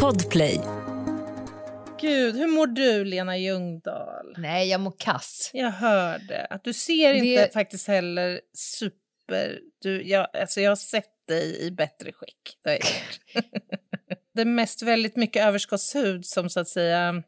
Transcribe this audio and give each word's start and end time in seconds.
Podplay. 0.00 0.60
Gud, 2.00 2.36
hur 2.36 2.46
mår 2.46 2.66
du, 2.66 3.04
Lena 3.04 3.38
Ljungdahl? 3.38 4.34
Nej, 4.38 4.68
jag 4.68 4.80
mår 4.80 4.94
kass. 4.98 5.50
Jag 5.52 5.70
hörde 5.70 6.46
att 6.50 6.64
du 6.64 6.72
ser 6.72 7.12
Det- 7.14 7.18
inte 7.18 7.50
faktiskt 7.52 7.88
heller 7.88 8.40
super... 8.54 9.58
Du, 9.82 10.02
jag, 10.08 10.28
alltså 10.36 10.60
jag 10.60 10.70
har 10.70 10.76
sett 10.76 11.26
dig 11.28 11.60
i 11.66 11.70
bättre 11.70 12.12
skick. 12.12 12.58
Det, 12.64 12.78
det 14.34 14.40
är 14.40 14.44
mest 14.46 14.82
väldigt 14.82 15.16
mycket 15.16 15.42
överskottshud 15.46 16.26
som 16.26 16.50
så 16.50 16.60
att 16.60 16.68
säga 16.68 17.22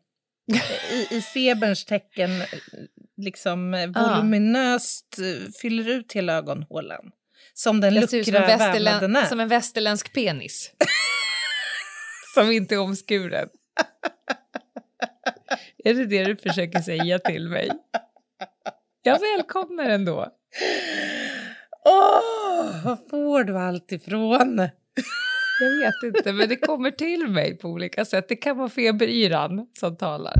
i, 1.11 1.17
i 1.17 1.23
feberns 1.23 1.85
tecken 1.85 2.31
liksom 3.17 3.75
eh, 3.75 3.87
voluminöst 3.91 5.19
eh, 5.19 5.51
fyller 5.63 5.89
ut 5.89 6.13
hela 6.13 6.33
ögonhålan. 6.33 7.11
Som 7.55 7.81
den 7.81 7.95
Jag 7.95 8.13
luckra 8.13 8.41
vävnaden 8.41 8.59
västerlän- 8.75 9.17
är. 9.17 9.27
som 9.27 9.41
en 9.41 9.49
västerländsk 9.49 10.13
penis. 10.13 10.73
som 12.37 12.53
inte 12.53 12.75
är 12.75 12.79
omskuren. 12.79 13.49
är 15.85 15.95
det 15.95 16.07
det 16.07 16.25
du 16.25 16.37
försöker 16.37 16.79
säga 16.79 17.19
till 17.19 17.49
mig? 17.49 17.71
Jag 19.03 19.21
välkomnar 19.21 19.85
ändå. 19.85 20.29
Åh, 21.85 22.85
var 22.85 22.99
får 23.11 23.45
du 23.45 23.59
allt 23.59 23.93
ifrån? 23.93 24.69
Jag 25.61 25.71
vet 25.81 26.17
inte, 26.17 26.33
men 26.33 26.49
det 26.49 26.57
kommer 26.57 26.91
till 26.91 27.29
mig 27.29 27.59
på 27.59 27.69
olika 27.69 28.05
sätt. 28.05 28.29
Det 28.29 28.37
kan 28.37 28.57
vara 28.57 28.69
feberyran 28.69 29.67
som 29.73 29.97
talar. 29.97 30.35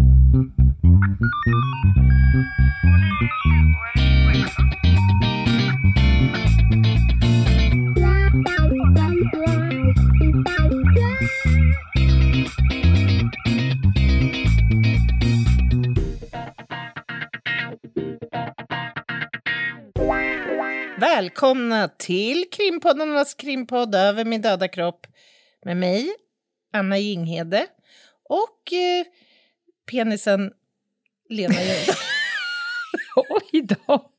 Välkomna 21.17 21.89
till 21.89 22.45
krimpoddarnas 22.51 23.35
krimpodd 23.35 23.95
Över 23.95 24.25
min 24.25 24.43
döda 24.43 24.69
kropp 24.69 25.07
med 25.65 25.77
mig, 25.77 26.11
Anna 26.73 26.99
Jinghede 26.99 27.67
och 28.29 28.73
eh, 28.73 29.07
penisen 29.91 30.53
Lena 31.29 31.55
Ljungdahl. 31.55 31.97
Oj 33.31 33.63
då! 33.63 34.11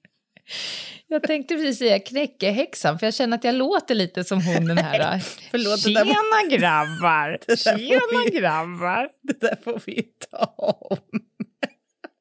Jag 1.08 1.24
tänkte 1.24 1.56
precis 1.56 1.78
säga 1.78 2.00
knäckehäxan, 2.00 3.00
för 3.00 3.08
jag 3.08 3.14
känner 3.14 3.38
att 3.38 3.44
jag 3.44 3.56
låter 3.56 3.96
lite 3.96 4.24
som 4.24 4.42
hon 4.42 4.66
den 4.66 4.78
här... 4.78 5.20
Förlåt, 5.52 5.84
det 5.84 5.94
där, 5.94 6.06
Tjena 6.06 6.58
grabbar! 6.58 7.40
Det 7.48 7.64
där 7.64 7.72
får 7.72 7.80
Tjena 7.80 8.24
vi- 8.32 8.40
grabbar! 8.40 9.10
det 9.24 9.42
där 9.42 9.58
får 9.64 9.82
vi 9.86 10.04
ta 10.32 10.54
om. 10.58 10.98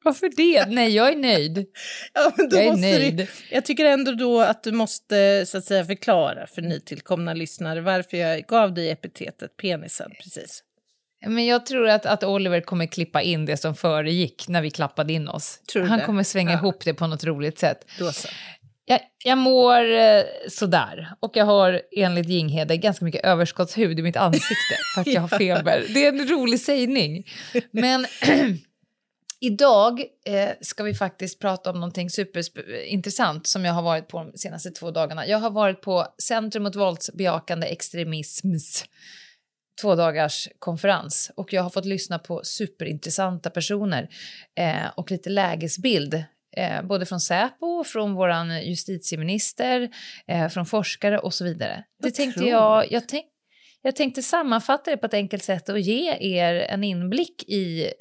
Varför 0.07 0.29
det? 0.37 0.65
Nej, 0.65 0.95
jag 0.95 1.09
är 1.09 1.15
nöjd. 1.15 1.57
Ja, 2.13 2.33
Jag 2.37 2.65
är 2.65 2.75
nöjd. 2.77 3.15
Du, 3.17 3.27
jag 3.51 3.65
tycker 3.65 3.85
ändå 3.85 4.11
då 4.11 4.41
att 4.41 4.63
du 4.63 4.71
måste 4.71 5.45
så 5.45 5.57
att 5.57 5.65
säga, 5.65 5.85
förklara 5.85 6.47
för 6.47 6.61
nytillkomna 6.61 7.33
lyssnare 7.33 7.81
varför 7.81 8.17
jag 8.17 8.43
gav 8.47 8.73
dig 8.73 8.89
epitetet 8.89 9.57
penisen. 9.57 10.11
Precis. 10.23 10.63
Men 11.25 11.45
jag 11.45 11.65
tror 11.65 11.89
att, 11.89 12.05
att 12.05 12.23
Oliver 12.23 12.61
kommer 12.61 12.85
klippa 12.85 13.21
in 13.21 13.45
det 13.45 13.57
som 13.57 13.75
föregick 13.75 14.47
när 14.47 14.61
vi 14.61 14.71
klappade 14.71 15.13
in 15.13 15.27
oss. 15.27 15.59
Han 15.73 15.99
det? 15.99 16.05
kommer 16.05 16.23
svänga 16.23 16.51
Ja. 16.51 16.57
ihop 16.57 16.85
det 16.85 16.93
på 16.93 17.07
något 17.07 17.23
roligt 17.23 17.59
sätt. 17.59 17.77
Då 17.99 18.11
så. 18.11 18.27
Jag, 18.85 18.99
jag 19.25 19.37
mår 19.37 19.91
eh, 19.91 20.23
sådär. 20.49 21.11
Och 21.19 21.31
jag 21.33 21.45
har 21.45 21.81
enligt 21.97 22.29
Jinghede 22.29 22.77
ganska 22.77 23.05
mycket 23.05 23.25
överskottshud 23.25 23.99
i 23.99 24.01
mitt 24.01 24.17
ansikte 24.17 24.75
för 24.95 25.01
att 25.01 25.07
jag 25.07 25.21
har 25.21 25.27
feber. 25.37 25.83
Det 25.93 26.05
är 26.05 26.09
en 26.13 26.27
rolig 26.27 26.59
sägning. 26.59 27.23
Men 27.71 28.05
idag 29.39 30.03
eh, 30.25 30.49
ska 30.61 30.83
vi 30.83 30.93
faktiskt 30.93 31.39
prata 31.39 31.69
om 31.69 31.75
någonting 31.75 32.09
superintressant 32.09 33.47
som 33.47 33.65
jag 33.65 33.73
har 33.73 33.81
varit 33.81 34.07
på 34.07 34.23
de 34.23 34.37
senaste 34.37 34.71
två 34.71 34.91
dagarna. 34.91 35.27
Jag 35.27 35.37
har 35.37 35.49
varit 35.49 35.81
på 35.81 36.07
Centrum 36.23 36.63
mot 36.63 36.75
våldsbejakande 36.75 37.67
extremisms 37.67 38.85
två 39.81 39.95
dagars 39.95 40.49
konferens 40.59 41.31
och 41.35 41.53
jag 41.53 41.63
har 41.63 41.69
fått 41.69 41.85
lyssna 41.85 42.19
på 42.19 42.41
superintressanta 42.43 43.49
personer 43.49 44.09
eh, 44.59 44.87
och 44.95 45.11
lite 45.11 45.29
lägesbild 45.29 46.13
eh, 46.57 46.81
både 46.83 47.05
från 47.05 47.19
Säpo, 47.19 47.83
från 47.83 48.13
vår 48.13 48.51
justitieminister, 48.63 49.89
eh, 50.27 50.47
från 50.47 50.65
forskare 50.65 51.19
och 51.19 51.33
så 51.33 51.43
vidare. 51.43 51.83
Det 52.03 52.11
tänkte 52.11 52.43
jag, 52.43 52.91
jag, 52.91 53.07
tänk, 53.07 53.25
jag 53.81 53.95
tänkte 53.95 54.23
sammanfatta 54.23 54.91
det 54.91 54.97
på 54.97 55.05
ett 55.05 55.13
enkelt 55.13 55.43
sätt 55.43 55.69
och 55.69 55.79
ge 55.79 56.17
er 56.19 56.55
en 56.55 56.83
inblick 56.83 57.43
i 57.43 57.91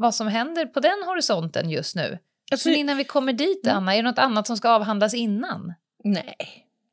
vad 0.00 0.14
som 0.14 0.28
händer 0.28 0.66
på 0.66 0.80
den 0.80 1.02
horisonten 1.06 1.70
just 1.70 1.96
nu. 1.96 2.18
Alltså, 2.52 2.68
Men 2.68 2.78
innan 2.78 2.96
vi 2.96 3.04
kommer 3.04 3.32
dit, 3.32 3.66
Anna, 3.66 3.92
är 3.94 3.96
det 3.96 4.08
något 4.08 4.18
annat 4.18 4.46
som 4.46 4.56
ska 4.56 4.68
avhandlas 4.70 5.14
innan? 5.14 5.74
nej, 6.04 6.36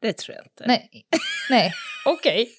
det 0.01 0.13
tror 0.18 0.35
jag 0.35 0.45
inte. 0.45 0.63
Nej, 0.68 1.06
nej. 1.50 1.73
okej. 2.06 2.50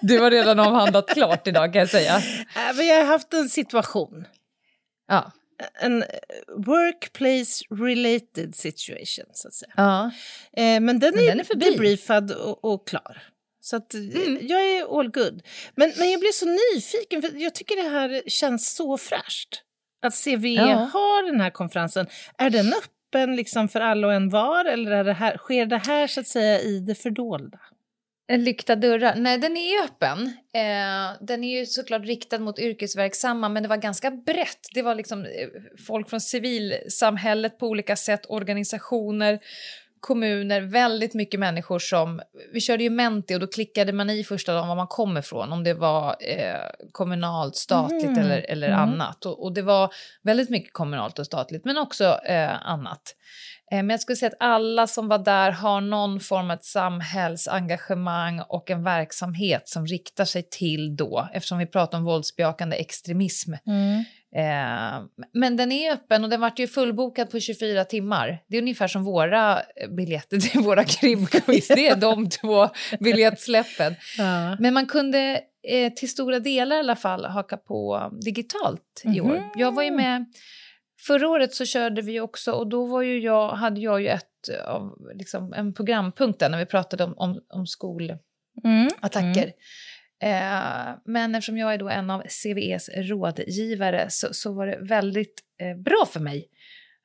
Du 0.00 0.20
har 0.20 0.30
redan 0.30 0.60
avhandlat 0.60 1.08
klart 1.08 1.46
idag 1.46 1.72
kan 1.72 1.80
jag 1.80 1.90
säga. 1.90 2.16
Äh, 2.56 2.76
men 2.76 2.86
jag 2.86 2.96
har 2.96 3.04
haft 3.04 3.34
en 3.34 3.48
situation. 3.48 4.26
Ja. 5.08 5.32
En 5.80 6.02
eh, 6.02 6.08
workplace 6.56 7.64
related 7.70 8.54
situation, 8.56 9.24
så 9.32 9.48
att 9.48 9.54
säga. 9.54 9.72
ja. 9.76 10.10
Eh, 10.52 10.80
men 10.80 10.98
den 10.98 11.14
Men 11.14 11.24
är, 11.24 11.28
den 11.28 11.40
är 11.40 11.70
debriefad 11.70 12.30
och, 12.32 12.64
och 12.64 12.88
klar. 12.88 13.22
Så 13.66 13.76
att, 13.76 13.94
eh, 13.94 14.00
jag 14.40 14.60
är 14.70 14.98
all 15.00 15.10
good. 15.10 15.42
Men, 15.74 15.92
men 15.98 16.10
jag 16.10 16.20
blir 16.20 16.32
så 16.32 16.46
nyfiken, 16.74 17.22
för 17.22 17.30
jag 17.42 17.54
tycker 17.54 17.76
det 17.76 17.88
här 17.88 18.22
känns 18.26 18.74
så 18.74 18.98
fräscht. 18.98 19.62
Att 20.06 20.14
CVE 20.24 20.48
Ja. 20.48 20.90
har 20.92 21.30
den 21.30 21.40
här 21.40 21.50
konferensen. 21.50 22.06
Är 22.38 22.50
den 22.50 22.72
öppen 22.72 23.36
liksom 23.36 23.68
för 23.68 23.80
alla 23.80 24.06
och 24.06 24.12
en 24.12 24.28
var 24.30 24.64
eller 24.64 24.90
är 24.90 25.04
det 25.04 25.12
här, 25.12 25.36
sker 25.36 25.66
det 25.66 25.78
här 25.86 26.06
så 26.06 26.20
att 26.20 26.26
säga 26.26 26.60
i 26.60 26.78
det 26.80 26.94
fördolda? 26.94 27.58
En 28.28 28.44
lyckta 28.44 28.76
dörrar. 28.76 29.14
Nej, 29.16 29.38
den 29.38 29.56
är 29.56 29.82
öppen. 29.84 30.26
Eh, 30.54 31.26
den 31.26 31.44
är 31.44 31.58
ju 31.58 31.66
såklart 31.66 32.04
riktad 32.04 32.38
mot 32.38 32.58
yrkesverksamma, 32.58 33.48
men 33.48 33.62
det 33.62 33.68
var 33.68 33.76
ganska 33.76 34.10
brett. 34.10 34.60
Det 34.74 34.82
var 34.82 34.94
liksom 34.94 35.24
eh, 35.24 35.48
folk 35.86 36.10
från 36.10 36.20
civilsamhället 36.20 37.58
på 37.58 37.66
olika 37.66 37.96
sätt, 37.96 38.20
organisationer, 38.28 39.38
kommuner, 40.00 40.60
väldigt 40.60 41.14
mycket 41.14 41.40
människor 41.40 41.78
som... 41.78 42.20
Vi 42.52 42.60
körde 42.60 42.82
ju 42.82 42.90
Menti 42.90 43.34
och 43.34 43.40
då 43.40 43.46
klickade 43.46 43.92
man 43.92 44.10
i 44.10 44.24
första 44.24 44.54
dagen 44.54 44.68
var 44.68 44.76
man 44.76 44.86
kommer 44.86 45.20
ifrån, 45.20 45.52
om 45.52 45.64
det 45.64 45.74
var 45.74 46.16
eh, 46.20 46.60
kommunalt, 46.92 47.56
statligt 47.56 48.10
Mhm. 48.10 48.18
eller, 48.18 48.50
eller 48.50 48.68
Mm. 48.68 48.78
annat. 48.80 49.26
Och, 49.26 49.42
och 49.44 49.52
det 49.54 49.62
var 49.62 49.92
väldigt 50.22 50.50
mycket 50.50 50.72
kommunalt 50.72 51.18
och 51.18 51.26
statligt, 51.26 51.64
men 51.64 51.78
också 51.78 52.04
eh, 52.26 52.68
annat. 52.68 53.14
Eh, 53.72 53.76
Men 53.76 53.90
jag 53.90 54.00
skulle 54.00 54.16
säga 54.16 54.28
att 54.28 54.36
alla 54.46 54.86
som 54.86 55.08
var 55.08 55.18
där 55.18 55.50
har 55.50 55.80
någon 55.80 56.20
form 56.20 56.50
av 56.50 56.58
samhällsengagemang 56.60 58.40
och 58.48 58.70
en 58.70 58.82
verksamhet 58.84 59.68
som 59.68 59.86
riktar 59.86 60.24
sig 60.24 60.42
till 60.50 60.96
då, 60.96 61.28
eftersom 61.32 61.58
vi 61.58 61.66
pratar 61.66 61.98
om 61.98 62.04
våldsbejakande 62.04 62.76
extremism. 62.76 63.52
Eh, 64.36 65.04
Men 65.32 65.56
den 65.56 65.72
är 65.72 65.92
öppen 65.92 66.24
och 66.24 66.30
den 66.30 66.40
vart 66.40 66.58
ju 66.58 66.66
fullbokad 66.66 67.30
på 67.30 67.40
24 67.40 67.84
timmar. 67.84 68.42
Det 68.48 68.56
är 68.56 68.62
ungefär 68.62 68.88
som 68.88 69.04
våra 69.04 69.60
eh, 69.60 69.90
biljetter 69.96 70.40
till 70.40 70.60
våra 70.60 70.84
krimquiz. 70.84 71.68
Det 71.68 71.88
är 71.88 71.96
de 72.00 72.28
två 72.28 72.68
biljettsläppen. 73.00 73.94
Ja. 74.18 74.56
Men 74.60 74.74
man 74.74 74.86
kunde 74.86 75.40
eh, 75.68 75.92
till 75.92 76.10
stora 76.10 76.38
delar 76.40 76.76
i 76.76 76.78
alla 76.78 76.96
fall 76.96 77.24
haka 77.24 77.56
på 77.56 78.10
digitalt 78.24 79.02
i 79.04 79.20
år. 79.20 79.36
Mhm. 79.36 79.50
Jag 79.56 79.74
var 79.74 79.82
ju 79.82 79.90
med... 79.90 80.24
Förra 81.06 81.28
året 81.28 81.54
så 81.54 81.64
körde 81.64 82.02
vi 82.02 82.20
också 82.20 82.52
och 82.52 82.66
då 82.66 82.86
var 82.86 83.02
ju 83.02 83.18
jag, 83.18 83.48
hade 83.48 83.80
jag 83.80 84.00
ju 84.00 84.08
ett, 84.08 84.48
liksom, 85.14 85.52
en 85.52 85.74
programpunkt 85.74 86.40
där 86.40 86.48
när 86.48 86.58
vi 86.58 86.66
pratade 86.66 87.04
om, 87.04 87.14
om, 87.16 87.40
om 87.48 87.66
skolattacker. 87.66 89.42
Mm. 89.42 89.52
Eh, 90.22 90.98
men 91.04 91.34
eftersom 91.34 91.58
jag 91.58 91.74
är 91.74 91.78
då 91.78 91.88
en 91.88 92.10
av 92.10 92.22
CVEs 92.22 92.90
rådgivare 92.96 94.06
så, 94.10 94.34
så 94.34 94.52
var 94.52 94.66
det 94.66 94.78
väldigt 94.80 95.40
eh, 95.60 95.76
bra 95.76 96.06
för 96.12 96.20
mig 96.20 96.48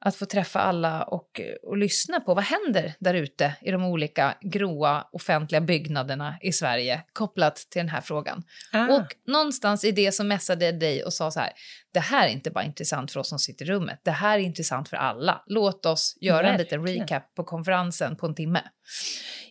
att 0.02 0.16
få 0.16 0.26
träffa 0.26 0.60
alla 0.60 1.04
och, 1.04 1.42
och 1.64 1.78
lyssna 1.78 2.20
på 2.20 2.34
vad 2.34 2.44
händer 2.44 2.94
där 3.00 3.14
ute 3.14 3.54
i 3.62 3.72
de 3.72 3.86
olika 3.86 4.38
gråa 4.42 5.08
offentliga 5.12 5.62
byggnaderna 5.62 6.38
i 6.42 6.52
Sverige 6.52 7.04
kopplat 7.14 7.56
till 7.56 7.80
den 7.80 7.90
här 7.90 8.02
frågan. 8.02 8.44
Ah. 8.74 8.88
Och 8.88 9.06
någonstans 9.28 9.84
i 9.84 9.92
det 9.92 10.12
så 10.12 10.24
messade 10.24 10.66
jag 10.66 10.80
dig 10.80 11.04
och 11.04 11.14
sa 11.14 11.32
så 11.32 11.40
här, 11.40 11.52
det 11.94 12.00
här 12.00 12.28
är 12.28 12.32
inte 12.32 12.52
bara 12.52 12.64
intressant 12.64 13.12
för 13.12 13.20
oss 13.20 13.30
som 13.30 13.40
sitter 13.40 13.66
i 13.66 13.68
rummet, 13.68 14.02
det 14.04 14.12
här 14.12 14.40
är 14.40 14.44
intressant 14.44 14.90
för 14.90 14.98
alla. 14.98 15.44
Låt 15.48 15.86
oss 15.86 16.18
göra 16.22 16.50
en 16.50 16.58
liten 16.58 16.82
Verkligen. 16.82 17.08
recap 17.08 17.36
på 17.36 17.44
konferensen 17.44 18.16
på 18.16 18.26
en 18.26 18.36
timme. 18.36 18.62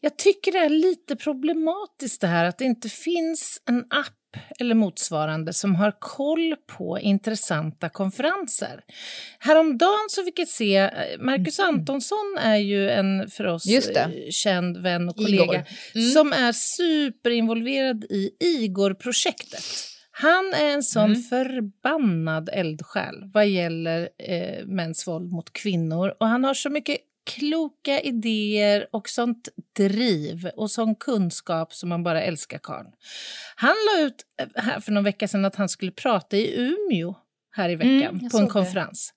Jag 0.01 0.19
tycker 0.19 0.53
det 0.53 0.59
är 0.59 0.69
lite 0.69 1.17
problematiskt 1.17 2.21
det 2.21 2.27
här 2.27 2.45
att 2.45 2.59
det 2.59 2.65
inte 2.65 2.89
finns 2.89 3.63
en 3.67 3.81
app 3.81 4.20
eller 4.59 4.75
motsvarande 4.75 5.53
som 5.53 5.75
har 5.75 5.93
koll 5.99 6.55
på 6.67 6.99
intressanta 6.99 7.89
konferenser. 7.89 8.81
Häromdagen 9.39 10.07
så 10.11 10.25
fick 10.25 10.39
jag 10.39 10.49
se, 10.49 10.77
eh, 10.77 10.91
Marcus 11.21 11.59
Mhm. 11.59 11.69
Antonsson 11.69 12.37
är 12.41 12.57
ju 12.57 12.91
en 12.91 13.31
för 13.31 13.47
oss 13.47 13.67
eh, 14.01 14.31
känd 14.31 14.77
vän 14.77 15.09
och 15.09 15.17
kollega 15.17 15.65
Mm. 15.95 16.11
som 16.11 16.33
är 16.33 16.53
superinvolverad 16.53 18.05
i 18.05 18.31
Igor-projektet. 18.41 19.65
Han 20.13 20.53
är 20.55 20.71
en 20.75 20.83
sån 20.83 21.05
Mm. 21.05 21.23
förbannad 21.23 22.51
eldsjäl 22.53 23.31
vad 23.35 23.49
gäller 23.49 24.09
eh, 24.19 24.67
mäns 24.67 25.07
våld 25.07 25.33
mot 25.33 25.53
kvinnor 25.53 26.15
och 26.21 26.27
han 26.27 26.45
har 26.45 26.55
så 26.55 26.71
mycket 26.71 26.97
kloka 27.39 28.01
idéer 28.01 28.87
och 28.93 29.09
sånt 29.09 29.49
driv 29.77 30.51
och 30.57 30.71
sån 30.71 30.95
kunskap 30.95 31.73
som 31.75 31.89
man 31.89 32.03
bara 32.03 32.23
älskar 32.23 32.59
karln. 32.59 32.89
Han 33.57 33.75
la 33.87 34.03
ut 34.03 34.15
eh, 34.43 34.63
här 34.63 34.81
för 34.81 34.93
någon 34.93 35.05
vecka 35.05 35.29
sedan 35.29 35.45
att 35.45 35.57
han 35.57 35.69
skulle 35.69 35.93
prata 35.93 36.37
i 36.37 36.55
Umeå 36.61 37.15
här 37.53 37.69
i 37.69 37.77
veckan 37.77 37.91
Mm, 38.03 38.19
på 38.19 38.25
en 38.25 38.31
såg 38.31 38.43
det. 38.43 38.47
konferens. 38.51 39.15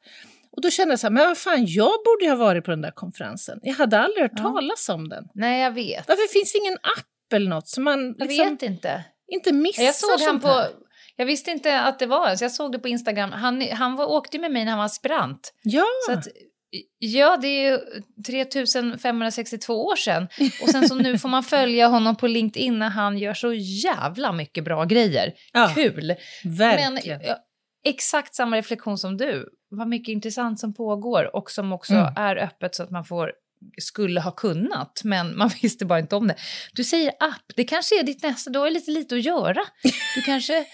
Och 0.51 0.61
då 0.61 0.69
kände 0.69 0.91
jag 0.91 0.99
så 0.99 1.07
här, 1.07 1.11
men 1.11 1.27
vad 1.27 1.37
fan, 1.37 1.65
jag 1.67 1.91
borde 2.05 2.23
ju 2.25 2.29
ha 2.29 2.37
varit 2.37 2.65
på 2.65 2.71
den 2.71 2.81
där 2.81 2.91
konferensen. 2.91 3.59
Jag 3.61 3.73
hade 3.73 3.99
aldrig 3.99 4.21
hört 4.23 4.31
Ja. 4.35 4.43
talas 4.43 4.89
om 4.89 5.09
den. 5.09 5.23
Nej, 5.33 5.61
jag 5.61 5.71
vet. 5.71 6.07
Varför 6.07 6.33
finns 6.33 6.55
ingen 6.55 6.73
app 6.73 7.33
eller 7.33 7.49
något 7.49 7.67
som 7.67 7.83
man 7.83 8.15
Jag 8.17 8.27
liksom 8.27 8.49
vet 8.49 8.63
inte. 8.63 9.03
inte 9.27 9.53
missar 9.53 9.83
Jag 9.83 9.95
såg 9.95 10.19
sånt 10.19 10.41
på... 10.41 10.47
här? 10.47 10.69
Jag 11.15 11.25
visste 11.25 11.51
inte 11.51 11.81
att 11.81 11.99
det 11.99 12.05
var 12.05 12.35
så 12.35 12.43
jag 12.43 12.51
såg 12.51 12.71
det 12.71 12.79
på 12.79 12.87
Instagram. 12.87 13.31
Han, 13.31 13.61
han 13.71 13.95
var, 13.95 14.05
åkte 14.05 14.39
med 14.39 14.51
mig 14.51 14.63
när 14.65 14.71
han 14.71 14.77
var 14.79 14.85
aspirant. 14.85 15.53
Ja, 15.63 15.85
Så 16.05 16.11
att, 16.11 16.27
ja, 16.99 17.37
det 17.41 17.47
är 17.47 17.71
ju 17.71 17.79
3562 18.25 19.85
år 19.85 19.95
sedan. 19.95 20.27
Och 20.61 20.69
sen 20.69 20.87
så 20.87 20.95
nu 20.95 21.17
får 21.17 21.29
man 21.29 21.43
följa 21.43 21.87
honom 21.87 22.15
på 22.15 22.27
LinkedIn 22.27 22.79
när 22.79 22.89
han 22.89 23.17
gör 23.17 23.33
så 23.33 23.53
jävla 23.53 24.31
mycket 24.31 24.63
bra 24.63 24.85
grejer. 24.85 25.33
ja 25.53 25.71
Kul! 25.75 26.15
verkligen. 26.43 26.93
Men 26.93 27.35
exakt 27.85 28.35
samma 28.35 28.57
reflektion 28.57 28.97
som 28.97 29.17
du. 29.17 29.49
Vad 29.69 29.87
mycket 29.87 30.11
intressant 30.13 30.59
som 30.59 30.73
pågår 30.73 31.35
och 31.35 31.51
som 31.51 31.73
också 31.73 31.93
Mm. 31.93 32.13
är 32.17 32.35
öppet 32.35 32.75
så 32.75 32.83
att 32.83 32.91
man 32.91 33.05
får 33.05 33.31
skulle 33.81 34.21
ha 34.21 34.31
kunnat, 34.31 35.01
men 35.03 35.37
man 35.37 35.49
visste 35.61 35.85
bara 35.85 35.99
inte 35.99 36.15
om 36.15 36.27
det. 36.27 36.35
Du 36.73 36.83
säger 36.83 37.09
app, 37.19 37.43
det 37.55 37.63
kanske 37.63 37.99
är 37.99 38.03
ditt 38.03 38.23
nästa, 38.23 38.49
du 38.49 38.59
har 38.59 38.69
lite 38.69 38.91
lite 38.91 39.15
att 39.15 39.23
göra. 39.25 39.61
Du 40.15 40.21
kanske 40.25 40.65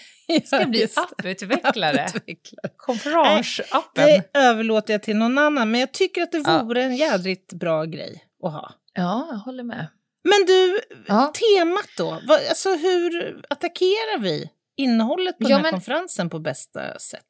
ska 0.46 0.60
Ja, 0.60 0.66
bli 0.66 0.88
apputvecklare. 0.96 2.04
Apputvecklare. 2.04 2.72
Konferensappen. 2.76 4.04
Det 4.06 4.38
överlåter 4.38 4.94
jag 4.94 5.02
till 5.02 5.16
någon 5.16 5.38
annan, 5.38 5.70
men 5.70 5.80
jag 5.80 5.92
tycker 5.92 6.22
att 6.22 6.32
det 6.32 6.42
Ja. 6.46 6.62
vore 6.62 6.82
en 6.82 6.96
jädrigt 6.96 7.52
bra 7.52 7.84
grej 7.84 8.24
att 8.44 8.52
ha. 8.52 8.72
Ja, 8.94 9.28
jag 9.30 9.38
håller 9.38 9.62
med. 9.64 9.86
Men 10.24 10.46
du, 10.46 10.80
Ja. 11.06 11.32
temat 11.34 11.88
då? 11.96 12.20
Alltså 12.48 12.74
hur 12.74 13.40
attackerar 13.50 14.18
vi 14.18 14.50
innehållet 14.76 15.38
på 15.38 15.44
Ja, 15.44 15.48
den 15.48 15.56
här 15.56 15.62
men- 15.62 15.72
konferensen 15.72 16.30
på 16.30 16.38
bästa 16.38 16.98
sätt? 16.98 17.26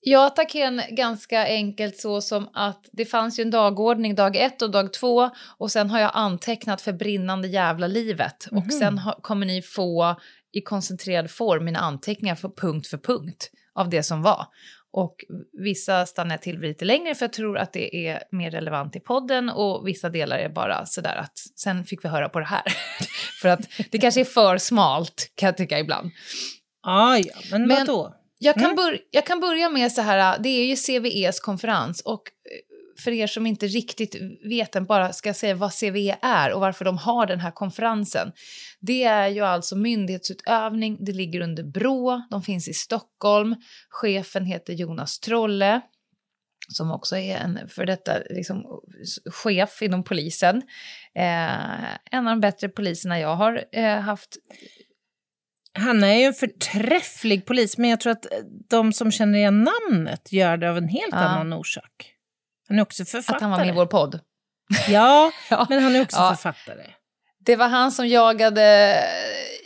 Jag 0.00 0.24
attackerar 0.26 0.70
den 0.70 0.82
ganska 0.94 1.44
enkelt 1.46 1.96
så 2.00 2.20
som 2.20 2.48
att 2.52 2.84
det 2.92 3.04
fanns 3.04 3.38
ju 3.38 3.42
en 3.42 3.50
dagordning 3.50 4.14
dag 4.14 4.36
ett 4.36 4.62
och 4.62 4.70
dag 4.70 4.92
två 4.92 5.30
och 5.58 5.70
sen 5.72 5.90
har 5.90 5.98
jag 6.00 6.10
antecknat 6.14 6.80
för 6.80 6.92
brinnande 6.92 7.48
jävla 7.48 7.86
livet 7.86 8.46
och 8.46 8.52
Mhm. 8.62 8.70
sen 8.70 8.98
ha, 8.98 9.18
kommer 9.22 9.46
ni 9.46 9.62
få 9.62 10.16
i 10.56 10.60
koncentrerad 10.62 11.30
form 11.30 11.64
mina 11.64 11.78
anteckningar 11.78 12.34
för 12.34 12.48
punkt 12.48 12.86
för 12.86 12.98
punkt 12.98 13.50
av 13.74 13.90
det 13.90 14.02
som 14.02 14.22
var. 14.22 14.46
Och 14.92 15.16
vissa 15.52 16.06
stannar 16.06 16.30
jag 16.34 16.42
till 16.42 16.58
lite 16.60 16.84
längre 16.84 17.14
för 17.14 17.24
jag 17.24 17.32
tror 17.32 17.58
att 17.58 17.72
det 17.72 18.08
är 18.08 18.22
mer 18.30 18.50
relevant 18.50 18.96
i 18.96 19.00
podden 19.00 19.50
och 19.50 19.88
vissa 19.88 20.08
delar 20.08 20.38
är 20.38 20.48
bara 20.48 20.86
sådär 20.86 21.16
att 21.16 21.38
sen 21.56 21.84
fick 21.84 22.04
vi 22.04 22.08
höra 22.08 22.28
på 22.28 22.38
det 22.40 22.46
här. 22.46 22.62
för 23.42 23.48
att 23.48 23.60
det 23.90 23.98
kanske 23.98 24.20
är 24.20 24.24
för 24.24 24.58
smalt 24.58 25.32
kan 25.34 25.46
jag 25.46 25.56
tycka 25.56 25.78
ibland. 25.78 26.10
Ah, 26.82 27.16
ja, 27.16 27.34
men, 27.50 27.66
Men- 27.68 27.86
vadå? 27.86 28.14
Jag 28.38 28.54
kan, 28.54 28.64
Mm. 28.78 28.98
jag 29.10 29.26
kan 29.26 29.40
börja 29.40 29.68
med 29.68 29.92
så 29.92 30.00
här, 30.02 30.38
det 30.38 30.48
är 30.48 30.64
ju 30.66 30.76
CVEs 30.76 31.40
konferens 31.40 32.00
och 32.00 32.22
eh, 32.22 32.75
för 33.00 33.10
er 33.10 33.26
som 33.26 33.46
inte 33.46 33.66
riktigt 33.66 34.14
vet 34.44 34.76
än 34.76 34.84
bara 34.86 35.12
ska 35.12 35.34
säga 35.34 35.54
vad 35.54 35.72
CVE 35.72 36.18
är 36.22 36.52
och 36.52 36.60
varför 36.60 36.84
de 36.84 36.98
har 36.98 37.26
den 37.26 37.40
här 37.40 37.50
konferensen. 37.50 38.32
Det 38.80 39.04
är 39.04 39.28
ju 39.28 39.40
alltså 39.40 39.76
myndighetsutövning, 39.76 41.04
det 41.04 41.12
ligger 41.12 41.40
under 41.40 41.62
BRÅ, 41.64 42.22
de 42.30 42.42
finns 42.42 42.68
i 42.68 42.72
Stockholm, 42.74 43.56
chefen 43.90 44.44
heter 44.44 44.72
Jonas 44.72 45.20
Trolle 45.20 45.80
som 46.68 46.90
också 46.90 47.16
är 47.16 47.36
en 47.36 47.68
för 47.68 47.86
detta 47.86 48.12
liksom, 48.30 48.64
chef 49.30 49.82
inom 49.82 50.04
polisen. 50.04 50.56
Eh, 51.14 51.84
en 52.10 52.18
av 52.18 52.24
de 52.24 52.40
bättre 52.40 52.68
poliserna 52.68 53.20
jag 53.20 53.36
har 53.36 53.64
eh, 53.72 53.98
haft 54.00 54.36
Han 55.72 56.04
är 56.04 56.14
ju 56.14 56.24
en 56.24 56.34
förträfflig 56.34 57.46
polis, 57.46 57.78
men 57.78 57.90
jag 57.90 58.00
tror 58.00 58.12
att 58.12 58.26
de 58.70 58.92
som 58.92 59.10
känner 59.12 59.38
igen 59.38 59.64
namnet 59.90 60.32
gör 60.32 60.56
det 60.56 60.70
av 60.70 60.78
en 60.78 60.88
helt 60.88 61.12
Ja. 61.12 61.18
annan 61.18 61.52
orsak. 61.52 62.15
Han 62.68 62.78
är 62.78 62.82
också 62.82 63.04
författare. 63.04 63.36
att 63.36 63.42
han 63.42 63.50
var 63.50 63.58
med 63.58 63.68
i 63.68 63.72
vår 63.72 63.86
podd. 63.86 64.20
Ja, 64.88 65.32
Ja. 65.50 65.66
men 65.68 65.82
han 65.82 65.96
är 65.96 66.02
också 66.02 66.16
Ja. 66.16 66.30
författare. 66.36 66.86
Det 67.38 67.56
var 67.56 67.68
han 67.68 67.92
som 67.92 68.08
jagade, 68.08 68.96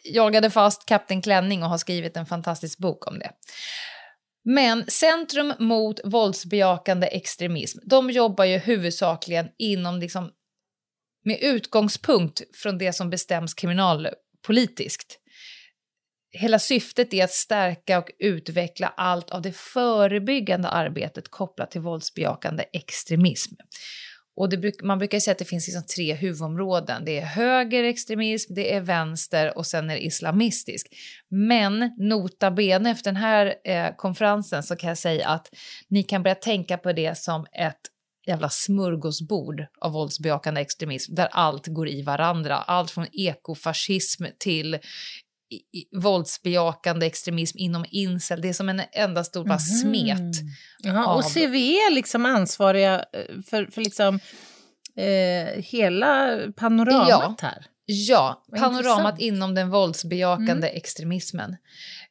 jagade 0.05 0.51
fast 0.51 0.87
Kapten 0.87 1.23
Klänning 1.23 1.63
och 1.63 1.69
har 1.69 1.79
skrivit 1.79 2.17
en 2.17 2.27
fantastisk 2.27 2.79
bok 2.79 3.07
om 3.07 3.19
det. 3.19 3.31
Men 4.45 4.85
Centrum 4.91 5.53
mot 5.59 6.01
våldsbejakande 6.05 7.07
extremism, 7.07 7.79
de 7.87 8.11
jobbar 8.11 8.45
ju 8.45 8.59
huvudsakligen 8.59 9.49
inom 9.59 9.99
liksom, 10.01 10.31
med 11.25 11.39
utgångspunkt 11.41 12.43
från 12.57 12.79
det 12.79 12.93
som 12.93 13.11
bestäms 13.11 13.55
kriminalpolitiskt. 13.55 15.17
Hela 16.33 16.59
syftet 16.59 17.15
är 17.15 17.25
att 17.25 17.31
stärka 17.31 17.99
och 17.99 18.11
utveckla 18.19 18.93
allt 18.97 19.31
av 19.31 19.43
det 19.43 19.57
förebyggande 19.57 20.69
arbetet 20.69 21.29
kopplat 21.29 21.71
till 21.71 21.81
våldsbejakande 21.81 22.65
extremism. 22.73 23.55
Och 24.37 24.49
det 24.49 24.57
bruk, 24.57 24.83
man 24.83 24.99
brukar 24.99 25.21
säga 25.21 25.33
att 25.33 25.39
det 25.39 25.45
finns 25.45 25.67
liksom 25.67 25.87
tre 25.97 26.15
huvudområden. 26.15 27.05
Det 27.05 27.19
är 27.19 27.25
högerextremism, 27.25 28.55
det 28.55 28.75
är 28.75 28.81
vänster 28.81 29.59
och 29.59 29.67
sen 29.67 29.91
är 29.91 29.95
det 29.95 30.05
islamistisk. 30.05 30.87
Men 31.29 31.91
nota 31.99 32.51
bene 32.51 32.91
efter 32.91 33.13
den 33.13 33.21
här 33.21 33.55
eh, 33.65 33.97
konferensen 33.97 34.63
så 34.63 34.77
kan 34.77 34.89
jag 34.89 34.99
säga 34.99 35.29
att 35.29 35.47
ni 35.89 36.03
kan 36.03 36.23
börja 36.23 36.35
tänka 36.35 36.79
på 36.79 36.93
det 36.93 37.19
som 37.19 37.47
ett 37.53 37.81
jävla 38.27 38.49
smörgåsbord 38.49 39.67
av 39.81 39.93
våldsbejakande 39.93 40.61
extremism 40.61 41.15
där 41.15 41.29
allt 41.31 41.67
går 41.67 41.89
i 41.89 42.03
varandra. 42.03 42.57
Allt 42.57 42.91
från 42.91 43.07
ekofascism 43.13 44.25
till 44.39 44.79
i, 45.51 45.85
våldsbejakande 45.97 47.07
extremism 47.07 47.59
inom 47.59 47.85
incel. 47.91 48.41
Det 48.43 48.49
är 48.49 48.53
som 48.53 48.69
en 48.69 48.83
enda 48.93 49.25
stor 49.25 49.45
bara 49.45 49.59
smet. 49.59 50.19
Mhm. 50.19 50.33
Jaha, 50.83 51.07
och 51.07 51.19
av- 51.19 51.23
CVE 51.23 51.77
är 51.77 51.95
liksom 51.95 52.27
ansvariga 52.27 52.95
eh, 53.13 53.43
för, 53.51 53.67
för 53.67 53.81
liksom, 53.83 54.21
eh, 54.97 55.63
hela 55.63 56.39
panoramat 56.57 57.41
här. 57.41 57.67
Ja, 57.93 58.45
Vad 58.47 58.61
panoramat 58.61 58.87
intressant. 58.87 59.21
inom 59.21 59.55
den 59.55 59.71
våldsbejakande 59.71 60.69
extremismen. 60.69 61.57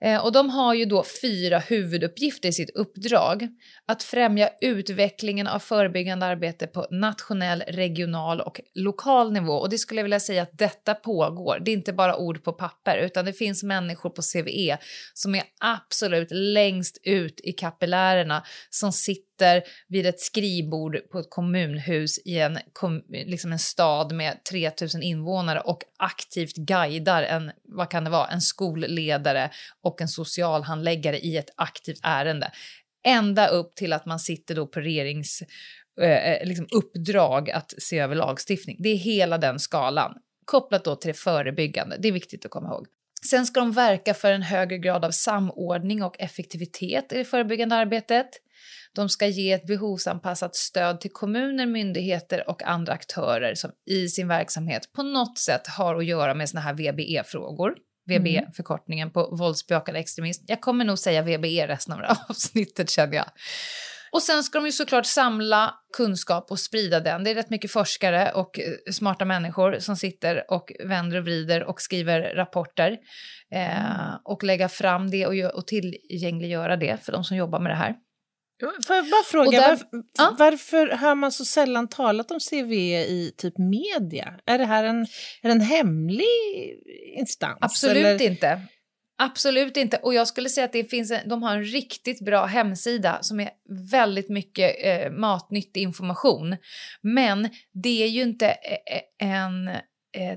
Eh, 0.02 0.26
och 0.26 0.32
de 0.32 0.50
har 0.50 0.74
ju 0.74 0.86
då 0.86 1.04
fyra 1.22 1.60
huvuduppgifter 1.60 2.50
i 2.50 2.54
sitt 2.54 2.70
uppdrag. 2.70 3.48
Att 3.88 4.04
främja 4.04 4.50
utvecklingen 4.62 5.48
av 5.48 5.60
förebyggande 5.60 6.26
arbete 6.26 6.68
på 6.68 6.88
nationell, 6.92 7.64
regional 7.68 8.42
och 8.42 8.62
lokal 8.76 9.32
nivå. 9.32 9.54
Och 9.54 9.70
det 9.70 9.78
skulle 9.78 10.00
jag 10.00 10.04
vilja 10.04 10.20
säga 10.20 10.42
att 10.42 10.58
detta 10.58 10.96
pågår. 10.96 11.60
Det 11.66 11.72
är 11.72 11.76
inte 11.76 11.94
bara 11.94 12.18
ord 12.18 12.44
på 12.44 12.54
papper, 12.54 12.98
utan 12.98 13.26
det 13.26 13.34
finns 13.34 13.64
människor 13.64 14.10
på 14.10 14.22
CVE 14.22 14.78
som 15.14 15.36
är 15.36 15.44
absolut 15.60 16.32
längst 16.32 16.98
ut 17.04 17.42
i 17.44 17.52
kapillärerna, 17.52 18.44
som 18.70 18.92
sitter 18.92 19.29
vid 19.88 20.06
ett 20.06 20.20
skrivbord 20.20 20.98
på 21.12 21.20
ett 21.20 21.30
kommunhus 21.30 22.20
i 22.26 22.40
en, 22.40 22.60
kom, 22.74 23.04
liksom 23.10 23.52
en 23.52 23.60
stad 23.60 24.12
med 24.12 24.44
3000 24.44 25.04
invånare 25.04 25.60
och 25.60 25.84
aktivt 25.98 26.56
guidar 26.56 27.24
en, 27.24 27.52
vad 27.64 27.90
kan 27.90 28.04
det 28.04 28.10
vara, 28.10 28.28
en 28.28 28.42
skolledare 28.42 29.52
och 29.84 30.02
en 30.02 30.08
socialhandläggare 30.08 31.20
i 31.20 31.38
ett 31.38 31.50
aktivt 31.56 32.00
ärende. 32.04 32.52
Ända 33.06 33.48
upp 33.48 33.76
till 33.76 33.94
att 33.94 34.06
man 34.06 34.20
sitter 34.20 34.56
då 34.56 34.68
på 34.68 34.80
regerings 34.80 35.44
eh, 36.02 36.10
eh, 36.10 36.48
liksom 36.48 36.68
uppdrag 36.72 37.50
att 37.50 37.74
se 37.78 38.00
över 38.00 38.16
lagstiftning. 38.16 38.78
Det 38.80 38.90
är 38.90 38.98
hela 38.98 39.38
den 39.38 39.60
skalan. 39.60 40.14
Kopplat 40.46 40.84
då 40.84 40.96
till 40.96 41.08
det 41.08 41.18
förebyggande, 41.18 41.98
det 42.00 42.08
är 42.08 42.12
viktigt 42.12 42.46
att 42.46 42.52
komma 42.52 42.68
ihåg. 42.68 42.88
Sen 43.30 43.46
ska 43.46 43.60
de 43.60 43.72
verka 43.72 44.14
för 44.14 44.32
en 44.32 44.42
högre 44.42 44.78
grad 44.78 45.06
av 45.06 45.12
samordning 45.12 46.04
och 46.04 46.20
effektivitet 46.20 47.14
i 47.14 47.18
det 47.18 47.26
förebyggande 47.26 47.76
arbetet. 47.76 48.30
De 48.96 49.10
ska 49.10 49.28
ge 49.28 49.52
ett 49.52 49.66
behovsanpassat 49.66 50.56
stöd 50.56 51.02
till 51.02 51.12
kommuner, 51.12 51.66
myndigheter 51.66 52.50
och 52.50 52.64
andra 52.64 52.94
aktörer 52.94 53.56
som 53.56 53.72
i 53.90 54.08
sin 54.08 54.28
verksamhet 54.28 54.94
på 54.94 55.04
något 55.04 55.38
sätt 55.38 55.68
har 55.68 55.96
att 55.96 56.06
göra 56.06 56.34
med 56.34 56.50
såna 56.50 56.62
här 56.62 56.74
VBE-frågor. 56.74 57.76
VBE-förkortningen 58.10 59.12
på 59.12 59.36
våldsbejakande 59.36 60.00
extremism. 60.00 60.44
Jag 60.48 60.62
kommer 60.62 60.86
nog 60.86 61.00
säga 61.00 61.22
VBE 61.22 61.68
resten 61.68 61.94
av 61.94 62.00
det 62.00 62.08
här 62.08 62.18
avsnittet 62.30 62.90
känner 62.90 63.16
jag. 63.16 63.30
Och 64.12 64.22
sen 64.22 64.44
ska 64.44 64.60
de 64.60 64.66
ju 64.66 64.72
såklart 64.72 65.06
samla 65.06 65.74
kunskap 65.98 66.52
och 66.52 66.60
sprida 66.60 67.00
den. 67.00 67.24
Det 67.24 67.32
är 67.32 67.36
rätt 67.36 67.50
mycket 67.50 67.72
forskare 67.72 68.32
och 68.32 68.60
eh, 68.60 68.92
smarta 68.92 69.26
människor 69.26 69.80
som 69.80 69.96
sitter 69.96 70.52
och 70.52 70.72
vänder 70.86 71.18
och 71.18 71.24
vrider 71.24 71.64
och 71.64 71.82
skriver 71.82 72.36
rapporter 72.36 72.98
eh, 73.52 74.16
och 74.24 74.44
lägga 74.44 74.70
fram 74.70 75.12
det 75.12 75.26
och, 75.28 75.56
och 75.58 75.68
tillgängliggöra 75.68 76.78
det 76.78 77.04
för 77.04 77.12
de 77.12 77.24
som 77.24 77.38
jobbar 77.38 77.60
med 77.60 77.72
det 77.72 77.76
här. 77.76 77.96
Får 78.88 78.96
jag 78.96 79.10
bara 79.10 79.24
fråga, 79.24 79.52
där, 79.52 79.70
varför, 79.70 79.88
ja? 80.18 80.36
varför 80.40 80.88
hör 80.88 81.16
man 81.16 81.32
så 81.32 81.46
sällan 81.46 81.88
talat 81.88 82.32
om 82.32 82.40
CVE 82.40 83.06
i 83.06 83.34
typ 83.38 83.54
media? 83.58 84.34
Är 84.46 84.58
det 84.58 84.66
här 84.66 84.84
en, 84.84 85.02
är 85.42 85.50
en 85.50 85.62
hemlig 85.62 86.26
instans? 87.18 87.58
Absolut 87.62 88.06
eller? 88.06 88.22
inte. 88.22 88.62
Absolut 89.22 89.78
inte. 89.78 89.98
Och 89.98 90.14
jag 90.14 90.28
skulle 90.28 90.50
säga 90.50 90.66
att 90.66 90.74
det 90.74 90.84
finns 90.90 91.12
en, 91.12 91.30
de 91.30 91.44
har 91.44 91.56
en 91.56 91.64
riktigt 91.64 92.26
bra 92.26 92.46
hemsida 92.46 93.18
som 93.22 93.40
är 93.40 93.50
väldigt 93.92 94.30
mycket 94.30 94.76
eh, 94.86 95.12
matnyttig 95.12 95.82
information. 95.82 96.58
Men 97.02 97.50
det 97.84 98.04
är 98.04 98.08
ju 98.08 98.22
inte 98.22 98.48
eh, 98.48 99.28
en 99.28 99.68
eh, 99.68 99.80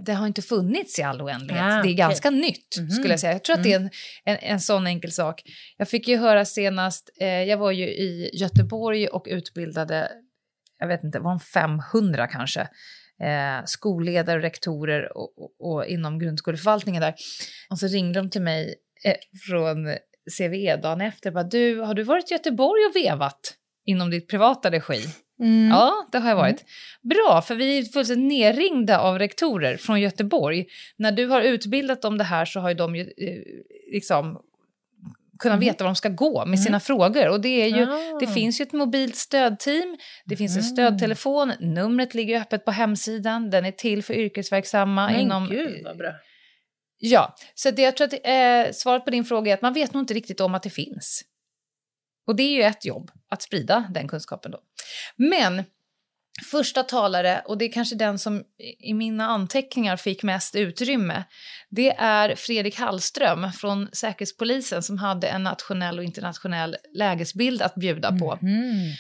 det 0.01 0.13
har 0.13 0.27
inte 0.27 0.43
funnits 0.43 0.99
i 0.99 1.03
all 1.03 1.23
oändlighet. 1.23 1.65
Ah, 1.65 1.83
det 1.83 1.89
är 1.89 1.95
ganska 1.95 2.29
okay. 2.29 2.41
nytt, 2.41 2.77
mm 2.77 2.89
-hmm. 2.89 2.93
skulle 2.93 3.13
jag 3.13 3.21
säga. 3.21 3.33
Jag 3.33 3.45
tror 3.45 3.57
att 3.57 3.63
det 3.63 3.73
är 3.73 3.81
en, 3.81 3.91
en, 4.25 4.37
en 4.41 4.61
sån 4.61 4.87
enkel 4.87 5.13
sak. 5.13 5.43
Jag 5.77 5.89
fick 5.89 6.09
ju 6.09 6.17
höra 6.17 6.45
senast, 6.45 7.11
eh, 7.21 7.29
jag 7.29 7.57
var 7.57 7.71
ju 7.71 7.85
i 7.85 8.31
Göteborg 8.33 9.09
och 9.09 9.27
utbildade, 9.29 10.11
jag 10.79 10.89
vet 10.89 11.05
inte, 11.05 11.19
var 11.19 11.31
de 11.31 11.41
500 11.41 12.27
kanske, 12.27 12.61
eh, 13.23 13.65
skolledare 13.65 14.37
och 14.37 14.43
rektorer 14.43 15.17
och, 15.17 15.39
och, 15.39 15.73
och, 15.75 15.87
inom 15.87 16.19
grundskoleförvaltningen 16.19 17.03
där. 17.03 17.15
Och 17.71 17.79
så 17.79 17.87
ringde 17.87 18.21
de 18.21 18.31
till 18.31 18.43
mig 18.43 18.75
eh, 19.05 19.17
från 19.49 19.97
CVE 20.39 20.77
dagen 20.77 21.01
efter. 21.01 21.31
Bara, 21.31 21.45
du, 21.45 21.81
har 21.81 21.95
du 21.95 22.03
varit 22.03 22.31
i 22.31 22.35
Göteborg 22.35 22.85
och 22.85 22.97
vevat 22.97 23.55
inom 23.85 24.11
ditt 24.11 24.29
privata 24.29 24.71
regi? 24.71 25.05
Mm. 25.43 25.71
Ja, 25.71 26.07
det 26.13 26.19
har 26.19 26.29
jag 26.29 26.37
varit. 26.37 26.61
Mm. 26.61 26.69
Bra, 27.03 27.43
för 27.43 27.55
vi 27.55 27.79
är 27.79 27.85
fullständigt 27.85 28.39
nerringda 28.39 28.99
av 28.99 29.19
rektorer 29.19 29.77
från 29.77 30.01
Göteborg. 30.01 30.67
När 30.97 31.13
du 31.13 31.27
har 31.27 31.41
utbildat 31.41 32.05
om 32.05 32.19
det 32.19 32.25
här 32.25 32.45
så 32.45 32.61
har 32.61 32.69
ju 32.69 32.75
de 32.75 32.97
ju, 32.97 33.03
eh, 33.03 33.39
liksom 33.93 34.39
kunna 35.39 35.55
mm. 35.55 35.65
veta 35.67 35.85
var 35.85 35.89
de 35.89 35.97
ska 35.97 36.09
gå 36.09 36.47
med 36.47 36.59
sina 36.61 36.69
mm. 36.69 36.81
frågor. 36.81 37.29
Och 37.29 37.41
det, 37.41 37.49
är 37.63 37.67
ju, 37.67 37.83
ah. 37.83 38.19
det 38.21 38.27
finns 38.27 38.61
ju 38.61 38.63
ett 38.63 38.73
mobilt 38.73 39.17
stödteam, 39.17 39.97
det 40.25 40.37
finns 40.37 40.57
en 40.57 40.63
stödtelefon, 40.63 41.53
numret 41.61 42.15
ligger 42.15 42.41
öppet 42.41 42.65
på 42.65 42.71
hemsidan, 42.71 43.51
den 43.51 43.65
är 43.65 43.73
till 43.73 44.03
för 44.03 44.15
yrkesverksamma 44.15 45.07
Men 45.07 45.21
inom... 45.21 45.49
gud 45.49 45.85
vad 45.85 45.97
bra. 45.97 46.13
Ja, 46.99 47.35
så 47.55 47.71
det, 47.71 47.83
jag 47.83 47.97
tror 47.97 48.07
att 48.07 48.13
eh, 48.13 48.73
svaret 48.73 49.05
på 49.05 49.11
din 49.11 49.25
fråga 49.25 49.51
är 49.51 49.55
att 49.55 49.63
man 49.63 49.73
vet 49.73 49.95
nog 49.95 50.03
inte 50.03 50.15
riktigt 50.15 50.41
om 50.41 50.55
att 50.55 50.63
det 50.63 50.71
finns. 50.71 51.23
Och 52.27 52.37
det 52.37 52.43
är 52.43 52.53
ju 52.53 52.63
ett 52.63 52.85
jobb, 52.85 53.11
att 53.29 53.43
sprida 53.43 53.85
den 53.91 54.09
kunskapen 54.09 54.51
då. 54.51 54.59
Men 55.17 55.65
första 56.51 56.83
talare, 56.83 57.43
och 57.47 57.59
det 57.59 57.65
är 57.65 57.73
kanske 57.73 57.97
den 57.97 58.19
som 58.19 58.45
i 58.79 58.95
mina 58.95 59.27
anteckningar 59.27 59.97
fick 59.97 60.23
mest 60.23 60.55
utrymme, 60.55 61.25
det 61.71 61.91
är 61.97 62.35
Fredrik 62.35 62.79
Hallström 62.79 63.53
från 63.53 63.89
Säkerhetspolisen 63.93 64.83
som 64.83 64.99
hade 64.99 65.29
en 65.29 65.43
nationell 65.43 65.99
och 65.99 66.05
internationell 66.05 66.77
lägesbild 66.95 67.63
att 67.63 67.75
bjuda 67.75 68.19
på. 68.19 68.39
Mm. 68.43 68.93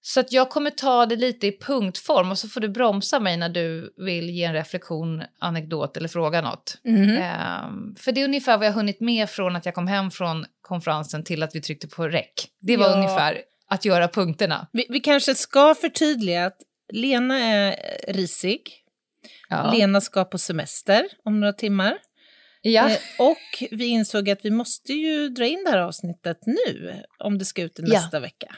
Så 0.00 0.20
att 0.20 0.32
jag 0.32 0.50
kommer 0.50 0.70
ta 0.70 1.06
det 1.06 1.16
lite 1.16 1.46
i 1.46 1.58
punktform 1.58 2.30
och 2.30 2.38
så 2.38 2.48
får 2.48 2.60
du 2.60 2.68
bromsa 2.68 3.20
mig 3.20 3.36
när 3.36 3.48
du 3.48 3.94
vill 3.96 4.30
ge 4.30 4.44
en 4.44 4.52
reflektion, 4.52 5.22
anekdot 5.38 5.96
eller 5.96 6.08
fråga 6.08 6.40
något. 6.40 6.78
Mm. 6.84 7.10
Um, 7.10 7.94
för 7.98 8.12
det 8.12 8.20
är 8.20 8.24
ungefär 8.24 8.58
vad 8.58 8.66
jag 8.66 8.72
hunnit 8.72 9.00
med 9.00 9.30
från 9.30 9.56
att 9.56 9.66
jag 9.66 9.74
kom 9.74 9.88
hem 9.88 10.10
från 10.10 10.46
konferensen 10.60 11.24
till 11.24 11.42
att 11.42 11.54
vi 11.54 11.60
tryckte 11.60 11.88
på 11.88 12.08
räck. 12.08 12.48
Det 12.60 12.76
var 12.76 12.88
ja. 12.88 12.96
ungefär 12.96 13.42
att 13.68 13.84
göra 13.84 14.08
punkterna. 14.08 14.66
Vi, 14.72 14.86
vi, 14.88 15.00
kanske 15.00 15.34
ska 15.34 15.74
förtydliga 15.74 16.46
att 16.46 16.56
Lena 16.92 17.38
är 17.38 17.76
risig. 18.12 18.62
Ja. 19.48 19.72
Lena 19.72 20.00
ska 20.00 20.24
på 20.24 20.38
semester 20.38 21.06
om 21.24 21.40
några 21.40 21.52
timmar. 21.52 21.98
Ja. 22.62 22.90
Eh, 22.90 22.96
och 23.18 23.68
vi 23.70 23.86
insåg 23.86 24.30
att 24.30 24.44
vi 24.44 24.50
måste 24.50 24.92
ju 24.92 25.28
dra 25.28 25.46
in 25.46 25.64
det 25.64 25.70
här 25.70 25.78
avsnittet 25.78 26.38
nu 26.46 27.02
om 27.18 27.38
det 27.38 27.44
ska 27.44 27.62
ut 27.62 27.78
nästa 27.78 28.16
ja. 28.16 28.20
vecka. 28.20 28.54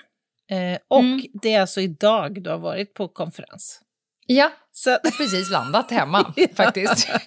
Eh, 0.50 0.78
och 0.88 1.00
mm. 1.00 1.22
det 1.42 1.54
är 1.54 1.60
alltså 1.60 1.80
idag 1.80 2.42
du 2.42 2.50
har 2.50 2.58
varit 2.58 2.94
på 2.94 3.08
konferens. 3.08 3.80
Ja, 4.26 4.52
så. 4.72 4.90
jag 4.90 5.00
har 5.04 5.10
precis 5.10 5.50
landat 5.50 5.90
hemma 5.90 6.34
faktiskt. 6.54 7.08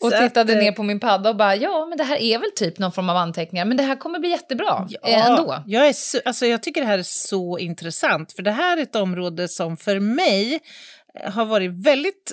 Och 0.00 0.12
så 0.12 0.18
tittade 0.18 0.52
att, 0.52 0.58
ner 0.58 0.72
på 0.72 0.82
min 0.82 1.00
padda 1.00 1.30
och 1.30 1.36
bara, 1.36 1.56
ja 1.56 1.86
men 1.88 1.98
det 1.98 2.04
här 2.04 2.16
är 2.16 2.38
väl 2.38 2.50
typ 2.56 2.78
någon 2.78 2.92
form 2.92 3.08
av 3.08 3.16
anteckningar, 3.16 3.64
men 3.64 3.76
det 3.76 3.82
här 3.82 3.96
kommer 3.96 4.18
bli 4.18 4.28
jättebra 4.28 4.86
ja, 4.90 4.98
ändå. 5.02 5.62
Jag, 5.66 5.88
är 5.88 5.92
så, 5.92 6.20
alltså 6.24 6.46
jag 6.46 6.62
tycker 6.62 6.80
det 6.80 6.86
här 6.86 6.98
är 6.98 7.02
så 7.02 7.58
intressant, 7.58 8.32
för 8.32 8.42
det 8.42 8.50
här 8.50 8.76
är 8.76 8.82
ett 8.82 8.96
område 8.96 9.48
som 9.48 9.76
för 9.76 10.00
mig 10.00 10.60
eh, 11.14 11.32
har 11.32 11.44
varit 11.44 11.70
väldigt... 11.86 12.32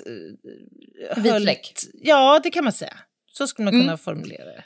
Vit 1.16 1.42
fläck? 1.42 1.72
Ja, 1.92 2.40
det 2.42 2.50
kan 2.50 2.64
man 2.64 2.72
säga. 2.72 2.96
Så 3.32 3.46
skulle 3.46 3.64
man 3.64 3.72
kunna 3.72 3.84
mm. 3.84 3.98
formulera 3.98 4.44
det. 4.44 4.64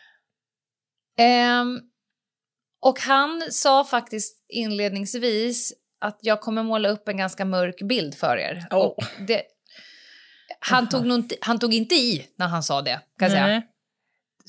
Um, 1.60 1.89
och 2.80 3.00
han 3.00 3.42
sa 3.50 3.84
faktiskt 3.84 4.44
inledningsvis 4.48 5.72
att 6.00 6.18
jag 6.22 6.40
kommer 6.40 6.62
måla 6.62 6.88
upp 6.88 7.08
en 7.08 7.16
ganska 7.16 7.44
mörk 7.44 7.82
bild 7.82 8.14
för 8.14 8.36
er. 8.36 8.66
Oh. 8.70 8.94
Det, 9.26 9.42
han, 10.60 10.88
tog 10.88 11.06
nog, 11.06 11.32
han 11.40 11.58
tog 11.58 11.74
inte 11.74 11.94
i 11.94 12.26
när 12.36 12.48
han 12.48 12.62
sa 12.62 12.82
det, 12.82 13.00
kan 13.18 13.30
jag 13.30 13.30
säga. 13.30 13.62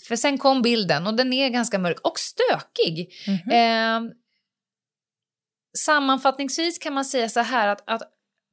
För 0.07 0.15
sen 0.15 0.37
kom 0.37 0.61
bilden 0.61 1.07
och 1.07 1.13
den 1.13 1.33
är 1.33 1.49
ganska 1.49 1.79
mörk 1.79 1.99
och 2.01 2.19
stökig. 2.19 3.13
Mm 3.27 4.07
eh, 4.07 4.13
sammanfattningsvis 5.77 6.77
kan 6.77 6.93
man 6.93 7.05
säga 7.05 7.29
så 7.29 7.39
här 7.39 7.67
att, 7.67 7.83
att 7.85 8.01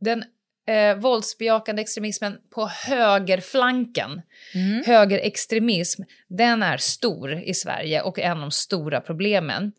den 0.00 0.24
eh, 0.68 0.96
våldsbejakande 0.96 1.82
extremismen 1.82 2.38
på 2.50 2.66
högerflanken, 2.66 4.22
mm. 4.54 4.84
högerextremism, 4.86 6.02
den 6.28 6.62
är 6.62 6.76
stor 6.76 7.32
i 7.42 7.54
Sverige 7.54 8.02
och 8.02 8.18
är 8.18 8.22
en 8.22 8.32
av 8.32 8.40
de 8.40 8.50
stora 8.50 9.00
problemen. 9.00 9.72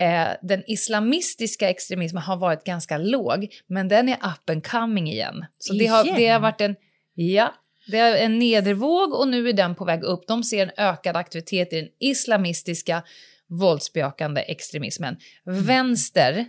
Eh, 0.00 0.28
den 0.42 0.62
islamistiska 0.66 1.70
extremismen 1.70 2.22
har 2.22 2.36
varit 2.36 2.64
ganska 2.64 2.98
låg, 2.98 3.48
men 3.66 3.88
den 3.88 4.08
är 4.08 4.14
up 4.14 4.50
and 4.50 4.66
coming 4.66 5.08
igen. 5.08 5.44
Så 5.58 5.72
det 5.72 5.86
har, 5.86 6.16
det 6.16 6.28
har 6.28 6.40
varit 6.40 6.60
en 6.60 6.76
Ja, 7.14 7.54
det 7.86 7.98
är 7.98 8.16
en 8.16 8.38
nedervåg 8.38 9.14
och 9.14 9.28
nu 9.28 9.48
är 9.48 9.52
den 9.52 9.74
på 9.74 9.84
väg 9.84 10.02
upp. 10.02 10.26
De 10.26 10.44
ser 10.44 10.62
en 10.66 10.72
ökad 10.76 11.16
aktivitet 11.16 11.72
i 11.72 11.76
den 11.80 11.88
islamistiska 12.00 13.02
våldsbejakande 13.48 14.40
extremismen. 14.40 15.16
Mm. 15.46 15.62
Vänster 15.62 16.46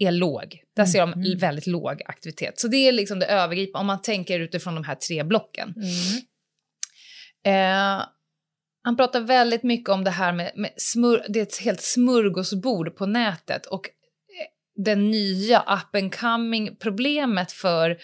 är 0.00 0.12
låg. 0.12 0.62
Där 0.76 0.84
ser 0.84 1.00
de 1.00 1.12
mm. 1.12 1.38
väldigt 1.38 1.66
låg 1.66 2.02
aktivitet. 2.06 2.60
Så 2.60 2.68
det 2.68 2.76
är 2.76 2.92
liksom 2.92 3.18
det 3.18 3.26
övergripande 3.26 3.80
om 3.80 3.86
man 3.86 4.02
tänker 4.02 4.40
utifrån 4.40 4.74
de 4.74 4.84
här 4.84 4.94
tre 4.94 5.22
blocken. 5.22 5.74
Mm. 5.76 6.22
Eh, 7.44 8.04
han 8.82 8.96
pratar 8.96 9.20
väldigt 9.20 9.62
mycket 9.62 9.88
om 9.88 10.04
det 10.04 10.10
här 10.10 10.32
med, 10.32 10.52
med 10.56 10.72
smör, 10.76 11.26
det 11.28 11.38
är 11.38 11.42
ett 11.42 11.58
helt 11.58 11.80
smörgåsbord 11.82 12.96
på 12.96 13.06
nätet 13.06 13.66
och 13.66 13.86
eh, 13.86 14.84
den 14.84 15.10
nya 15.10 15.60
up 15.60 16.02
and 16.02 16.14
coming 16.14 16.76
problemet 16.76 17.52
för 17.52 17.98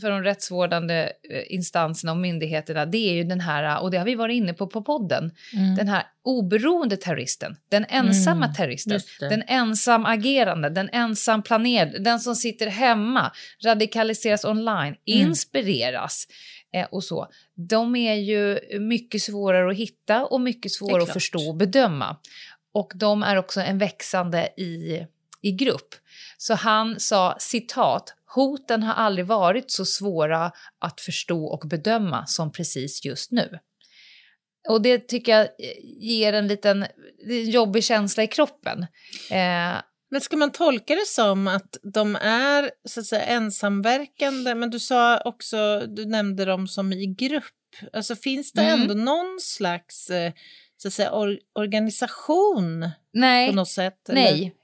för 0.00 0.10
de 0.10 0.22
rättsvårdande 0.22 1.12
eh, 1.30 1.42
instanserna 1.54 2.12
och 2.12 2.18
myndigheterna, 2.18 2.86
det 2.86 3.10
är 3.10 3.12
ju 3.12 3.24
den 3.24 3.40
här, 3.40 3.82
och 3.82 3.90
det 3.90 3.98
har 3.98 4.04
vi 4.04 4.14
varit 4.14 4.34
inne 4.34 4.54
på 4.54 4.66
på 4.66 4.82
podden, 4.82 5.30
mm. 5.54 5.76
den 5.76 5.88
här 5.88 6.02
oberoende 6.24 6.96
terroristen, 6.96 7.56
den 7.68 7.84
ensamma 7.88 8.44
mm, 8.44 8.54
terroristen, 8.54 9.00
den 9.20 9.42
ensam 9.46 10.06
agerande, 10.06 10.70
den 10.70 10.88
ensam 10.92 11.42
planerade, 11.42 11.98
den 11.98 12.20
som 12.20 12.34
sitter 12.34 12.66
hemma, 12.66 13.32
radikaliseras 13.64 14.44
online, 14.44 14.86
mm. 14.86 14.96
inspireras 15.06 16.26
eh, 16.74 16.86
och 16.90 17.04
så. 17.04 17.28
De 17.54 17.96
är 17.96 18.14
ju 18.14 18.58
mycket 18.80 19.22
svårare 19.22 19.70
att 19.70 19.76
hitta 19.76 20.24
och 20.24 20.40
mycket 20.40 20.72
svårare 20.72 21.02
att 21.02 21.12
förstå 21.12 21.48
och 21.48 21.56
bedöma. 21.56 22.16
Och 22.72 22.92
de 22.94 23.22
är 23.22 23.36
också 23.36 23.60
en 23.60 23.78
växande 23.78 24.48
i, 24.56 25.06
i 25.42 25.52
grupp. 25.52 25.94
Så 26.38 26.54
han 26.54 27.00
sa 27.00 27.36
citat, 27.38 28.14
hoten 28.34 28.82
har 28.82 28.94
aldrig 28.94 29.26
varit 29.26 29.70
så 29.70 29.84
svåra 29.84 30.52
att 30.80 31.00
förstå 31.00 31.44
och 31.44 31.68
bedöma 31.68 32.26
som 32.26 32.52
precis 32.52 33.04
just 33.04 33.32
nu. 33.32 33.58
Och 34.68 34.82
det 34.82 35.08
tycker 35.08 35.32
jag 35.32 35.48
ger 36.00 36.32
en 36.32 36.48
liten 36.48 36.86
jobbig 37.46 37.84
känsla 37.84 38.22
i 38.22 38.26
kroppen. 38.26 38.82
Eh, 39.30 39.82
men 40.10 40.20
ska 40.20 40.36
man 40.36 40.52
tolka 40.52 40.94
det 40.94 41.06
som 41.06 41.48
att 41.48 41.76
de 41.94 42.16
är 42.16 42.70
så 42.88 43.00
att 43.00 43.06
säga, 43.06 43.22
ensamverkande? 43.22 44.54
Men 44.54 44.70
du 44.70 44.80
sa 44.80 45.20
också, 45.20 45.80
du 45.86 46.04
nämnde 46.04 46.44
dem 46.44 46.68
som 46.68 46.92
i 46.92 47.06
grupp. 47.06 47.44
Alltså 47.92 48.16
finns 48.16 48.52
det 48.52 48.62
mm. 48.62 48.80
ändå 48.80 48.94
någon 48.94 49.38
slags 49.40 50.10
eh, 50.10 50.32
så 50.76 50.88
att 50.88 50.94
säga, 50.94 51.12
or 51.12 51.38
organisation 51.54 52.90
Nej. 53.12 53.48
på 53.48 53.54
något 53.54 53.68
sätt? 53.68 54.08
Eller? 54.08 54.20
Nej, 54.20 54.54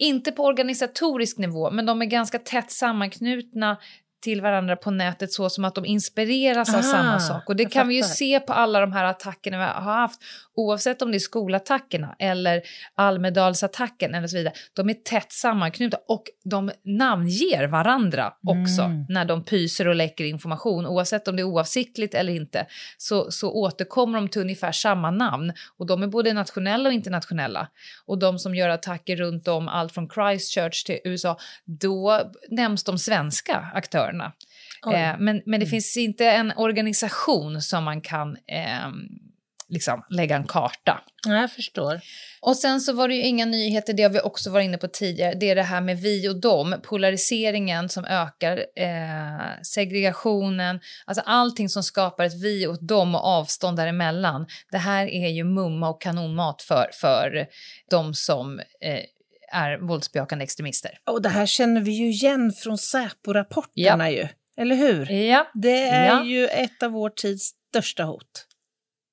inte 0.00 0.32
på 0.32 0.44
organisatorisk 0.44 1.38
nivå, 1.38 1.70
men 1.70 1.86
de 1.86 2.02
är 2.02 2.06
ganska 2.06 2.38
tätt 2.38 2.70
sammanknutna 2.70 3.76
till 4.20 4.40
varandra 4.40 4.76
på 4.76 4.90
nätet 4.90 5.32
så 5.32 5.50
som 5.50 5.64
att 5.64 5.74
de 5.74 5.84
inspireras 5.86 6.68
av 6.68 6.74
Aha, 6.74 6.82
samma 6.82 7.20
sak. 7.20 7.48
Och 7.48 7.56
det 7.56 7.64
kan 7.64 7.88
vi 7.88 7.94
ju 7.96 8.02
fattar. 8.02 8.14
se 8.14 8.40
på 8.40 8.52
alla 8.52 8.80
de 8.80 8.92
här 8.92 9.04
attackerna 9.04 9.58
vi 9.58 9.64
har 9.64 9.92
haft, 9.92 10.20
oavsett 10.54 11.02
om 11.02 11.10
det 11.10 11.16
är 11.16 11.18
skolattackerna 11.18 12.16
eller 12.18 12.62
Almedalsattacken 12.94 14.14
eller 14.14 14.28
så 14.28 14.36
vidare. 14.36 14.54
De 14.74 14.90
är 14.90 14.94
tätt 14.94 15.32
sammanknutna 15.32 15.98
och 16.08 16.24
de 16.44 16.70
namnger 16.84 17.66
varandra 17.66 18.32
också 18.46 18.82
Mm. 18.82 19.06
när 19.08 19.24
de 19.24 19.44
pyser 19.44 19.88
och 19.88 19.94
läcker 19.94 20.24
information, 20.24 20.86
oavsett 20.86 21.28
om 21.28 21.36
det 21.36 21.42
är 21.42 21.44
oavsiktligt 21.44 22.14
eller 22.14 22.32
inte. 22.32 22.66
Så, 22.98 23.30
så 23.30 23.52
återkommer 23.52 24.18
de 24.18 24.28
till 24.28 24.40
ungefär 24.40 24.72
samma 24.72 25.10
namn 25.10 25.52
och 25.78 25.86
de 25.86 26.02
är 26.02 26.06
både 26.06 26.32
nationella 26.32 26.88
och 26.88 26.92
internationella. 26.92 27.68
Och 28.06 28.18
de 28.18 28.38
som 28.38 28.54
gör 28.54 28.68
attacker 28.68 29.16
runt 29.16 29.48
om, 29.48 29.68
allt 29.68 29.92
från 29.94 30.08
Christchurch 30.08 30.84
till 30.84 30.98
USA, 31.04 31.36
då 31.64 32.20
nämns 32.48 32.84
de 32.84 32.98
svenska 32.98 33.70
aktörerna. 34.10 34.32
Eh, 34.86 35.16
men, 35.18 35.42
men 35.46 35.60
det 35.60 35.66
Mm. 35.66 35.70
finns 35.70 35.96
inte 35.96 36.26
en 36.30 36.52
organisation 36.56 37.62
som 37.62 37.84
man 37.84 38.00
kan 38.00 38.36
ehm, 38.46 39.08
liksom 39.68 40.04
lägga 40.10 40.36
en 40.36 40.46
karta. 40.46 41.00
Ja, 41.26 41.40
jag 41.40 41.52
förstår. 41.52 42.00
Och 42.40 42.56
sen 42.56 42.80
så 42.80 42.92
var 42.92 43.08
det 43.08 43.14
ju 43.14 43.22
inga 43.22 43.44
nyheter, 43.44 43.92
det 43.92 44.02
har 44.02 44.10
vi 44.10 44.20
också 44.20 44.50
varit 44.50 44.64
inne 44.64 44.78
på 44.78 44.88
tidigare, 44.88 45.34
det 45.34 45.50
är 45.50 45.54
det 45.54 45.62
här 45.62 45.80
med 45.80 45.98
vi 45.98 46.28
och 46.28 46.40
dem, 46.40 46.74
polariseringen 46.82 47.88
som 47.88 48.04
ökar, 48.04 48.56
eh, 48.76 49.62
segregationen, 49.62 50.80
alltså 51.06 51.22
allting 51.26 51.68
som 51.68 51.82
skapar 51.82 52.24
ett 52.24 52.42
vi 52.42 52.66
och 52.66 52.84
dem 52.84 53.14
och 53.14 53.24
avstånd 53.24 53.76
däremellan. 53.76 54.46
Det 54.70 54.78
här 54.78 55.06
är 55.06 55.28
ju 55.28 55.44
mumma 55.44 55.88
och 55.88 56.00
kanonmat 56.00 56.62
för, 56.62 56.90
för 56.92 57.46
de 57.90 58.14
som 58.14 58.58
eh, 58.58 59.00
är 59.52 59.78
våldsbejakande 59.78 60.42
extremister. 60.42 60.98
Och 61.10 61.22
det 61.22 61.28
här 61.28 61.46
känner 61.46 61.80
vi 61.80 61.90
ju 61.92 62.08
igen 62.08 62.52
från 62.52 62.78
Säpo-rapporterna 62.78 64.10
ju. 64.10 64.28
Eller 64.56 64.76
hur? 64.76 65.10
Ja, 65.12 65.50
Det 65.54 65.82
är 65.88 66.06
Ja. 66.06 66.24
ju 66.24 66.46
ett 66.46 66.82
av 66.82 66.90
vår 66.90 67.10
tids 67.10 67.52
största 67.68 68.02
hot. 68.04 68.46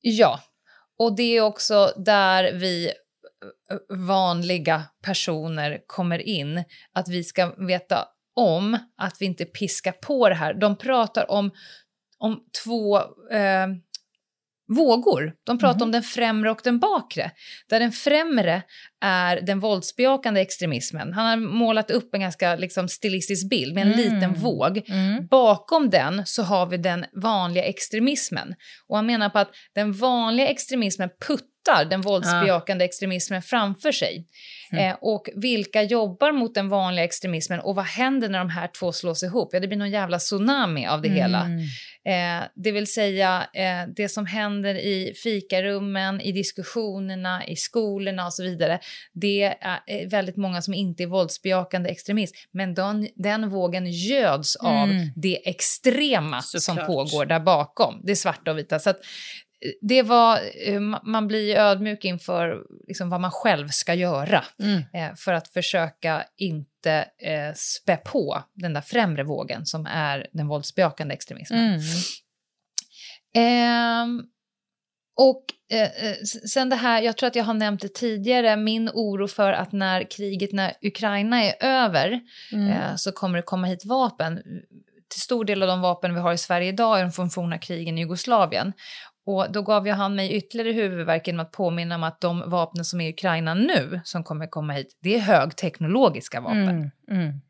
Ja, 0.01 0.39
och 1.00 1.15
det 1.15 1.24
är 1.38 1.41
också 1.41 1.94
där 1.98 2.53
vi 2.53 2.88
eh, 2.88 3.98
vanliga 4.08 4.84
personer 5.03 5.79
kommer 5.88 6.20
in. 6.20 6.63
Att 6.94 7.08
vi 7.10 7.24
ska 7.24 7.56
veta 7.67 8.08
om 8.36 8.77
att 8.98 9.15
vi 9.20 9.25
inte 9.25 9.46
piskar 9.46 9.91
på 9.91 10.29
det 10.29 10.36
här. 10.36 10.53
De 10.53 10.77
pratar 10.77 11.32
om, 11.32 11.51
om 12.17 12.39
två 12.63 12.98
eh, 13.32 13.67
vågor. 14.77 15.34
De 15.44 15.60
pratar 15.60 15.75
Mhm. 15.79 15.84
om 15.84 15.91
den 15.91 16.03
främre 16.03 16.51
och 16.51 16.62
den 16.63 16.79
bakre. 16.79 17.32
Där 17.70 17.79
den 17.79 17.91
främre 17.91 18.62
är 19.01 19.42
den 19.42 19.60
våldsbejakande 19.60 20.42
extremismen. 20.42 21.13
Han 21.13 21.25
har 21.25 21.38
målat 21.38 21.92
upp 21.92 22.13
en 22.13 22.22
ganska 22.22 22.56
liksom, 22.56 22.88
stilistisk 22.89 23.50
bild 23.50 23.74
med 23.75 23.82
en 23.82 23.94
Mm. 23.94 24.13
liten 24.13 24.34
våg. 24.34 24.82
Mm. 24.89 25.27
Bakom 25.27 25.89
den 25.89 26.25
så 26.25 26.44
har 26.44 26.66
vi 26.66 26.77
den 26.77 27.06
vanliga 27.22 27.63
extremismen. 27.63 28.56
Och 28.88 28.96
han 28.96 29.06
menar 29.06 29.30
på 29.30 29.39
att 29.39 29.50
den 29.75 29.94
vanliga 29.94 30.48
extremismen 30.48 31.10
puttar 31.27 31.86
den 31.89 32.01
våldsbejakande 32.01 32.86
extremismen 32.86 33.42
framför 33.42 33.92
sig. 33.92 34.27
Mm. 34.72 34.89
Eh, 34.89 34.96
och 35.01 35.30
vilka 35.36 35.84
jobbar 35.84 36.32
mot 36.32 36.56
den 36.56 36.70
vanliga 36.70 37.06
extremismen 37.06 37.60
och 37.60 37.75
vad 37.75 37.86
händer 37.86 38.30
när 38.30 38.39
de 38.39 38.50
här 38.50 38.68
två 38.80 38.92
slås 38.92 39.24
ihop? 39.24 39.50
Ja, 39.54 39.60
det 39.60 39.68
blir 39.68 39.77
någon 39.77 39.89
jävla 39.92 40.20
tsunami 40.20 40.88
av 40.88 41.01
det 41.01 41.10
hela. 41.10 41.42
Mm. 41.46 41.60
Eh, 42.06 42.48
det 42.56 42.72
vill 42.72 42.94
säga 42.94 43.48
eh, 43.54 43.89
det 43.96 44.10
som 44.10 44.25
händer 44.25 44.75
i 44.75 45.13
fikarummen, 45.24 46.22
i 46.22 46.32
diskussionerna, 46.32 47.48
i 47.48 47.56
skolorna 47.56 48.25
och 48.25 48.34
så 48.34 48.44
vidare. 48.44 48.80
Det 49.13 49.44
är 49.44 49.79
eh, 49.88 50.10
väldigt 50.10 50.38
många 50.38 50.62
som 50.62 50.74
inte 50.74 51.03
är 51.03 51.08
våldsbejakande 51.08 51.89
extremism, 51.89 52.36
men 52.51 52.74
den, 52.74 53.08
den 53.15 53.50
vågen 53.50 53.91
göds 53.91 54.56
av 54.56 54.89
Mm. 54.89 55.08
det 55.15 55.50
extrema 55.50 56.41
som 56.41 56.60
Såklart. 56.60 56.88
pågår 56.88 57.25
där 57.25 57.39
bakom. 57.39 58.01
Det 58.03 58.15
svarta 58.15 58.51
och 58.51 58.58
vita. 58.58 58.79
Så 58.79 58.89
att, 58.89 58.98
eh, 58.98 59.72
det 59.82 60.01
var, 60.01 60.38
eh, 60.67 60.74
ma- 60.79 61.01
man 61.03 61.27
blir 61.27 61.56
ödmjuk 61.56 62.06
inför 62.06 62.58
liksom, 62.88 63.10
vad 63.10 63.22
man 63.22 63.32
själv 63.32 63.67
ska 63.67 63.94
göra 63.94 64.44
Mm. 64.60 65.15
för 65.15 65.34
att 65.34 65.48
försöka 65.48 66.25
inte 66.38 67.06
spä 67.56 67.98
på 67.98 68.44
den 68.53 68.74
där 68.74 68.82
främre 68.82 69.24
vågen 69.24 69.65
som 69.65 69.86
är 69.86 70.27
den 70.34 70.48
våldsbejakande 70.48 71.13
extremismen. 71.13 71.60
Mm. 71.60 71.82
Ehm, 73.36 74.24
och 75.17 75.44
sen 76.48 76.70
det 76.70 76.76
här, 76.76 77.02
jag 77.02 77.18
tror 77.18 77.28
att 77.28 77.36
jag 77.36 77.44
har 77.44 77.54
nämnt 77.54 77.82
det 77.82 77.94
tidigare, 77.94 78.56
min 78.56 78.90
oro 78.94 79.28
för 79.28 79.54
att 79.54 79.72
när 79.72 80.12
kriget, 80.12 80.54
när 80.54 80.74
Ukraina 80.82 81.44
är 81.44 81.54
över, 81.60 82.20
Mm. 82.54 82.70
eh, 82.72 82.96
så 82.96 83.12
kommer 83.12 83.38
det 83.38 83.42
komma 83.44 83.68
hit 83.68 83.86
vapen. 83.86 84.42
Till 85.10 85.22
stor 85.22 85.46
del 85.46 85.62
av 85.62 85.68
de 85.68 85.82
vapen 85.82 86.14
vi 86.14 86.20
har 86.20 86.34
i 86.34 86.38
Sverige 86.38 86.70
idag 86.70 87.00
är 87.00 87.10
från 87.10 87.30
forna 87.30 87.58
krigen 87.58 87.98
i 87.98 88.02
Jugoslavien. 88.02 88.74
Och 89.26 89.52
då 89.52 89.62
gav 89.62 89.88
ju 89.88 89.94
han 89.94 90.16
mig 90.16 90.34
ytterligare 90.34 90.72
huvudvärk 90.72 91.28
genom 91.28 91.40
att 91.46 91.52
påminna 91.52 91.96
om 91.96 92.04
att 92.04 92.22
de 92.22 92.50
vapnen 92.50 92.86
som 92.86 93.02
är 93.02 93.08
i 93.08 93.14
Ukraina 93.14 93.54
nu, 93.54 94.02
som 94.04 94.24
kommer 94.24 94.48
komma 94.48 94.74
hit, 94.74 94.98
det 95.01 95.16
är 95.16 95.20
högteknologiska 95.20 96.42
vapen. 96.42 96.70
Mm. 96.70 96.92
Mm. 97.12 97.42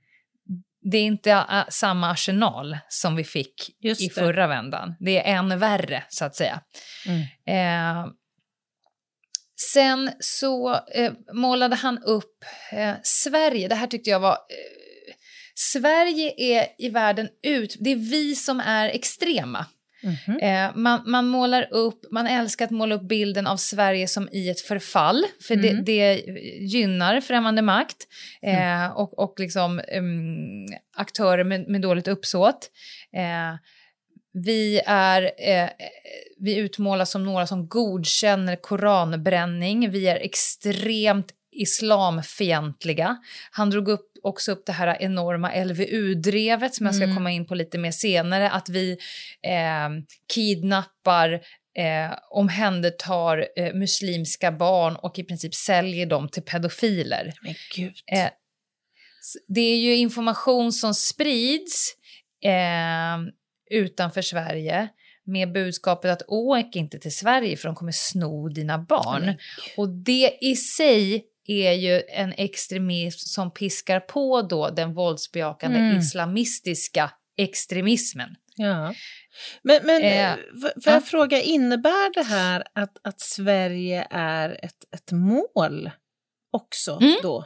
Det 0.82 0.98
är 0.98 1.04
inte 1.04 1.32
äh, 1.32 1.64
samma 1.70 2.12
arsenal 2.12 2.78
som 2.90 3.16
vi 3.16 3.24
fick 3.24 3.84
i 4.00 4.10
förra 4.10 4.48
vändan. 4.48 4.96
Det 5.00 5.18
är 5.18 5.38
än 5.38 5.60
värre, 5.60 6.04
så 6.10 6.26
att 6.26 6.36
säga. 6.36 6.62
Mm. 7.06 7.22
Eh, 7.48 8.12
sen 9.74 10.12
så 10.20 10.74
eh, 10.94 11.14
målade 11.34 11.76
han 11.76 12.04
upp 12.04 12.46
eh, 12.72 12.96
Sverige. 13.04 13.68
Det 13.68 13.76
här 13.76 13.88
tyckte 13.88 14.10
jag 14.10 14.20
var... 14.20 14.32
Eh, 14.32 15.14
Sverige 15.56 16.34
är 16.38 16.68
i 16.78 16.90
världen 16.90 17.30
ut... 17.44 17.76
Det 17.80 17.92
är 17.92 17.96
vi 17.96 18.36
som 18.36 18.60
är 18.60 18.90
extrema. 18.90 19.66
Mhm. 20.04 20.38
Eh, 20.40 20.72
man, 20.76 21.02
man 21.06 21.28
målar 21.28 21.68
upp, 21.72 22.06
man 22.12 22.28
älskar 22.28 22.66
att 22.66 22.72
måla 22.72 22.96
upp 22.96 23.02
bilden 23.02 23.48
av 23.48 23.58
Sverige 23.58 24.08
som 24.08 24.30
i 24.32 24.50
ett 24.50 24.62
förfall, 24.62 25.26
för 25.48 25.54
Mm. 25.54 25.66
det, 25.66 25.82
det 25.82 26.14
gynnar 26.62 27.22
främmande 27.22 27.62
makt 27.62 27.98
eh, 28.42 28.88
och, 28.88 29.20
och 29.20 29.40
liksom, 29.40 29.82
em, 29.88 30.66
aktörer 30.98 31.44
med, 31.44 31.68
med 31.68 31.82
dåligt 31.82 32.08
uppsåt. 32.08 32.72
Eh, 33.16 33.56
vi, 34.34 34.82
är, 34.86 35.22
eh, 35.38 35.70
vi 36.40 36.58
utmålas 36.58 37.12
som 37.12 37.24
några 37.26 37.48
som 37.48 37.68
godkänner 37.68 38.56
koranbränning. 38.56 39.90
Vi 39.90 40.08
är 40.08 40.16
extremt 40.16 41.32
islamfientliga. 41.52 43.18
Han 43.52 43.70
drog 43.70 43.88
upp, 43.90 44.12
också 44.28 44.52
upp 44.52 44.66
det 44.66 44.72
här 44.72 44.98
enorma 45.02 45.52
LVU-drevet 45.66 46.76
som 46.76 46.86
jag 46.86 46.96
ska 46.96 47.04
Mm. 47.04 47.16
komma 47.16 47.32
in 47.32 47.46
på 47.48 47.56
lite 47.56 47.78
mer 47.78 47.92
senare. 47.92 48.50
Att 48.50 48.70
vi 48.70 48.92
eh, 49.42 49.90
kidnappar, 50.34 51.34
eh, 51.78 52.18
omhändertar 52.30 53.48
eh, 53.56 53.74
muslimska 53.74 54.52
barn 54.52 54.96
och 54.96 55.20
i 55.20 55.24
princip 55.24 55.56
säljer 55.56 56.06
dem 56.06 56.30
till 56.30 56.44
pedofiler. 56.44 57.34
Men 57.42 57.54
gud. 57.76 57.94
Eh, 58.12 58.30
det 59.48 59.62
är 59.62 59.78
ju 59.78 59.96
information 59.96 60.72
som 60.74 60.94
sprids 60.94 61.96
eh, 62.44 63.18
utanför 63.72 64.22
Sverige 64.22 64.88
med 65.26 65.52
budskapet 65.52 66.12
att 66.12 66.22
åk 66.28 66.76
inte 66.76 67.00
till 67.00 67.16
Sverige 67.16 67.58
för 67.58 67.68
de 67.68 67.76
kommer 67.76 67.92
sno 67.92 68.50
dina 68.50 68.78
barn. 68.80 69.34
Och 69.78 69.90
det 69.90 70.38
i 70.42 70.56
sig 70.56 71.26
är 71.48 71.72
ju 71.74 72.02
en 72.10 72.34
extremism 72.38 73.18
som 73.28 73.52
piskar 73.54 74.00
på 74.00 74.42
då 74.42 74.70
den 74.70 74.94
våldsbejakande 74.94 75.80
Mm. 75.80 75.98
islamistiska 75.98 77.12
extremismen. 77.38 78.36
Ja. 78.56 78.94
Men, 79.62 79.80
men 79.86 80.02
Eh, 80.04 80.32
eh, 80.32 80.36
får 80.62 80.72
jag 80.86 80.96
ja. 80.96 81.02
fråga, 81.02 81.42
innebär 81.42 82.14
det 82.14 82.24
här 82.24 82.64
att, 82.76 82.98
att 83.04 83.20
Sverige 83.20 84.08
är 84.12 84.60
ett, 84.66 84.94
ett 84.94 85.12
mål 85.12 85.90
också 86.52 86.98
Mm. 87.02 87.16
då? 87.22 87.46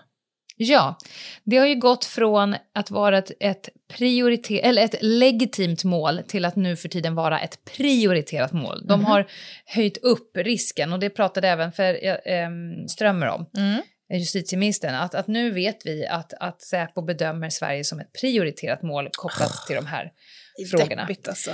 Ja, 0.57 0.97
det 1.43 1.57
har 1.57 1.65
ju 1.67 1.75
gått 1.75 2.05
från 2.05 2.55
att 2.75 2.91
vara 2.91 3.17
ett, 3.17 3.31
ett, 3.39 3.69
prioriter- 3.93 4.59
eller 4.63 4.81
ett 4.83 4.95
legitimt 5.01 5.83
mål 5.83 6.21
till 6.27 6.45
att 6.45 6.55
nu 6.55 6.75
för 6.77 6.89
tiden 6.89 7.15
vara 7.15 7.39
ett 7.39 7.65
prioriterat 7.77 8.51
mål. 8.53 8.87
De 8.87 8.99
Mhm. 8.99 9.05
har 9.05 9.25
höjt 9.65 9.97
upp 9.97 10.37
risken 10.37 10.93
och 10.93 10.99
det 10.99 11.09
pratade 11.09 11.47
även 11.47 11.71
för, 11.71 12.05
eh, 12.05 12.17
em, 12.43 12.87
Strömmer 12.87 13.27
om, 13.27 13.45
Mm. 13.57 13.81
Eh, 14.11 14.17
justitieministern, 14.19 14.95
att, 14.95 15.15
att 15.15 15.27
nu 15.27 15.51
vet 15.51 15.85
vi 15.85 16.07
att, 16.07 16.33
att 16.39 16.61
Säpo 16.61 17.01
bedömer 17.01 17.49
Sverige 17.49 17.83
som 17.83 17.99
ett 17.99 18.13
prioriterat 18.21 18.83
mål 18.83 19.09
kopplat 19.11 19.67
till 19.67 19.75
de 19.75 19.85
här 19.85 20.03
är 20.57 20.65
Frågorna. 20.77 21.01
Deppigt 21.01 21.27
alltså. 21.27 21.51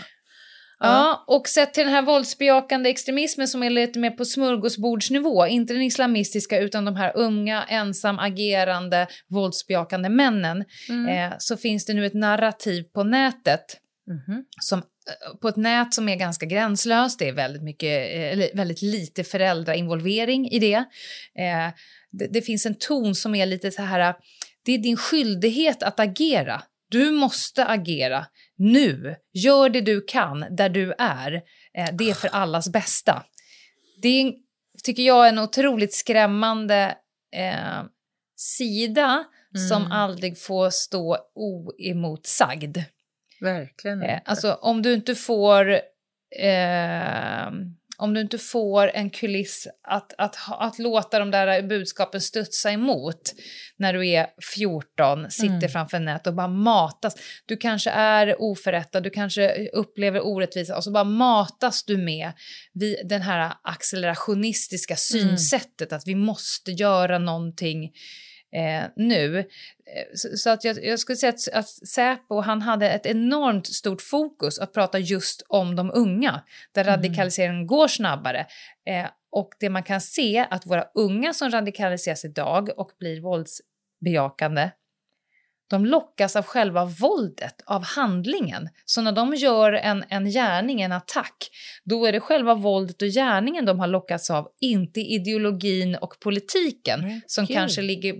Ja, 0.79 1.23
och 1.27 1.47
sett 1.47 1.73
till 1.73 1.83
den 1.83 1.93
här 1.93 2.01
våldsbejakande 2.01 2.89
extremismen 2.89 3.47
som 3.47 3.63
är 3.63 3.69
lite 3.69 3.99
mer 3.99 4.11
på 4.11 4.25
smörgåsbordsnivå, 4.25 5.47
inte 5.47 5.73
den 5.73 5.81
islamistiska 5.83 6.59
utan 6.59 6.85
de 6.85 6.95
här 6.95 7.11
unga, 7.15 7.63
ensam 7.63 8.19
agerande, 8.19 9.07
våldsbejakande 9.27 10.09
männen, 10.09 10.65
Mm. 10.89 11.31
eh, 11.31 11.35
så 11.39 11.57
finns 11.57 11.85
det 11.85 11.93
nu 11.93 12.05
ett 12.05 12.13
narrativ 12.13 12.83
på 12.83 13.03
nätet 13.03 13.77
Mhm. 14.07 14.43
som, 14.61 14.79
eh, 14.79 15.37
på 15.41 15.47
ett 15.47 15.55
nät 15.55 15.93
som 15.93 16.09
är 16.09 16.15
ganska 16.15 16.45
gränslöst. 16.45 17.19
Det 17.19 17.27
är 17.27 17.33
väldigt, 17.33 17.63
mycket, 17.63 18.13
eh, 18.15 18.45
väldigt 18.53 18.81
lite 18.81 19.23
föräldrainvolvering 19.23 20.49
i 20.49 20.59
det. 20.59 20.83
Eh, 21.39 21.67
det. 22.11 22.27
Det 22.27 22.41
finns 22.41 22.65
en 22.65 22.75
ton 22.75 23.15
som 23.15 23.35
är 23.35 23.45
lite 23.45 23.71
så 23.71 23.81
här, 23.81 24.15
det 24.65 24.71
är 24.71 24.77
din 24.77 24.97
skyldighet 24.97 25.83
att 25.83 25.99
agera. 25.99 26.63
Du 26.89 27.11
måste 27.11 27.65
agera 27.65 28.25
nu. 28.57 29.15
Gör 29.33 29.69
det 29.69 29.81
du 29.81 30.01
kan 30.01 30.45
där 30.55 30.69
du 30.69 30.93
är. 30.97 31.33
Eh, 31.77 31.89
det 31.93 32.09
är 32.09 32.13
för 32.13 32.27
allas 32.27 32.69
bästa. 32.69 33.23
Det 34.01 34.07
är, 34.07 34.33
tycker 34.83 35.03
jag 35.03 35.25
är 35.25 35.29
en 35.29 35.39
otroligt 35.39 35.93
skrämmande 35.93 36.95
eh, 37.35 37.83
sida 38.35 39.23
mm. 39.55 39.67
som 39.69 39.91
aldrig 39.91 40.39
får 40.41 40.69
stå 40.69 41.17
oemotsagd. 41.35 42.77
Verkligen. 43.41 44.01
Eh, 44.01 44.19
alltså 44.25 44.53
om 44.53 44.81
du 44.81 44.93
inte 44.93 45.15
får 45.15 45.71
eh, 46.39 47.51
om 47.97 48.13
du 48.13 48.21
inte 48.21 48.37
får 48.37 48.91
en 48.93 49.09
kuliss 49.09 49.67
att, 49.87 50.13
att, 50.17 50.35
att 50.47 50.79
låta 50.79 51.19
de 51.19 51.31
där 51.31 51.61
budskapen 51.61 52.21
studsa 52.21 52.71
emot 52.71 53.33
när 53.77 53.93
du 53.93 54.07
är 54.07 54.27
14, 54.55 55.31
sitter 55.31 55.47
mm. 55.47 55.69
framför 55.69 55.99
nät 55.99 56.27
och 56.27 56.33
bara 56.33 56.47
matas. 56.47 57.15
Du 57.45 57.57
kanske 57.57 57.89
är 57.89 58.41
oförrättad, 58.41 59.03
du 59.03 59.09
kanske 59.09 59.69
upplever 59.69 60.25
orättvisa 60.25 60.77
och 60.77 60.83
så 60.83 60.91
bara 60.91 61.03
matas 61.03 61.83
du 61.83 61.97
med 61.97 62.31
den 63.05 63.21
här 63.21 63.53
accelerationistiska 63.63 64.93
mm. 64.93 64.97
synsättet 64.97 65.91
mm. 65.91 65.97
att 65.97 66.07
vi 66.07 66.15
måste 66.15 66.71
göra 66.71 67.19
någonting 67.19 67.91
eh, 68.55 68.89
nu. 68.95 69.37
Eh, 69.39 69.45
så, 70.15 70.37
så, 70.37 70.49
att 70.49 70.63
jag, 70.63 70.85
jag 70.85 70.99
skulle 70.99 71.15
säga 71.15 71.29
att, 71.29 71.47
att 71.53 71.69
Säpo 71.69 72.41
han 72.41 72.61
hade 72.61 72.89
ett 72.89 73.05
enormt 73.05 73.67
stort 73.67 74.01
fokus 74.01 74.59
att 74.59 74.73
prata 74.73 74.99
just 74.99 75.45
om 75.47 75.75
de 75.75 75.91
unga, 75.93 76.43
där 76.71 76.81
mm. 76.81 76.93
radikaliseringen 76.93 77.67
går 77.67 77.87
snabbare. 77.87 78.45
Eh, 78.89 79.05
och 79.31 79.49
det 79.59 79.69
man 79.69 79.83
kan 79.83 80.01
se 80.01 80.45
att 80.49 80.65
våra 80.65 80.85
unga 80.93 81.33
som 81.33 81.51
radikaliseras 81.51 82.25
idag 82.25 82.69
och 82.77 82.91
blir 82.99 83.21
våldsbejakande 83.21 84.69
de 85.69 85.85
lockas 85.85 86.35
av 86.35 86.43
själva 86.45 86.85
våldet, 86.85 87.61
av 87.65 87.83
handlingen. 87.83 88.69
Så 88.85 89.01
när 89.01 89.11
de 89.11 89.35
gör 89.35 89.73
en, 89.73 90.03
en 90.09 90.25
gärning, 90.25 90.81
en 90.81 90.91
attack, 90.91 91.49
då 91.83 92.05
är 92.05 92.11
det 92.11 92.19
själva 92.19 92.53
våldet 92.53 93.01
och 93.01 93.07
gärningen 93.07 93.65
de 93.65 93.79
har 93.79 93.87
lockats 93.87 94.29
av, 94.29 94.47
inte 94.59 94.99
ideologin 94.99 95.95
och 95.95 96.19
politiken 96.19 96.99
mm, 96.99 97.21
som 97.27 97.47
kanske 97.47 97.81
ligger 97.81 98.15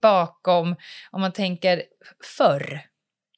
bakom, 0.00 0.76
om 1.10 1.20
man 1.20 1.32
tänker 1.32 1.82
förr, 2.38 2.80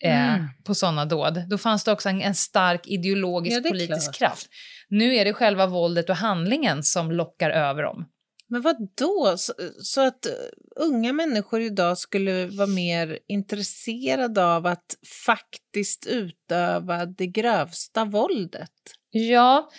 eh, 0.04 0.34
mm. 0.34 0.48
på 0.64 0.74
sådana 0.74 1.04
dåd. 1.04 1.42
Då 1.48 1.58
fanns 1.58 1.84
det 1.84 1.92
också 1.92 2.08
en, 2.08 2.22
en 2.22 2.34
stark 2.34 2.86
ideologisk 2.86 3.60
ja, 3.64 3.70
politisk 3.70 4.14
klart. 4.14 4.30
kraft. 4.30 4.46
Nu 4.88 5.14
är 5.16 5.24
det 5.24 5.32
själva 5.32 5.66
våldet 5.66 6.10
och 6.10 6.16
handlingen 6.16 6.82
som 6.82 7.12
lockar 7.12 7.50
över 7.50 7.82
dem. 7.82 8.04
Men 8.48 8.62
vad 8.62 8.76
då? 8.96 9.34
Så, 9.36 9.52
så, 9.82 10.00
att 10.00 10.26
uh, 10.26 10.84
unga 10.86 11.12
människor 11.12 11.60
idag 11.60 11.98
skulle 11.98 12.46
vara 12.46 12.66
mer 12.66 13.18
intresserade 13.28 14.44
av 14.44 14.66
att 14.66 14.96
faktiskt 15.26 16.06
utöva 16.06 17.06
det 17.06 17.26
grövsta 17.26 18.04
våldet? 18.04 18.70
Ja, 19.10 19.70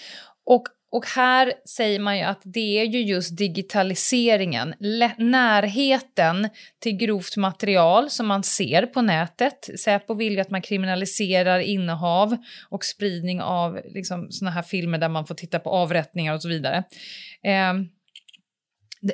och 0.45 0.63
och 0.93 1.05
här 1.05 1.53
säger 1.65 1.99
man 1.99 2.17
ju 2.17 2.23
att 2.23 2.41
det 2.43 2.79
är 2.79 2.85
ju 2.85 3.01
just 3.01 3.37
digitaliseringen, 3.37 4.73
närheten 5.17 6.49
till 6.79 6.97
grovt 6.97 7.37
material 7.37 8.09
som 8.09 8.27
man 8.27 8.43
ser 8.43 8.85
på 8.85 9.01
nätet. 9.01 9.69
Säpo 9.79 10.13
vill 10.13 10.33
ju 10.33 10.39
att 10.39 10.49
man 10.49 10.61
kriminaliserar 10.61 11.59
innehav 11.59 12.37
och 12.69 12.85
spridning 12.85 13.41
av 13.41 13.79
liksom, 13.85 14.31
såna 14.31 14.51
här 14.51 14.61
filmer 14.61 14.97
där 14.97 15.09
man 15.09 15.25
får 15.25 15.35
titta 15.35 15.59
på 15.59 15.69
avrättningar 15.69 16.33
och 16.33 16.41
så 16.41 16.49
vidare. 16.49 16.77
Eh, 17.43 17.73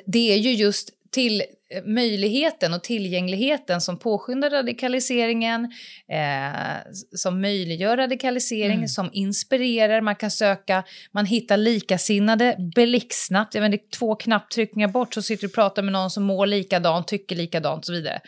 det 0.06 0.32
är 0.32 0.38
ju 0.38 0.52
just 0.52 0.99
till 1.10 1.40
eh, 1.40 1.84
möjligheten 1.84 2.74
och 2.74 2.82
tillgängligheten 2.82 3.80
som 3.80 3.98
påskyndar 3.98 4.50
radikaliseringen, 4.50 5.64
eh, 6.08 6.92
som 7.16 7.40
möjliggör 7.40 7.96
radikalisering, 7.96 8.76
mm. 8.76 8.88
som 8.88 9.10
inspirerar. 9.12 10.00
Man 10.00 10.16
kan 10.16 10.30
söka, 10.30 10.84
man 11.12 11.26
hittar 11.26 11.56
likasinnade 11.56 12.56
blixtsnabbt. 12.74 13.54
Jag 13.54 13.70
vet, 13.70 13.90
två 13.90 14.14
knapptryckningar 14.14 14.88
bort 14.88 15.14
så 15.14 15.22
sitter 15.22 15.42
du 15.42 15.46
och 15.46 15.54
pratar 15.54 15.82
med 15.82 15.92
någon 15.92 16.10
som 16.10 16.22
mår 16.22 16.46
likadant, 16.46 17.08
tycker 17.08 17.36
likadant 17.36 17.78
och 17.78 17.86
så 17.86 17.92
vidare. 17.92 18.20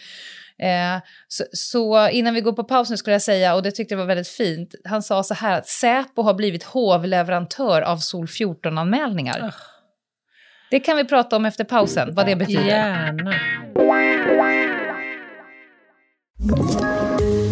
Eh, 0.58 1.02
så, 1.28 1.44
så, 1.52 2.08
innan 2.08 2.34
vi 2.34 2.40
går 2.40 2.52
på 2.52 2.64
paus 2.64 2.90
nu 2.90 2.96
skulle 2.96 3.14
jag 3.14 3.22
säga, 3.22 3.54
och 3.54 3.62
det 3.62 3.70
tyckte 3.70 3.94
jag 3.94 3.98
var 3.98 4.06
väldigt 4.06 4.28
fint, 4.28 4.74
han 4.84 5.02
sa 5.02 5.22
så 5.22 5.34
här 5.34 5.58
att 5.58 5.66
Säpo 5.66 6.22
har 6.22 6.34
blivit 6.34 6.64
hovleverantör 6.64 7.82
av 7.82 7.96
Sol 7.96 8.26
14-anmälningar. 8.26 9.48
Oh. 9.48 9.71
Det 10.72 10.80
kan 10.80 10.96
vi 10.96 11.04
prata 11.04 11.36
om 11.36 11.44
efter 11.44 11.64
pausen, 11.64 12.14
vad 12.14 12.26
det 12.26 12.36
betyder. 12.36 12.64
Gärna. 12.64 13.34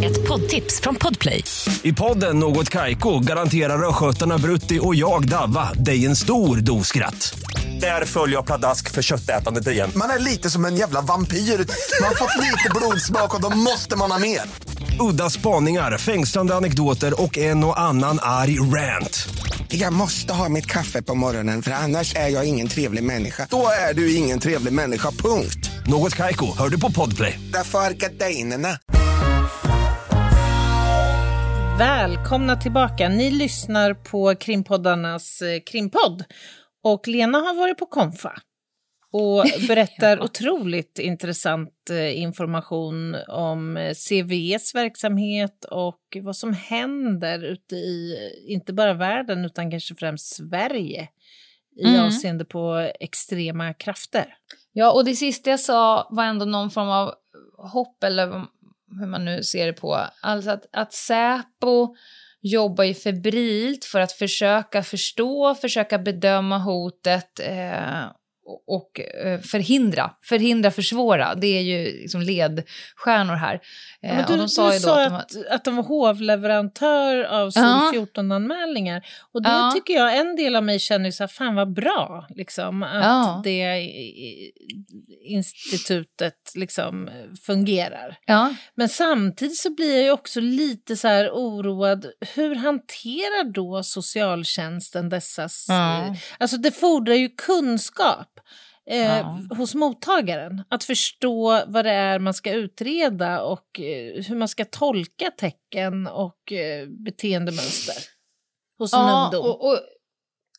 Ett 0.04 0.28
poddtips 0.28 0.80
från 0.80 0.94
Podplay. 0.94 1.44
I 1.82 1.92
podden 1.92 2.38
Något 2.38 2.68
Kaiko 2.68 3.18
garanterar 3.18 3.88
östgötarna 3.88 4.38
Brutti 4.38 4.78
och 4.82 4.94
jag, 4.94 5.28
Davva, 5.28 5.72
dig 5.72 6.06
en 6.06 6.16
stor 6.16 6.56
dos 6.56 6.86
skratt. 6.86 7.38
Där 7.80 8.04
följer 8.04 8.36
jag 8.36 8.46
pladask 8.46 8.90
för 8.90 9.02
köttätandet 9.02 9.68
igen. 9.68 9.90
Man 9.96 10.10
är 10.10 10.18
lite 10.18 10.50
som 10.50 10.64
en 10.64 10.76
jävla 10.76 11.00
vampyr. 11.00 11.36
Man 11.36 12.08
har 12.08 12.14
fått 12.14 12.44
lite 12.44 12.70
blodsmak 12.74 13.34
och 13.34 13.42
då 13.42 13.56
måste 13.56 13.96
man 13.96 14.10
ha 14.10 14.18
mer. 14.18 14.40
Udda 15.10 15.30
spaningar, 15.30 15.98
fängslande 15.98 16.54
anekdoter 16.54 17.22
och 17.22 17.38
en 17.38 17.64
och 17.64 17.80
annan 17.80 18.18
arg 18.22 18.60
rant. 18.60 19.28
Jag 19.72 19.92
måste 19.92 20.32
ha 20.32 20.48
mitt 20.48 20.66
kaffe 20.66 21.02
på 21.02 21.14
morgonen 21.14 21.62
för 21.62 21.70
annars 21.70 22.14
är 22.14 22.28
jag 22.28 22.48
ingen 22.48 22.68
trevlig 22.68 23.04
människa. 23.04 23.46
Då 23.50 23.66
är 23.90 23.94
du 23.94 24.14
ingen 24.14 24.38
trevlig 24.40 24.72
människa, 24.72 25.10
punkt. 25.10 25.70
Något 25.86 26.16
kajko, 26.16 26.46
hör 26.58 26.68
du 26.68 26.80
på 26.80 26.92
podplay. 26.92 27.40
Därför 27.52 27.78
är 27.78 27.90
gardinerna. 27.90 28.68
Välkomna 31.78 32.56
tillbaka. 32.56 33.08
Ni 33.08 33.30
lyssnar 33.30 33.94
på 33.94 34.34
krimpoddarnas 34.34 35.42
eh, 35.42 35.60
krimpodd. 35.70 36.24
Och 36.84 37.08
Lena 37.08 37.38
har 37.38 37.54
varit 37.54 37.78
på 37.78 37.86
Konfa 37.86 38.32
och 39.12 39.44
berättar 39.68 40.22
otroligt 40.22 40.98
intressant 40.98 41.90
eh, 41.90 42.20
information 42.20 43.16
om 43.28 43.76
eh, 43.76 43.94
CVEs 43.94 44.74
verksamhet 44.74 45.64
och 45.64 46.16
vad 46.22 46.36
som 46.36 46.52
händer 46.52 47.44
ute 47.44 47.76
i, 47.76 48.16
inte 48.46 48.72
bara 48.72 48.94
världen 48.94 49.44
utan 49.44 49.70
kanske 49.70 49.94
främst 49.94 50.34
Sverige 50.36 51.08
i 51.76 51.88
mm. 51.88 52.06
avseende 52.06 52.44
på 52.44 52.90
extrema 53.00 53.74
krafter. 53.74 54.34
Ja, 54.72 54.92
och 54.92 55.04
det 55.04 55.14
sista 55.14 55.50
jag 55.50 55.60
sa 55.60 56.08
var 56.10 56.24
ändå 56.24 56.44
någon 56.44 56.70
form 56.70 56.88
av 56.88 57.14
hopp 57.58 58.04
eller 58.04 58.26
hur 59.00 59.06
man 59.06 59.24
nu 59.24 59.42
ser 59.42 59.66
det 59.66 59.72
på. 59.72 60.00
Alltså 60.20 60.50
att, 60.50 60.66
att 60.72 60.92
Säpo 60.92 61.94
jobbar 62.40 62.84
ju 62.84 62.94
febrilt 62.94 63.84
för 63.84 64.00
att 64.00 64.12
försöka 64.12 64.82
förstå, 64.82 65.54
försöka 65.54 65.98
bedöma 65.98 66.58
hotet 66.58 67.40
eh, 67.40 68.04
och 68.66 69.00
eh, 69.00 69.40
förhindra, 69.40 70.10
förhindra, 70.22 70.70
försvåra. 70.70 71.34
Det 71.34 71.46
är 71.46 71.60
ju 71.60 71.84
liksom 71.84 72.22
ledstjärnor 72.22 73.34
här. 73.34 73.60
Ja, 74.00 74.08
eh, 74.08 74.26
du, 74.26 74.36
de 74.36 74.48
sa, 74.48 74.72
du 74.72 74.80
sa 74.80 75.04
att, 75.04 75.12
att, 75.12 75.28
de 75.28 75.44
att 75.50 75.64
de 75.64 75.76
var 75.76 75.82
hovleverantör 75.82 77.24
av 77.24 77.50
ja. 77.54 77.92
14-anmälningar. 77.94 79.02
Och 79.32 79.42
det 79.42 79.48
ja. 79.48 79.70
tycker 79.74 79.94
jag, 79.94 80.16
en 80.16 80.36
del 80.36 80.56
av 80.56 80.64
mig 80.64 80.78
känner 80.78 81.10
så 81.10 81.22
här, 81.22 81.28
fan 81.28 81.54
vad 81.54 81.72
bra, 81.72 82.26
liksom, 82.30 82.82
att 82.82 83.04
ja. 83.04 83.40
det 83.44 83.90
institutet 85.24 86.52
liksom 86.54 87.10
fungerar. 87.46 88.18
Men 88.74 88.88
samtidigt 88.88 89.58
så 89.58 89.74
blir 89.74 89.94
jag 89.94 90.04
ju 90.04 90.10
också 90.10 90.40
lite 90.40 90.96
så 90.96 91.08
här 91.08 91.30
oroad, 91.30 92.06
hur 92.34 92.54
hanterar 92.54 93.52
då 93.52 93.82
socialtjänsten 93.82 95.08
dessa... 95.08 95.48
Alltså 96.38 96.56
det 96.56 96.70
fordrar 96.70 97.14
ju 97.14 97.28
kunskap 97.28 98.39
eh, 98.90 99.18
ja. 99.18 99.40
hos 99.56 99.74
mottagaren. 99.74 100.62
Att 100.68 100.84
förstå 100.84 101.62
vad 101.66 101.84
det 101.84 101.90
är 101.90 102.18
man 102.18 102.34
ska 102.34 102.52
utreda 102.52 103.42
och 103.42 103.80
eh, 103.80 104.24
hur 104.24 104.36
man 104.36 104.48
ska 104.48 104.64
tolka 104.64 105.30
tecken 105.30 106.06
och 106.06 106.52
eh, 106.52 106.88
beteendemönster 106.88 107.94
hos 108.78 108.92
en 108.92 109.00
ja, 109.00 109.24
ungdom. 109.24 109.50
Och, 109.50 109.68
och, 109.68 109.78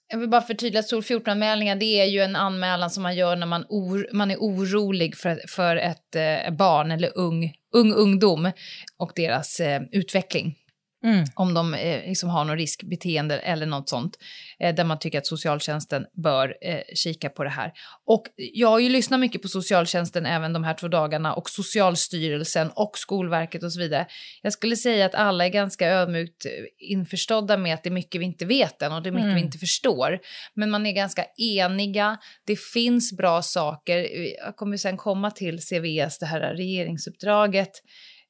jag 0.08 0.18
vill 0.18 0.30
bara 0.30 0.42
förtydliga, 0.42 0.84
Sol 0.84 1.02
14-anmälningar 1.02 1.76
det 1.76 2.02
är 2.02 2.06
ju 2.06 2.20
en 2.20 2.36
anmälan 2.36 2.90
som 2.90 3.04
man 3.04 3.16
gör 3.16 3.36
när 3.36 3.48
man, 3.48 3.66
or, 3.70 4.10
man 4.14 4.32
är 4.32 4.38
orolig 4.38 5.18
för, 5.18 5.42
för 5.48 5.76
ett 5.76 6.16
eh, 6.16 6.54
barn 6.54 6.92
eller 6.92 7.18
ung, 7.18 7.54
ung 7.74 7.94
ungdom 7.94 8.52
och 8.98 9.12
deras 9.16 9.60
eh, 9.60 9.82
utveckling. 9.92 10.56
Mm. 11.04 11.26
Om 11.36 11.54
de 11.54 11.74
eh, 11.74 12.08
liksom 12.08 12.30
har 12.30 12.46
något 12.46 12.58
riskbeteende 12.58 13.40
eller 13.40 13.66
något 13.66 13.90
sånt. 13.90 14.18
Eh, 14.60 14.76
där 14.76 14.84
man 14.84 15.00
tycker 15.00 15.18
att 15.18 15.28
socialtjänsten 15.28 16.06
bör 16.24 16.56
eh, 16.62 16.80
kika 16.96 17.30
på 17.30 17.44
det 17.44 17.50
här. 17.50 17.72
Och 18.06 18.24
jag 18.36 18.68
har 18.68 18.80
ju 18.80 18.90
lyssnat 18.90 19.20
mycket 19.20 19.42
på 19.42 19.48
socialtjänsten 19.48 20.26
även 20.26 20.54
de 20.54 20.64
här 20.64 20.74
två 20.74 20.88
dagarna 20.88 21.34
och 21.34 21.50
Socialstyrelsen 21.50 22.70
och 22.76 22.98
Skolverket 22.98 23.64
och 23.64 23.74
så 23.74 23.80
vidare. 23.80 24.08
Jag 24.42 24.54
skulle 24.54 24.76
säga 24.76 25.06
att 25.06 25.16
alla 25.16 25.46
är 25.46 25.50
ganska 25.50 25.90
ödmjukt 25.90 26.46
eh, 26.46 26.52
införstådda 26.78 27.58
med 27.58 27.74
att 27.74 27.84
det 27.84 27.90
är 27.90 27.92
mycket 27.92 28.22
vi 28.22 28.26
inte 28.26 28.46
vet 28.46 28.82
än 28.82 28.92
och 28.92 29.04
det 29.04 29.10
är 29.10 29.12
mycket 29.12 29.26
mm. 29.26 29.36
vi 29.36 29.42
inte 29.42 29.58
förstår. 29.58 30.20
Men 30.54 30.72
man 30.72 30.86
är 30.86 30.92
ganska 30.92 31.26
eniga, 31.38 32.18
det 32.46 32.60
finns 32.60 33.18
bra 33.18 33.42
saker. 33.42 34.08
Jag 34.46 34.56
kommer 34.56 34.78
sen 34.78 34.98
komma 34.98 35.32
till 35.32 35.60
CVS, 35.60 36.20
det 36.20 36.26
här 36.26 36.40
regeringsuppdraget 36.40 37.72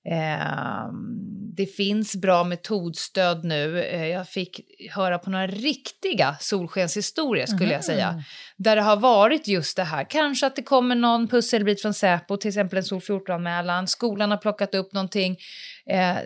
Eh, 0.05 0.87
det 1.55 1.65
finns 1.65 2.15
bra 2.15 2.43
metodstöd 2.43 3.43
nu. 3.43 3.83
Eh, 3.83 4.07
jag 4.07 4.29
fick 4.29 4.61
höra 4.91 5.19
på 5.19 5.29
några 5.29 5.47
riktiga 5.47 6.35
solskenshistorier 6.39 7.45
skulle 7.45 7.63
mm. 7.63 7.73
jag 7.73 7.83
säga. 7.83 8.23
Där 8.57 8.75
det 8.75 8.81
har 8.81 8.97
varit 8.97 9.47
just 9.47 9.77
det 9.77 9.83
här, 9.83 10.03
kanske 10.09 10.47
att 10.47 10.55
det 10.55 10.63
kommer 10.63 10.95
någon 10.95 11.27
pusselbit 11.27 11.81
från 11.81 11.93
Säpo, 11.93 12.37
till 12.37 12.47
exempel 12.47 12.77
en 12.77 12.83
Sol 12.83 12.99
14-anmälan, 12.99 13.85
skolan 13.85 14.31
har 14.31 14.37
plockat 14.37 14.75
upp 14.75 14.93
någonting. 14.93 15.37
Eh, 15.85 16.17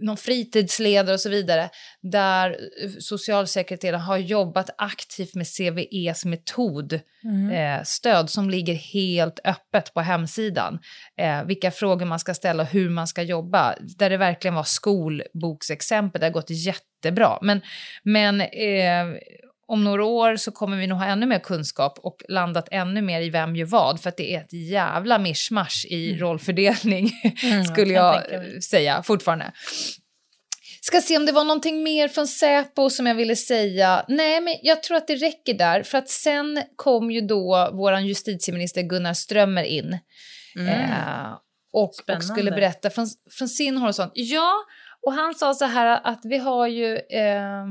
någon 0.00 0.16
fritidsledare 0.16 1.14
och 1.14 1.20
så 1.20 1.28
vidare, 1.28 1.70
där 2.02 2.56
socialsekreteraren 3.00 4.00
har 4.00 4.16
jobbat 4.16 4.70
aktivt 4.78 5.34
med 5.34 5.46
CVEs 5.46 6.24
metodstöd 6.24 7.00
mm. 7.24 8.16
eh, 8.16 8.26
som 8.26 8.50
ligger 8.50 8.74
helt 8.74 9.40
öppet 9.44 9.94
på 9.94 10.00
hemsidan. 10.00 10.78
Eh, 11.18 11.44
vilka 11.44 11.70
frågor 11.70 12.06
man 12.06 12.18
ska 12.18 12.34
ställa 12.34 12.62
och 12.62 12.68
hur 12.68 12.90
man 12.90 13.06
ska 13.06 13.22
jobba. 13.22 13.74
Där 13.98 14.10
det 14.10 14.16
verkligen 14.16 14.54
var 14.54 14.64
skolboksexempel, 14.64 16.20
det 16.20 16.26
har 16.26 16.32
gått 16.32 16.50
jättebra. 16.50 17.38
Men, 17.42 17.60
men 18.02 18.40
eh, 18.40 19.20
om 19.70 19.84
några 19.84 20.04
år 20.04 20.36
så 20.36 20.52
kommer 20.52 20.76
vi 20.76 20.86
nog 20.86 20.98
ha 20.98 21.06
ännu 21.06 21.26
mer 21.26 21.38
kunskap 21.38 21.98
och 21.98 22.22
landat 22.28 22.68
ännu 22.70 23.02
mer 23.02 23.20
i 23.20 23.30
vem 23.30 23.56
gör 23.56 23.66
vad, 23.66 24.00
för 24.00 24.08
att 24.08 24.16
det 24.16 24.34
är 24.34 24.40
ett 24.40 24.52
jävla 24.52 25.18
mischmasch 25.18 25.86
i 25.90 26.08
mm. 26.08 26.20
rollfördelning, 26.20 27.10
mm, 27.42 27.64
skulle 27.64 27.94
jag, 27.94 28.22
jag 28.30 28.62
säga 28.62 29.02
fortfarande. 29.02 29.52
Ska 30.80 31.00
se 31.00 31.16
om 31.16 31.26
det 31.26 31.32
var 31.32 31.44
någonting 31.44 31.82
mer 31.82 32.08
från 32.08 32.26
Säpo 32.26 32.90
som 32.90 33.06
jag 33.06 33.14
ville 33.14 33.36
säga. 33.36 34.04
Nej, 34.08 34.40
men 34.40 34.54
jag 34.62 34.82
tror 34.82 34.96
att 34.96 35.06
det 35.06 35.16
räcker 35.16 35.54
där, 35.54 35.82
för 35.82 35.98
att 35.98 36.08
sen 36.08 36.62
kom 36.76 37.10
ju 37.10 37.20
då 37.20 37.70
vår 37.72 37.98
justitieminister 37.98 38.82
Gunnar 38.82 39.14
Strömmer 39.14 39.64
in 39.64 39.98
mm. 40.56 40.68
eh, 40.68 41.32
och, 41.72 41.94
och, 42.16 42.24
skulle 42.24 42.50
berätta 42.50 42.90
från, 42.90 43.06
från 43.30 43.48
sin 43.48 43.76
horisont. 43.78 44.12
Ja, 44.14 44.52
och 45.06 45.12
han 45.12 45.34
sa 45.34 45.54
så 45.54 45.64
här 45.64 46.00
att 46.04 46.20
vi 46.24 46.38
har 46.38 46.66
ju 46.66 46.96
eh, 46.96 47.64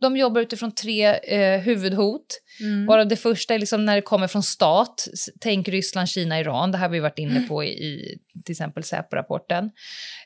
de 0.00 0.16
jobbar 0.16 0.40
utifrån 0.40 0.74
tre 0.74 1.06
eh, 1.06 1.60
huvudhot. 1.60 2.26
Mm. 2.60 2.86
Bara 2.86 3.04
det 3.04 3.16
första 3.16 3.54
är 3.54 3.58
liksom 3.58 3.84
när 3.84 3.96
det 3.96 4.02
kommer 4.02 4.26
från 4.26 4.42
stat. 4.42 5.08
Tänk 5.40 5.68
Ryssland, 5.68 6.08
Kina, 6.08 6.40
Iran. 6.40 6.72
Det 6.72 6.78
här 6.78 6.86
har 6.86 6.92
vi 6.92 7.00
varit 7.00 7.18
inne 7.18 7.40
på 7.40 7.64
i, 7.64 7.68
i 7.68 8.18
till 8.44 8.52
exempel 8.52 8.84
Säpo-rapporten. 8.84 9.70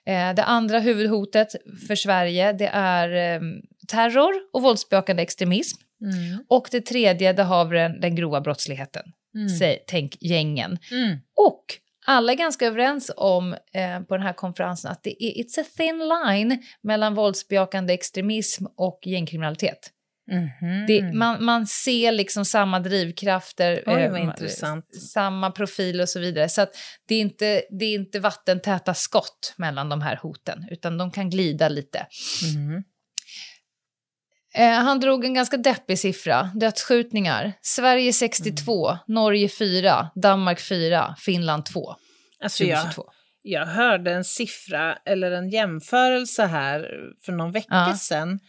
Eh, 0.07 0.35
det 0.35 0.45
andra 0.45 0.79
huvudhotet 0.79 1.49
för 1.89 1.95
Sverige 1.95 2.53
det 2.53 2.71
är 2.73 3.35
eh, 3.35 3.41
terror 3.89 4.33
och 4.53 4.63
våldsbejakande 4.63 5.23
extremism. 5.23 5.81
Mm. 6.03 6.45
Och 6.49 6.69
det 6.71 6.81
tredje, 6.81 7.33
det 7.33 7.43
har 7.43 7.65
vi 7.65 7.77
den, 7.77 8.01
den 8.01 8.17
grova 8.17 8.41
brottsligheten. 8.41 9.03
Mm. 9.35 9.49
Säg, 9.49 9.85
tänk 9.87 10.17
gängen. 10.21 10.79
Mm. 10.91 11.19
Och 11.37 11.65
alla 12.09 12.33
är 12.33 12.37
ganska 12.37 12.67
överens 12.67 13.11
om 13.17 13.53
eh, 13.53 14.01
på 14.01 14.17
den 14.17 14.27
här 14.27 14.33
konferensen 14.33 14.91
att 14.91 15.03
det 15.03 15.25
är 15.25 15.45
it's 15.45 15.61
a 15.61 15.65
thin 15.77 15.99
line 15.99 16.63
mellan 16.83 17.15
våldsbejakande 17.15 17.95
extremism 17.95 18.65
och 18.77 19.01
gängkriminalitet. 19.05 19.93
Mm 20.31 20.49
-hmm. 20.61 20.87
det, 20.87 21.13
man, 21.13 21.45
man 21.45 21.67
ser 21.67 22.13
liksom 22.13 22.45
samma 22.45 22.81
drivkrafter, 22.81 23.83
Oj, 23.87 24.03
eh, 24.03 24.77
samma 25.13 25.51
profil 25.51 26.01
och 26.01 26.09
så 26.09 26.21
vidare. 26.21 26.49
Så 26.49 26.67
det, 27.09 27.15
är 27.15 27.21
inte, 27.21 27.63
det 27.71 27.85
är 27.85 27.95
inte 27.95 28.21
vattentäta 28.21 28.95
skott 28.95 29.55
mellan 29.57 29.89
de 29.89 30.03
här 30.03 30.17
hoten, 30.17 30.67
utan 30.71 30.99
de 30.99 31.11
kan 31.11 31.31
glida 31.31 31.69
lite. 31.69 32.07
Mm 32.43 32.71
-hmm. 32.71 32.83
Eh, 34.55 34.71
han 34.71 35.01
drog 35.01 35.25
en 35.25 35.35
ganska 35.35 35.57
deppig 35.57 35.99
siffra, 35.99 36.51
dödsskjutningar. 36.55 37.53
Sverige 37.61 38.13
62, 38.13 38.89
mm. 38.89 38.99
Norge 39.07 39.49
4, 39.49 40.11
Danmark 40.15 40.61
4, 40.61 41.15
Finland 41.19 41.67
2. 41.67 41.95
Alltså 42.41 42.65
jag, 42.65 42.87
jag 43.43 43.67
hörde 43.67 44.13
en 44.13 44.25
siffra 44.25 44.99
eller 45.05 45.31
en 45.31 45.49
jämförelse 45.49 46.45
här 46.45 46.91
för 47.25 47.33
någon 47.33 47.53
vecka 47.53 47.67
ja. 47.89 47.97
sedan. 47.97 48.41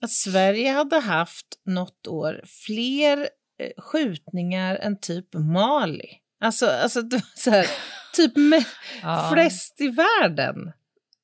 Att 0.00 0.10
Sverige 0.10 0.70
hade 0.72 0.98
haft 0.98 1.46
något 1.66 2.06
år 2.06 2.42
fler 2.66 3.28
eh, 3.60 3.70
skjutningar 3.78 4.76
än 4.76 5.00
typ 5.00 5.34
Mali. 5.34 6.08
Alltså, 6.40 6.66
alltså 6.66 7.02
så 7.34 7.50
här, 7.50 7.66
typ 8.12 8.36
med 8.36 8.64
ja. 9.02 9.30
flest 9.32 9.80
i 9.80 9.88
världen. 9.88 10.56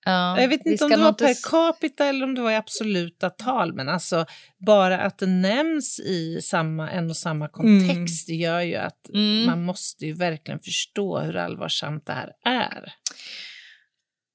Ja, 0.04 0.40
jag 0.40 0.48
vet 0.48 0.66
inte 0.66 0.84
om 0.84 0.90
det 0.90 0.96
var 0.96 1.12
per 1.12 1.50
capita 1.50 2.06
eller 2.06 2.24
om 2.24 2.34
det 2.34 2.40
var 2.40 2.50
i 2.50 2.56
absoluta 2.56 3.30
tal, 3.30 3.74
men 3.74 3.88
alltså 3.88 4.26
bara 4.66 4.98
att 4.98 5.18
det 5.18 5.26
nämns 5.26 6.00
i 6.00 6.40
samma, 6.42 6.90
en 6.90 7.10
och 7.10 7.16
samma 7.16 7.48
kontext 7.48 8.28
mm. 8.28 8.40
gör 8.40 8.60
ju 8.60 8.76
att 8.76 9.08
mm. 9.08 9.46
man 9.46 9.64
måste 9.64 10.06
ju 10.06 10.12
verkligen 10.12 10.60
förstå 10.60 11.18
hur 11.18 11.36
allvarsamt 11.36 12.06
det 12.06 12.12
här 12.12 12.32
är. 12.44 12.92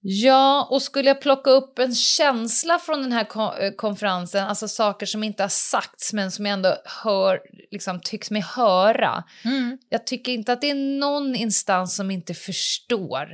Ja, 0.08 0.67
och 0.71 0.82
skulle 0.82 1.08
jag 1.08 1.21
plocka 1.21 1.49
upp 1.49 1.80
en 1.80 1.95
känsla 1.95 2.80
från 2.80 3.01
den 3.01 3.12
här 3.12 3.28
eh, 3.63 3.71
konferensen, 3.71 4.47
alltså 4.47 4.67
saker 4.67 5.06
som 5.06 5.23
inte 5.23 5.43
har 5.43 5.49
sagts 5.49 6.13
men 6.13 6.32
som 6.32 6.45
jag 6.45 6.54
ändå 6.54 6.75
hör, 7.04 7.39
liksom, 7.71 7.99
tycks 7.99 8.32
mig 8.32 8.41
höra. 8.41 9.23
Mm. 9.45 9.78
Jag 9.89 10.08
tycker 10.08 10.32
inte 10.32 10.54
att 10.54 10.62
det 10.62 10.69
är 10.69 10.99
någon 10.99 11.36
instans 11.36 11.95
som 11.95 12.12
inte 12.12 12.34
förstår 12.34 13.28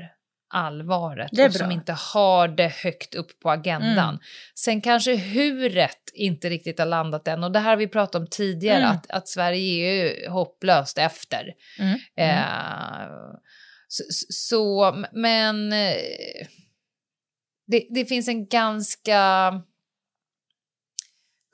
allvaret 0.52 1.32
och 1.40 1.54
som 1.54 1.72
inte 1.72 1.94
har 1.94 2.48
det 2.48 2.68
högt 2.68 3.16
upp 3.16 3.40
på 3.40 3.50
agendan. 3.50 4.10
Mm. 4.10 4.22
Sen 4.56 4.82
kanske 4.82 5.16
huret 5.16 6.12
inte 6.14 6.50
riktigt 6.50 6.80
har 6.80 6.86
landat 6.86 7.28
än 7.28 7.44
och 7.44 7.52
det 7.52 7.60
här 7.60 7.70
har 7.70 7.78
vi 7.78 7.88
pratat 7.88 8.16
om 8.22 8.28
tidigare 8.28 8.84
mm. 8.84 8.92
att, 8.92 9.12
att 9.12 9.28
Sverige 9.28 9.90
är 9.90 9.94
ju 9.94 10.30
hopplöst 10.30 10.98
efter. 10.98 11.54
Mm. 11.80 12.00
Eh, 12.18 13.08
så, 13.88 14.04
så, 14.30 14.96
men 15.12 15.74
eh, 15.74 16.48
det, 17.68 17.86
det 17.90 18.06
finns 18.06 18.28
en 18.28 18.48
ganska 18.48 19.54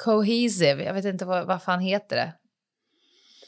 cohesive, 0.03 0.83
jag 0.83 0.93
vet 0.93 1.05
inte 1.05 1.25
vad, 1.25 1.47
vad 1.47 1.63
fan 1.63 1.79
heter 1.79 2.15
det, 2.15 2.33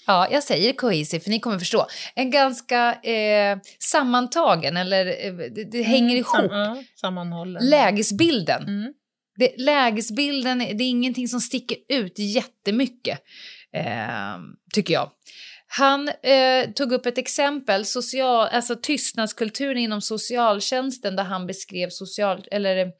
Ja, 0.09 0.27
jag 0.31 0.43
säger 0.43 0.73
cohesive 0.73 1.23
för 1.23 1.29
ni 1.29 1.39
kommer 1.39 1.59
förstå. 1.59 1.87
En 2.15 2.31
ganska 2.31 2.93
eh, 2.93 3.57
sammantagen, 3.79 4.77
eller 4.77 5.05
eh, 5.05 5.33
det, 5.33 5.71
det, 5.71 5.81
hänger 5.81 6.09
mm, 6.09 6.17
ihop. 6.17 6.51
Sam, 6.51 6.83
sammanhållen. 7.01 7.69
Lägesbilden. 7.69 8.63
Mm. 8.63 8.93
Det, 9.37 9.53
lägesbilden, 9.57 10.59
det 10.59 10.83
är 10.83 10.89
ingenting 10.89 11.27
som 11.27 11.41
sticker 11.41 11.77
ut 11.89 12.19
jättemycket, 12.19 13.19
eh, 13.75 14.37
tycker 14.73 14.93
jag. 14.93 15.11
Han 15.67 16.07
eh, 16.09 16.71
tog 16.75 16.91
upp 16.91 17.05
ett 17.05 17.17
exempel, 17.17 17.85
social, 17.85 18.47
alltså 18.51 18.75
tystnadskulturen 18.75 19.77
inom 19.77 20.01
socialtjänsten 20.01 21.15
där 21.15 21.23
han 21.23 21.47
beskrev 21.47 21.89
social, 21.89 22.45
eller, 22.51 22.91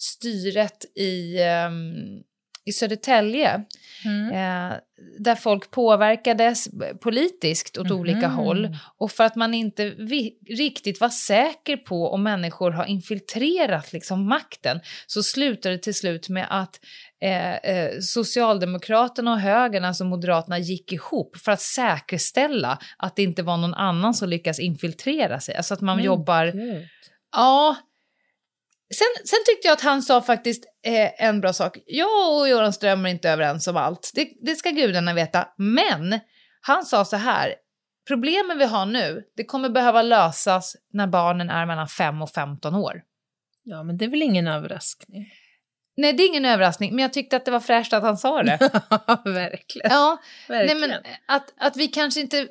styret 0.00 0.84
i, 0.96 1.42
um, 1.68 2.22
i 2.64 2.72
Södertälje 2.72 3.64
Mm. 4.04 4.30
Eh, 4.30 4.76
där 5.18 5.34
folk 5.34 5.70
påverkades 5.70 6.68
politiskt 7.00 7.78
åt 7.78 7.86
mm. 7.86 7.98
olika 7.98 8.28
håll. 8.28 8.76
Och 8.98 9.12
för 9.12 9.24
att 9.24 9.36
man 9.36 9.54
inte 9.54 9.88
riktigt 10.48 11.00
var 11.00 11.08
säker 11.08 11.76
på 11.76 12.08
om 12.10 12.22
människor 12.22 12.70
har 12.70 12.84
infiltrerat 12.84 13.92
liksom, 13.92 14.28
makten 14.28 14.80
så 15.06 15.22
slutade 15.22 15.74
det 15.74 15.82
till 15.82 15.94
slut 15.94 16.28
med 16.28 16.46
att 16.50 16.80
eh, 17.22 17.54
eh, 17.54 17.90
Socialdemokraterna 18.00 19.32
och 19.32 19.40
högern, 19.40 19.84
alltså 19.84 20.04
Moderaterna, 20.04 20.58
gick 20.58 20.92
ihop 20.92 21.36
för 21.36 21.52
att 21.52 21.60
säkerställa 21.60 22.78
att 22.96 23.16
det 23.16 23.22
inte 23.22 23.42
var 23.42 23.56
någon 23.56 23.74
annan 23.74 24.14
som 24.14 24.28
lyckas 24.28 24.60
infiltrera 24.60 25.40
sig. 25.40 25.54
Alltså 25.54 25.74
att 25.74 25.80
man 25.80 25.94
mm. 25.94 26.06
jobbar... 26.06 26.52
Ja, 27.32 27.76
Sen, 28.94 29.26
sen, 29.26 29.38
tyckte 29.46 29.68
jag 29.68 29.72
att 29.72 29.80
han 29.80 30.02
sa 30.02 30.22
faktiskt 30.22 30.64
eh, 30.86 31.24
en 31.24 31.40
bra 31.40 31.52
sak. 31.52 31.78
Jag 31.86 32.38
och 32.38 32.48
Göran 32.48 32.72
Ström 32.72 33.06
är 33.06 33.10
inte 33.10 33.30
överens 33.30 33.66
om 33.66 33.76
allt, 33.76 34.10
det, 34.14 34.28
det, 34.42 34.56
ska 34.56 34.70
gudarna 34.70 35.14
veta. 35.14 35.48
Men 35.56 36.20
han 36.60 36.84
sa 36.84 37.04
så 37.04 37.16
här, 37.16 37.54
problemen 38.08 38.58
vi 38.58 38.64
har 38.64 38.86
nu, 38.86 39.22
det 39.36 39.44
kommer 39.44 39.68
behöva 39.68 40.02
lösas 40.02 40.76
när 40.92 41.06
barnen 41.06 41.50
är 41.50 41.66
mellan 41.66 41.88
5 41.88 42.22
och 42.22 42.30
15 42.30 42.74
år. 42.74 43.02
Ja, 43.62 43.82
men 43.82 43.98
det 43.98 44.04
är 44.04 44.08
väl 44.08 44.22
ingen 44.22 44.46
överraskning? 44.46 45.32
Nej, 45.96 46.12
det 46.12 46.22
är 46.22 46.28
ingen 46.28 46.44
överraskning, 46.44 46.94
men 46.94 47.02
jag 47.02 47.12
tyckte 47.12 47.36
att 47.36 47.44
det 47.44 47.50
var 47.50 47.60
fräscht 47.60 47.92
att 47.92 48.02
han 48.02 48.16
sa 48.16 48.42
det. 48.42 48.58
verkligen. 49.24 49.90
Ja, 49.90 50.18
verkligen. 50.48 50.80
Nej, 50.80 50.88
men 50.88 51.00
att, 51.26 51.54
att 51.56 51.76
vi 51.76 51.88
kanske 51.88 52.20
inte 52.20 52.48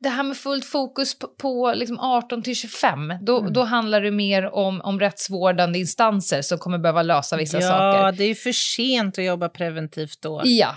det 0.00 0.08
här 0.08 0.22
med 0.22 0.36
fullt 0.36 0.64
fokus 0.64 1.18
på, 1.18 1.28
på 1.28 1.72
liksom 1.76 2.00
18 2.00 2.42
till 2.42 2.56
25, 2.56 3.12
då, 3.20 3.40
mm. 3.40 3.52
då 3.52 3.62
handlar 3.62 4.00
det 4.00 4.10
mer 4.10 4.54
om, 4.54 4.80
om 4.80 5.00
rättsvårdande 5.00 5.78
instanser 5.78 6.42
som 6.42 6.58
kommer 6.58 6.78
behöva 6.78 7.02
lösa 7.02 7.36
vissa 7.36 7.60
ja, 7.60 7.68
saker. 7.68 8.04
Ja, 8.04 8.12
det 8.12 8.24
är 8.24 8.28
ju 8.28 8.34
för 8.34 8.52
sent 8.52 9.18
att 9.18 9.24
jobba 9.24 9.48
preventivt 9.48 10.22
då. 10.22 10.42
Ja, 10.44 10.76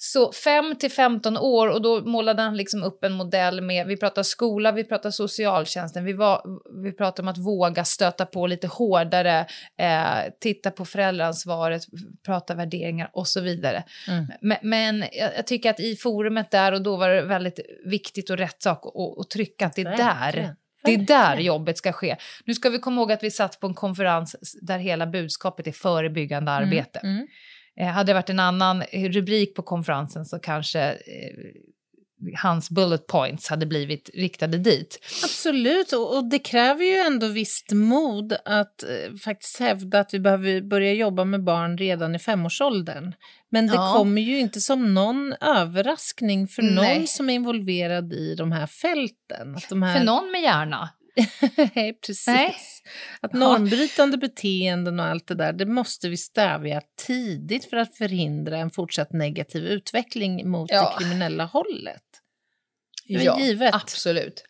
så 0.00 0.32
5 0.32 0.76
till 0.76 0.90
15 0.90 1.36
år 1.36 1.68
och 1.68 1.82
då 1.82 2.00
målade 2.04 2.42
han 2.42 2.56
liksom 2.56 2.82
upp 2.82 3.04
en 3.04 3.12
modell 3.12 3.60
med, 3.60 3.86
vi 3.86 3.96
pratar 3.96 4.22
skola, 4.22 4.72
vi 4.72 4.84
pratar 4.84 5.10
socialtjänsten, 5.10 6.04
vi, 6.04 6.12
var, 6.12 6.42
vi 6.82 6.92
pratar 6.92 7.22
om 7.22 7.28
att 7.28 7.38
våga 7.38 7.84
stöta 7.84 8.26
på 8.26 8.46
lite 8.46 8.66
hårdare, 8.66 9.46
eh, 9.78 10.32
titta 10.40 10.70
på 10.70 10.84
föräldraansvaret, 10.84 11.82
prata 12.26 12.54
värderingar 12.54 13.10
och 13.12 13.28
så 13.28 13.40
vidare. 13.40 13.84
Mm. 14.08 14.26
Men, 14.40 14.56
men 14.62 15.04
jag, 15.12 15.46
tycker 15.46 15.70
att 15.70 15.80
i 15.80 15.96
forumet 15.96 16.50
där 16.50 16.72
och 16.72 16.82
då 16.82 16.96
var 16.96 17.08
det 17.08 17.22
väldigt 17.22 17.60
viktigt 17.84 18.30
och 18.30 18.36
rätt 18.36 18.62
sak 18.62 18.82
att 19.20 19.30
trycka 19.30 19.66
att 19.66 19.74
det 19.74 19.82
är 19.82 19.96
där 19.96 20.54
Det 20.84 20.94
är 20.94 20.98
där 20.98 21.36
jobbet 21.36 21.78
ska 21.78 21.92
ske. 21.92 22.16
Nu 22.44 22.54
ska 22.54 22.70
vi 22.70 22.78
komma 22.78 23.00
ihåg 23.00 23.12
att 23.12 23.22
vi 23.22 23.30
satt 23.30 23.60
på 23.60 23.66
en 23.66 23.74
konferens 23.74 24.36
där 24.62 24.78
hela 24.78 25.06
budskapet 25.06 25.66
är 25.66 25.72
förebyggande 25.72 26.52
arbete. 26.52 26.98
Mm. 26.98 27.16
Eh, 27.16 27.24
hade 27.86 28.10
det 28.10 28.14
varit 28.14 28.30
en 28.30 28.40
annan 28.40 28.82
rubrik 28.92 29.54
på 29.54 29.62
konferensen 29.62 30.24
så 30.24 30.38
kanske 30.38 30.80
eh, 30.90 30.96
hans 32.42 32.70
bullet 32.70 33.06
points 33.06 33.48
hade 33.48 33.66
blivit 33.66 34.10
riktade 34.14 34.58
dit. 34.58 34.98
Absolut, 35.24 35.92
och, 35.92 36.24
det 36.24 36.38
kräver 36.38 36.84
ju 36.84 36.96
ändå 36.96 37.26
visst 37.26 37.72
mod 37.72 38.32
att 38.44 38.82
eh, 38.82 39.14
faktiskt 39.24 39.60
hävda 39.60 40.00
att 40.00 40.14
vi 40.14 40.20
behöver 40.20 40.60
börja 40.60 40.92
jobba 40.92 41.24
med 41.24 41.44
barn 41.44 41.78
redan 41.78 42.14
i 42.14 42.18
femårsåldern. 42.18 43.12
Men 43.50 43.66
det 43.66 43.74
Ja. 43.74 43.94
kommer 43.96 44.22
ju 44.22 44.38
inte 44.38 44.60
som 44.60 44.94
någon 44.94 45.34
överraskning 45.40 46.48
för 46.48 46.62
Nej. 46.62 46.98
någon 46.98 47.06
som 47.06 47.30
är 47.30 47.34
involverad 47.34 48.12
i 48.12 48.34
de 48.34 48.52
här 48.52 48.66
fälten. 48.66 49.54
Att 49.56 49.68
de 49.68 49.82
här... 49.82 49.98
För 49.98 50.04
någon 50.04 50.30
med 50.30 50.42
hjärna. 50.42 50.88
Nej, 51.74 51.92
precis. 52.06 52.26
Nej. 52.26 52.54
Att 53.20 53.32
normbrytande 53.32 54.18
beteenden 54.18 55.00
och 55.00 55.06
allt 55.06 55.26
det 55.26 55.34
där, 55.34 55.52
det 55.52 55.66
måste 55.66 56.08
vi 56.08 56.16
stävja 56.16 56.80
tidigt 57.06 57.70
för 57.70 57.76
att 57.76 57.96
förhindra 57.96 58.58
en 58.58 58.70
fortsatt 58.70 59.12
negativ 59.12 59.64
utveckling 59.66 60.50
mot 60.50 60.70
Ja. 60.72 60.94
det 60.98 61.04
kriminella 61.04 61.44
hållet. 61.44 62.02
Det 63.08 63.14
är 63.14 63.40
givet. 63.40 63.74
absolut. 63.74 64.44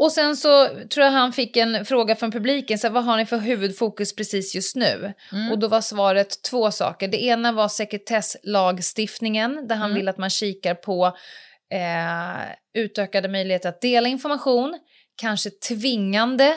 Och 0.00 0.12
sen 0.12 0.36
så 0.36 0.66
tror 0.68 1.04
jag 1.04 1.12
han 1.12 1.32
fick 1.32 1.56
en 1.56 1.84
fråga 1.84 2.16
från 2.16 2.32
publiken, 2.32 2.78
så 2.78 2.86
här, 2.86 2.94
vad 2.94 3.04
har 3.04 3.16
ni 3.16 3.26
för 3.26 3.38
huvudfokus 3.38 4.14
precis 4.16 4.54
just 4.54 4.76
nu? 4.76 5.12
Mm. 5.32 5.52
Och 5.52 5.58
då 5.58 5.68
var 5.68 5.80
svaret 5.80 6.42
två 6.42 6.70
saker. 6.70 7.08
Det 7.08 7.22
ena 7.24 7.52
var 7.52 7.68
sekretesslagstiftningen, 7.68 9.68
där 9.68 9.76
han 9.76 9.90
Mm. 9.90 9.98
vill 9.98 10.08
att 10.08 10.18
man 10.18 10.30
kikar 10.30 10.74
på 10.74 11.16
eh, 11.74 12.42
utökade 12.82 13.28
möjligheter 13.28 13.68
att 13.68 13.80
dela 13.80 14.08
information, 14.08 14.78
kanske 15.16 15.50
tvingande, 15.50 16.54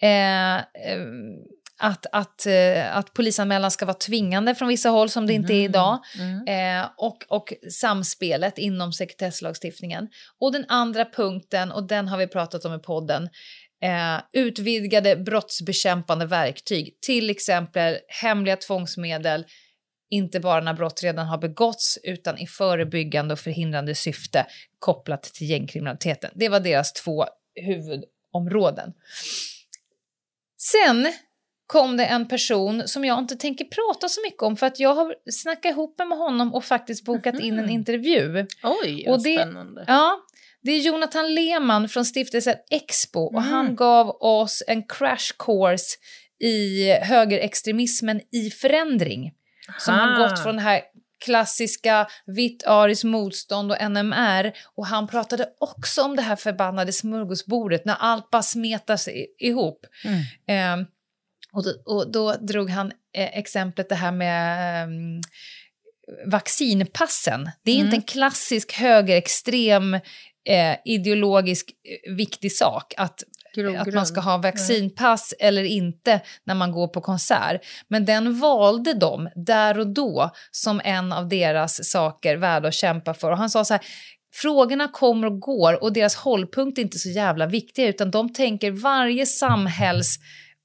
eh, 0.00 0.56
eh, 0.56 0.62
att, 1.78 2.06
att, 2.12 2.46
eh, 2.46 2.96
att 2.96 3.14
polisanmälan 3.14 3.70
ska 3.70 3.86
vara 3.86 3.96
tvingande 3.96 4.54
från 4.54 4.68
vissa 4.68 4.88
håll 4.88 5.10
som 5.10 5.26
det 5.26 5.32
inte 5.32 5.54
är 5.54 5.64
idag. 5.64 5.98
Mm. 6.18 6.80
Eh, 6.82 6.90
och, 6.96 7.24
och 7.28 7.52
samspelet 7.72 8.58
inom 8.58 8.92
sekretesslagstiftningen. 8.92 10.08
Och 10.40 10.52
den 10.52 10.64
andra 10.68 11.04
punkten, 11.04 11.72
och 11.72 11.86
den 11.86 12.08
har 12.08 12.18
vi 12.18 12.26
pratat 12.26 12.64
om 12.64 12.74
i 12.74 12.78
podden, 12.78 13.28
eh, 13.84 14.22
utvidgade 14.32 15.16
brottsbekämpande 15.16 16.26
verktyg, 16.26 16.98
till 17.00 17.30
exempel 17.30 17.98
hemliga 18.22 18.56
tvångsmedel, 18.56 19.44
inte 20.10 20.40
bara 20.40 20.60
när 20.60 20.74
brott 20.74 21.02
redan 21.02 21.26
har 21.26 21.38
begåtts 21.38 21.98
utan 22.02 22.38
i 22.38 22.46
förebyggande 22.46 23.32
och 23.32 23.40
förhindrande 23.40 23.94
syfte 23.94 24.46
kopplat 24.78 25.22
till 25.22 25.50
gängkriminaliteten. 25.50 26.30
Det 26.34 26.48
var 26.48 26.60
deras 26.60 26.92
två 26.92 27.24
huvudområden. 27.56 28.92
Sen 30.58 31.12
kom 31.66 31.96
det 31.96 32.04
en 32.06 32.28
person 32.28 32.88
som 32.88 33.04
jag 33.04 33.18
inte 33.18 33.36
tänker 33.36 33.64
prata 33.64 34.08
så 34.08 34.20
mycket 34.22 34.42
om 34.42 34.56
för 34.56 34.66
att 34.66 34.80
jag 34.80 34.94
har 34.94 35.14
snackat 35.30 35.70
ihop 35.72 35.98
med 35.98 36.18
honom 36.18 36.54
och 36.54 36.64
faktiskt 36.64 37.04
bokat 37.04 37.40
in 37.40 37.54
en 37.58 37.64
Mhm. 37.64 37.70
intervju. 37.74 38.46
Oj, 38.62 39.06
Och 39.08 39.22
det- 39.22 39.34
spännande. 39.36 39.84
Ja, 39.88 40.20
det 40.62 40.72
är 40.72 40.78
Jonathan 40.80 41.34
Lehmann 41.34 41.88
från 41.88 42.04
stiftelsen 42.04 42.54
Expo 42.70 43.20
och 43.20 43.32
Mm. 43.42 43.44
han 43.52 43.76
gav 43.76 44.08
oss 44.20 44.62
en 44.66 44.82
crash 44.82 45.32
course 45.38 45.96
i 46.40 46.90
högerextremismen 46.92 48.20
i 48.32 48.50
förändring. 48.50 49.32
Som 49.78 49.94
har 49.94 50.08
Aha. 50.08 50.28
gått 50.28 50.42
från 50.42 50.56
det 50.56 50.62
här 50.62 50.82
klassiska 51.24 52.06
vitt 52.26 52.66
ariskt 52.66 53.04
motstånd 53.04 53.72
och 53.72 53.90
NMR 53.90 54.52
och 54.74 54.86
han 54.86 55.06
pratade 55.08 55.48
också 55.58 56.02
om 56.02 56.16
det 56.16 56.22
här 56.22 56.36
förbannade 56.36 56.92
smörgåsbordet 56.92 57.84
när 57.84 57.94
allt 57.94 58.30
bara 58.30 58.42
smetar 58.42 58.96
sig 58.96 59.26
ihop. 59.38 59.86
Mm. 60.04 60.80
Eh, 60.80 60.86
och, 61.52 61.64
då, 61.64 61.92
och 61.94 62.12
då 62.12 62.32
drog 62.34 62.70
han 62.70 62.92
eh, 63.16 63.38
exemplet 63.38 63.88
det 63.88 63.94
här 63.94 64.12
med 64.12 64.82
ehm, 64.84 65.20
vaccinpassen. 66.26 67.50
Det 67.64 67.70
är 67.70 67.74
Mm. 67.74 67.86
inte 67.86 67.96
en 67.96 68.02
klassisk 68.02 68.72
högerextrem 68.72 69.94
eh, 70.48 70.76
ideologisk 70.84 71.70
eh, 71.70 72.14
viktig 72.14 72.52
sak 72.52 72.94
att, 72.96 73.22
att 73.58 73.94
man 73.94 74.06
ska 74.06 74.20
ha 74.20 74.38
vaccinpass 74.38 75.34
eller 75.38 75.64
inte 75.64 76.20
när 76.44 76.54
man 76.54 76.72
går 76.72 76.88
på 76.88 77.00
konsert. 77.00 77.60
Men 77.88 78.04
den 78.04 78.40
valde 78.40 78.94
de 78.94 79.28
där 79.34 79.78
och 79.78 79.86
då 79.86 80.30
som 80.50 80.80
en 80.84 81.12
av 81.12 81.28
deras 81.28 81.90
saker 81.90 82.36
värda 82.36 82.68
att 82.68 82.74
kämpa 82.74 83.14
för. 83.14 83.30
Och 83.30 83.38
han 83.38 83.50
sa 83.50 83.64
så 83.64 83.74
här, 83.74 83.82
frågorna 84.34 84.88
kommer 84.88 85.26
och 85.26 85.40
går 85.40 85.82
och 85.82 85.92
deras 85.92 86.14
hållpunkt 86.14 86.78
är 86.78 86.82
inte 86.82 86.98
så 86.98 87.08
jävla 87.08 87.46
viktiga 87.46 87.88
utan 87.88 88.10
de 88.10 88.32
tänker 88.32 88.70
varje 88.70 89.26
samhälls 89.26 90.18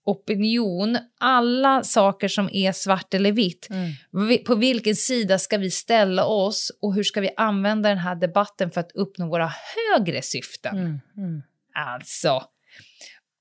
opinion, 0.06 0.97
alla 1.19 1.84
saker 1.84 2.28
som 2.28 2.49
är 2.54 2.71
svart 2.71 3.13
eller 3.13 3.32
vitt. 3.32 3.67
Mm. 3.69 4.43
På 4.43 4.56
vilken 4.56 4.95
sida 4.95 5.39
ska 5.39 5.58
vi 5.58 5.71
ställa 5.71 6.25
oss 6.25 6.71
och 6.82 6.93
hur 6.93 7.04
ska 7.04 7.21
vi 7.21 7.30
använda 7.38 7.89
den 7.89 7.97
här 7.97 8.15
debatten 8.15 8.71
för 8.71 8.82
att 8.82 8.91
uppnå 8.91 9.28
våra 9.28 9.52
högre 9.75 10.21
syften? 10.21 10.78
Mm. 10.78 10.99
Mm. 11.17 11.41
Alltså. 11.73 12.43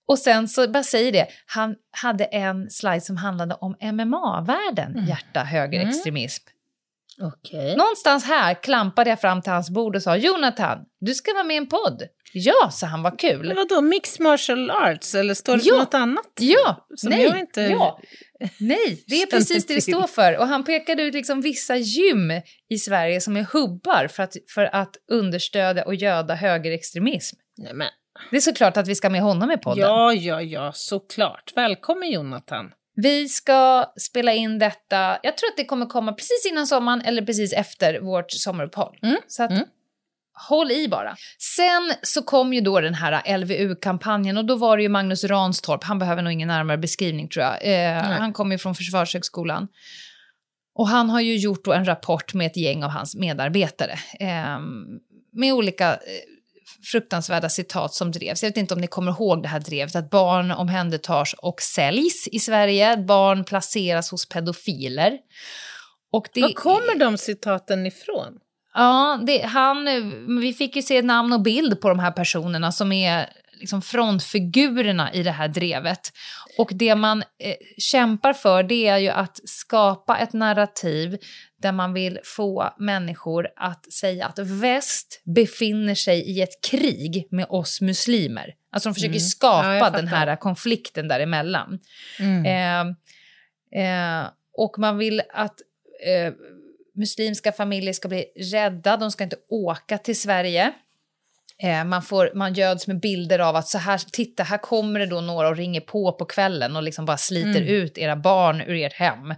Och 0.09 0.18
sen 0.18 0.49
så, 0.49 0.68
bara 0.68 0.83
säger 0.83 1.12
det, 1.12 1.27
han 1.47 1.75
hade 1.90 2.25
en 2.25 2.71
slide 2.71 3.01
som 3.01 3.16
handlade 3.16 3.55
om 3.55 3.77
MMA-världen, 3.81 4.92
Mm. 4.92 5.05
hjärta 5.05 5.40
högerextremism. 5.40 6.44
Okej. 7.23 7.77
Någonstans 7.77 8.25
här 8.25 8.55
klampade 8.62 9.11
jag 9.11 9.21
fram 9.21 9.42
till 9.42 9.53
hans 9.53 9.71
bord 9.71 9.97
och 9.97 10.03
sa 10.03 10.16
Jonathan, 10.16 10.79
du 11.01 11.14
ska 11.14 11.33
vara 11.33 11.44
med 11.44 11.55
i 11.55 11.57
en 11.59 11.66
podd. 11.68 12.03
Ja, 12.33 12.71
sa 12.73 12.87
han, 12.87 13.03
vad 13.03 13.18
kul. 13.18 13.47
Men 13.47 13.57
vadå, 13.57 13.81
mixed 13.81 14.21
martial 14.21 14.71
arts 14.71 15.14
eller 15.14 15.35
står 15.35 15.57
det 15.57 15.62
Ja. 15.64 15.73
för 15.75 15.79
något 15.81 15.94
annat? 15.94 16.27
Ja, 16.40 16.87
nej, 17.03 17.38
inte- 17.38 17.61
ja. 17.61 18.01
nej, 18.61 19.05
det 19.07 19.23
är 19.23 19.27
precis 19.27 19.66
det 19.66 19.75
det 19.75 19.81
står 19.81 20.07
för. 20.07 20.38
Och 20.38 20.47
han 20.49 20.64
pekade 20.64 21.03
ut 21.03 21.14
liksom 21.14 21.40
vissa 21.40 21.77
gym 21.77 22.33
i 22.68 22.79
Sverige 22.79 23.21
som 23.21 23.37
är 23.37 23.42
hubbar 23.53 24.09
för 24.09 24.23
att, 24.23 24.37
för 24.55 24.75
att 24.75 24.97
understödja 25.11 25.85
och 25.85 25.94
göda 25.94 26.35
högerextremism. 26.35 27.37
Nej, 27.59 27.75
men. 27.75 27.88
Det 28.31 28.37
är 28.37 28.40
såklart 28.40 28.76
att 28.76 28.88
vi 28.88 28.94
ska 28.94 29.11
med 29.11 29.22
honom 29.22 29.50
i 29.50 29.57
podden. 29.57 29.85
Ja, 29.85 30.12
ja, 30.12 30.42
ja, 30.42 30.72
såklart. 30.72 31.52
Välkommen 31.57 32.11
Jonathan. 32.11 32.70
Vi 32.94 33.28
ska 33.28 33.92
spela 33.96 34.33
in 34.33 34.59
detta, 34.59 35.18
jag 35.22 35.37
tror 35.37 35.48
att 35.50 35.57
det 35.57 35.64
kommer 35.64 35.87
komma 35.87 36.12
precis 36.12 36.46
innan 36.50 36.66
sommaren 36.66 37.00
eller 37.00 37.22
precis 37.22 37.52
efter 37.52 38.00
vårt 38.00 38.31
sommaruppehåll. 38.31 38.98
Mm, 39.02 39.16
Så 39.26 39.42
att, 39.42 39.50
mm. 39.50 39.64
håll 40.48 40.70
i 40.70 40.88
bara. 40.88 41.16
Sen 41.57 41.92
så 42.02 42.22
kom 42.22 42.52
ju 42.52 42.61
då 42.61 42.81
den 42.81 42.94
här 42.94 43.38
LVU-kampanjen 43.38 44.38
och 44.38 44.44
då 44.44 44.57
var 44.57 44.76
det 44.76 44.83
ju 44.83 44.88
Magnus 44.88 45.24
Ranstorp, 45.24 45.85
han 45.85 45.98
behöver 45.98 46.22
nog 46.22 46.33
ingen 46.33 46.48
närmare 46.48 46.78
beskrivning 46.78 47.28
tror 47.28 47.44
jag. 47.44 47.57
Eh, 47.62 48.02
han 48.02 48.33
kommer 48.33 48.54
ju 48.54 48.59
från 48.59 48.74
Försvarshögskolan. 48.74 49.68
Och 50.74 50.88
han 50.88 51.11
har 51.11 51.20
ju 51.20 51.37
gjort 51.37 51.66
en 51.66 51.85
rapport 51.85 52.35
med 52.35 52.46
ett 52.46 52.57
gäng 52.57 52.85
av 52.85 52.90
hans 52.90 53.16
medarbetare. 53.16 53.98
Eh, 54.20 54.59
med 55.33 55.52
olika 55.52 55.92
eh, 55.92 55.98
fruktansvärda 56.85 57.49
citat 57.49 57.95
som 57.95 58.12
drevs. 58.12 58.43
Jag 58.43 58.51
vet 58.51 58.57
inte 58.57 58.75
om 58.75 58.81
ni 58.81 58.87
kommer 58.87 59.12
ihåg 59.12 59.43
det 59.43 59.49
här 59.49 59.61
drevet, 59.61 59.97
att 59.97 60.11
barn 60.11 60.51
omhändertas 60.51 61.35
och 61.38 61.61
säljs 61.61 62.29
i 62.33 62.38
Sverige. 62.38 62.97
Barn 62.97 63.45
placeras 63.45 64.11
hos 64.11 64.29
pedofiler. 64.29 65.19
Och 66.12 66.29
det, 66.35 66.41
Var 66.41 66.53
kommer 66.53 66.99
de 66.99 67.19
citaten 67.19 67.87
ifrån? 67.87 68.38
Ja, 68.75 69.21
det, 69.27 69.43
han, 69.43 69.85
vi 70.41 70.53
fick 70.53 70.77
ju 70.77 70.83
se 70.83 71.03
namn 71.03 71.33
och 71.33 71.43
bild 71.43 71.81
på 71.81 71.88
de 71.88 71.99
här 71.99 72.11
personerna 72.11 72.73
som 72.73 72.93
är 72.93 73.29
liksom 73.61 73.83
frontfigurerna 73.83 75.12
i 75.12 75.23
det 75.23 75.31
här 75.31 75.49
drevet. 75.49 76.12
Och 76.59 76.71
det 76.75 76.94
man 76.94 77.23
eh, 77.38 77.55
kämpar 77.79 78.33
för 78.33 78.62
det 78.62 78.87
är 78.87 78.99
ju 78.99 79.09
att 79.09 79.40
skapa 79.44 80.18
ett 80.18 80.33
narrativ 80.33 81.18
där 81.62 81.73
man 81.73 81.92
vill 81.92 82.18
få 82.25 82.75
människor 82.79 83.49
att 83.57 83.92
säga 83.92 84.27
att 84.27 84.38
väst 84.38 85.23
befinner 85.37 85.94
sig 85.94 86.21
i 86.21 86.42
ett 86.42 86.62
krig 86.71 87.29
med 87.31 87.47
oss 87.49 87.81
muslimer. 87.81 88.55
Alltså 88.73 88.88
de 88.88 88.94
försöker 88.94 89.11
Mm. 89.11 89.21
skapa 89.21 89.77
Ja, 89.77 89.90
den 89.90 90.09
här 90.09 90.37
konflikten 90.37 91.09
däremellan. 91.09 91.79
Mm. 92.18 92.94
Eh, 93.75 94.21
eh, 94.21 94.27
och 94.57 94.79
man 94.79 94.99
vill 94.99 95.23
att 95.33 95.61
eh, 96.07 96.33
muslimska 96.94 97.53
familjer 97.53 97.92
ska 97.92 98.09
bli 98.09 98.25
rädda, 98.53 98.97
de 98.97 99.11
ska 99.11 99.25
inte 99.25 99.37
åka 99.49 99.99
till 99.99 100.21
Sverige. 100.21 100.73
Eh, 101.62 101.85
man, 101.85 102.03
får, 102.03 102.31
man 102.35 102.55
göds 102.55 102.87
med 102.87 103.01
bilder 103.01 103.38
av 103.38 103.57
att 103.57 103.68
så 103.68 103.79
här, 103.79 103.99
titta, 104.12 104.42
här 104.42 104.59
kommer 104.59 105.01
det 105.01 105.07
då 105.07 105.21
några 105.21 105.49
och 105.49 105.57
ringer 105.57 105.81
på 105.81 106.12
på 106.12 106.25
kvällen 106.25 106.77
och 106.77 106.83
liksom 106.83 107.05
bara 107.05 107.16
sliter 107.16 107.49
Mm. 107.62 107.68
ut 107.68 107.99
era 107.99 108.16
barn 108.16 108.61
ur 108.61 108.75
ert 108.85 108.92
hem. 108.92 109.31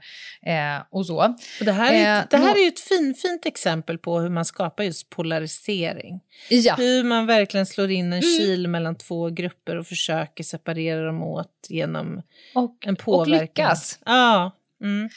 Eh, 0.47 0.83
och 0.91 1.07
så. 1.07 1.17
Och 1.61 1.65
det 1.65 1.73
här, 1.73 1.93
är, 1.93 2.19
Eh, 2.21 2.25
det 2.31 2.37
här 2.37 2.55
är 2.57 2.61
ju 2.63 2.69
ett 2.69 2.81
fin, 2.81 3.15
fint 3.15 3.47
exempel 3.47 3.99
på 3.99 4.19
hur 4.21 4.29
man 4.29 4.45
skapar 4.45 4.85
just 4.85 5.11
polarisering. 5.11 6.21
Ja, 6.49 6.75
Hur 6.75 7.05
man 7.05 7.27
verkligen 7.27 7.67
slår 7.67 7.91
in 7.91 8.07
en 8.07 8.13
Mm. 8.13 8.23
kil 8.39 8.69
mellan 8.69 8.95
två 8.99 9.31
grupper 9.31 9.77
och 9.77 9.87
försöker 9.87 10.45
separera 10.45 11.07
dem 11.07 11.23
åt 11.23 11.67
genom 11.69 12.23
och, 12.55 12.77
en 12.87 12.93
och 12.95 12.99
påverkan. 12.99 13.41
lyckas. 13.41 13.99
Ja. 14.05 14.51
Mm. 14.83 15.09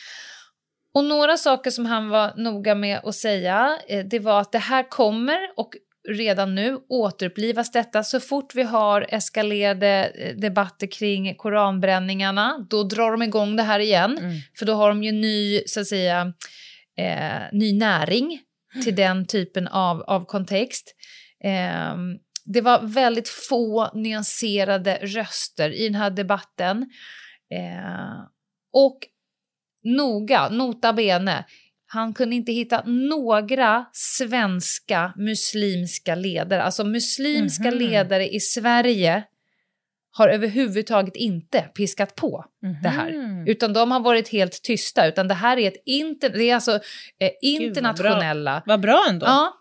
Och 0.93 1.03
några 1.05 1.37
saker 1.37 1.71
som 1.71 1.85
han 1.85 2.09
var 2.09 2.33
noga 2.37 2.75
med 2.75 2.99
att 3.03 3.15
säga, 3.15 3.79
eh, 3.87 4.05
det 4.05 4.19
var 4.19 4.41
att 4.41 4.51
det 4.51 4.59
här 4.59 4.89
kommer 4.89 5.39
och 5.57 5.73
redan 6.09 6.55
nu 6.55 6.77
återupplivas 6.89 7.71
detta. 7.71 8.03
Så 8.03 8.19
fort 8.19 8.55
vi 8.55 8.63
har 8.63 9.05
eskalerade 9.09 10.11
eh, 10.15 10.35
debatter 10.35 10.87
kring 10.87 11.35
koranbränningarna, 11.35 12.67
då 12.69 12.83
drar 12.83 13.11
de 13.11 13.21
igång 13.21 13.55
det 13.55 13.63
här 13.63 13.79
igen. 13.79 14.17
Mm. 14.17 14.31
För 14.59 14.65
då 14.65 14.73
har 14.73 14.89
de 14.89 15.03
ju 15.03 15.11
ny, 15.11 15.61
så 15.65 15.79
att 15.79 15.87
säga, 15.87 16.33
eh, 16.97 17.41
ny 17.51 17.73
näring 17.73 18.39
till 18.83 18.95
den 18.95 19.25
typen 19.25 19.67
av, 19.67 20.01
av 20.01 20.25
kontext. 20.25 20.95
Eh, 21.43 21.95
det 22.45 22.61
var 22.61 22.81
väldigt 22.81 23.29
få 23.29 23.91
nyanserade 23.93 24.99
röster 25.01 25.69
i 25.69 25.83
den 25.83 25.95
här 25.95 26.09
debatten. 26.09 26.89
Eh, 27.53 28.21
och 28.73 28.99
noga, 29.83 30.49
nota 30.49 30.93
bene, 30.93 31.45
han 31.93 32.13
kunde 32.13 32.35
inte 32.35 32.51
hitta 32.51 32.83
några 32.85 33.85
svenska 33.91 35.13
muslimska 35.17 36.15
ledare. 36.15 36.63
Alltså 36.63 36.83
muslimska 36.83 37.63
Mhm. 37.71 37.77
ledare 37.79 38.27
i 38.29 38.39
Sverige 38.39 39.23
har 40.11 40.29
överhuvudtaget 40.29 41.15
inte 41.15 41.61
piskat 41.61 42.15
på 42.15 42.45
det 42.83 42.89
här. 42.89 43.11
Mhm. 43.11 43.47
Utan 43.47 43.73
de 43.73 43.91
har 43.91 43.99
varit 43.99 44.29
helt 44.29 44.61
tysta. 44.63 45.07
Utan 45.07 45.27
det 45.27 45.33
här 45.33 45.57
är 45.57 45.67
ett 45.67 45.81
inter, 45.85 46.29
det 46.29 46.49
är 46.49 46.55
alltså 46.55 46.71
eh, 47.19 47.31
internationella... 47.41 48.63
Vad 48.65 48.79
bra 48.79 49.05
ändå. 49.09 49.25
Ja, 49.25 49.53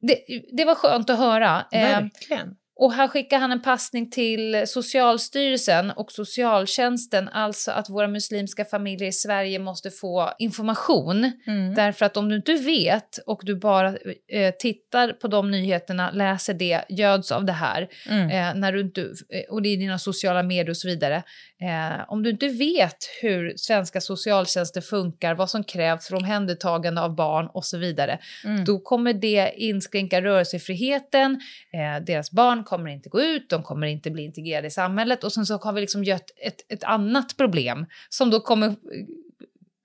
det, 0.00 0.18
det 0.52 0.64
var 0.64 0.74
skönt 0.74 1.10
att 1.10 1.18
höra. 1.18 1.64
Eh, 1.72 1.80
Verkligen. 1.82 2.56
Och 2.80 2.92
här 2.92 3.08
skickar 3.08 3.38
han 3.38 3.52
en 3.52 3.62
passning 3.62 4.10
till 4.10 4.62
Socialstyrelsen 4.66 5.90
och 5.90 6.12
socialtjänsten, 6.12 7.28
alltså 7.28 7.70
att 7.70 7.90
våra 7.90 8.08
muslimska 8.08 8.64
familjer 8.64 9.08
i 9.08 9.12
Sverige 9.12 9.58
måste 9.58 9.90
få 9.90 10.30
information. 10.38 11.32
Mm. 11.46 11.74
Därför 11.74 12.06
att 12.06 12.16
om 12.16 12.28
du 12.28 12.36
inte 12.36 12.54
vet 12.54 13.18
och 13.26 13.40
du 13.44 13.56
bara 13.56 13.88
eh, 14.32 14.54
tittar 14.58 15.12
på 15.12 15.28
de 15.28 15.50
nyheterna, 15.50 16.10
läser 16.10 16.54
det, 16.54 16.84
göds 16.88 17.32
av 17.32 17.44
det 17.44 17.52
här, 17.52 17.88
Mm. 18.08 18.30
eh, 18.30 18.60
när 18.60 18.72
du 18.72 18.80
inte, 18.80 19.00
eh, 19.00 19.42
och 19.50 19.62
det 19.62 19.68
är 19.68 19.76
dina 19.76 19.98
sociala 19.98 20.42
medier 20.42 20.70
och 20.70 20.76
så 20.76 20.88
vidare. 20.88 21.22
Eh, 21.62 22.04
om 22.08 22.22
du 22.22 22.30
inte 22.30 22.48
vet 22.48 22.96
hur 23.22 23.56
svenska 23.56 24.00
socialtjänster 24.00 24.80
funkar, 24.80 25.34
vad 25.34 25.50
som 25.50 25.64
krävs 25.64 26.08
för 26.08 26.16
omhändertagande 26.16 27.00
av 27.00 27.14
barn 27.14 27.46
och 27.54 27.64
så 27.64 27.78
vidare, 27.78 28.18
Mm. 28.44 28.64
då 28.64 28.78
kommer 28.78 29.12
det 29.12 29.52
inskränka 29.56 30.22
rörelsefriheten, 30.22 31.40
eh, 31.72 32.04
deras 32.04 32.30
barn 32.30 32.64
kommer 32.64 32.90
inte 32.90 33.08
gå 33.08 33.20
ut, 33.22 33.50
de 33.50 33.62
kommer 33.62 33.86
inte 33.86 34.10
bli 34.10 34.22
integrerade 34.24 34.66
i 34.68 34.70
samhället 34.70 35.24
och 35.24 35.32
sen 35.32 35.46
så 35.46 35.56
har 35.58 35.72
vi 35.72 35.80
liksom 35.80 36.04
gött 36.04 36.30
ett, 36.36 36.72
ett 36.72 36.84
annat 36.84 37.36
problem 37.36 37.86
som 38.08 38.30
då 38.30 38.40
kommer 38.40 38.66
eh, 38.68 38.74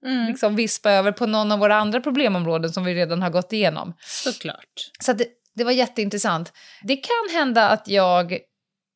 Mm. 0.05 0.28
liksom 0.28 0.55
vispa 0.55 0.91
över 0.91 1.11
på 1.11 1.26
någon 1.26 1.51
av 1.51 1.59
våra 1.59 1.76
andra 1.76 2.01
problemområden 2.01 2.71
som 2.71 2.84
vi 2.86 2.93
redan 2.95 3.21
har 3.21 3.30
gått 3.30 3.53
igenom. 3.53 3.93
Såklart. 3.99 4.91
Så 4.99 5.13
det, 5.13 5.26
det 5.55 5.63
var 5.63 5.71
jätteintressant. 5.71 6.53
Det 6.84 6.95
kan 6.95 7.39
hända 7.39 7.69
att 7.69 7.88
jag 7.88 8.38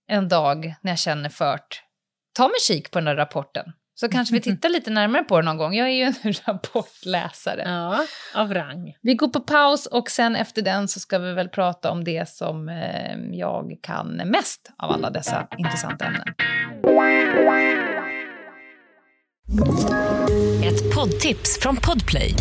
en 0.07 0.27
dag 0.29 0.75
när 0.81 0.91
jag 0.91 0.99
känner 0.99 1.29
fört 1.29 1.81
tar 2.39 2.47
mig 2.47 2.59
kik 2.67 2.91
på 2.91 2.99
den 2.99 3.05
där 3.05 3.15
rapporten. 3.15 3.65
Så 3.95 4.09
kanske 4.09 4.35
vi 4.35 4.41
tittar 4.49 4.69
lite 4.69 4.89
närmare 4.89 5.23
på 5.23 5.35
den 5.35 5.45
någon 5.45 5.57
gång. 5.57 5.73
Jag 5.73 5.87
är 5.87 5.93
ju 5.93 6.03
en 6.03 6.33
rapportläsare. 6.45 7.63
Ja, 7.65 8.05
av 8.35 8.53
rang. 8.53 8.95
Vi 9.01 9.13
går 9.13 9.27
på 9.27 9.39
paus 9.39 9.85
och 9.85 10.09
sen 10.09 10.35
efter 10.35 10.61
den 10.61 10.87
så 10.87 10.99
ska 10.99 11.19
vi 11.19 11.33
väl 11.33 11.49
prata 11.49 11.91
om 11.91 12.03
det 12.03 12.29
som 12.29 12.69
eh, 12.69 13.17
jag 13.31 13.75
kan 13.81 14.07
mest 14.07 14.71
av 14.77 14.91
alla 14.91 15.09
dessa 15.09 15.47
intressanta 15.57 16.05
ämnen. 16.05 16.27
Ett 20.63 20.95
poddtips 20.95 21.59
från 21.61 21.75
Podplay. 21.75 22.33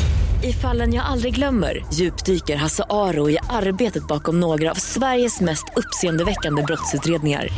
I 0.45 0.53
fallen 0.53 0.95
jag 0.95 1.07
aldrig 1.07 1.35
glömmer 1.35 1.87
djupdyker 1.95 2.57
Hasse 2.57 2.85
Aro 2.91 3.31
i 3.31 3.39
arbetet 3.51 4.07
bakom 4.07 4.41
några 4.41 4.71
av 4.71 4.75
Sveriges 4.75 5.41
mest 5.41 5.65
uppseendeväckande 5.77 6.63
brottsutredningar. 6.63 7.49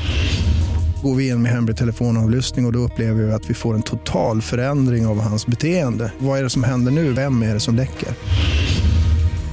Går 1.02 1.14
vi 1.14 1.28
in 1.28 1.42
med 1.42 1.52
hemlig 1.52 1.76
telefonavlyssning 1.76 2.64
och, 2.64 2.68
och 2.68 2.72
då 2.72 2.78
upplever 2.78 3.22
vi 3.22 3.32
att 3.32 3.50
vi 3.50 3.54
får 3.54 3.74
en 3.74 3.82
total 3.82 4.42
förändring 4.42 5.06
av 5.06 5.20
hans 5.20 5.46
beteende. 5.46 6.12
Vad 6.18 6.38
är 6.38 6.42
det 6.42 6.50
som 6.50 6.64
händer 6.64 6.92
nu? 6.92 7.12
Vem 7.12 7.42
är 7.42 7.54
det 7.54 7.60
som 7.60 7.76
läcker? 7.76 8.08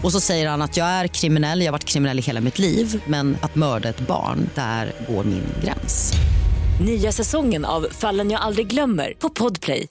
Och 0.03 0.11
så 0.11 0.19
säger 0.19 0.49
han 0.49 0.61
att 0.61 0.77
jag 0.77 0.87
är 0.87 1.07
kriminell, 1.07 1.59
jag 1.59 1.67
har 1.67 1.71
varit 1.71 1.85
kriminell 1.85 2.19
i 2.19 2.21
hela 2.21 2.41
mitt 2.41 2.59
liv 2.59 3.03
men 3.07 3.37
att 3.41 3.55
mörda 3.55 3.89
ett 3.89 4.07
barn, 4.07 4.49
där 4.55 4.91
går 5.09 5.23
min 5.23 5.43
gräns. 5.63 6.13
Nya 6.85 7.11
säsongen 7.11 7.65
av 7.65 7.87
Fallen 7.91 8.31
jag 8.31 8.41
aldrig 8.41 8.67
glömmer 8.67 9.13
på 9.19 9.29
Podplay. 9.29 9.87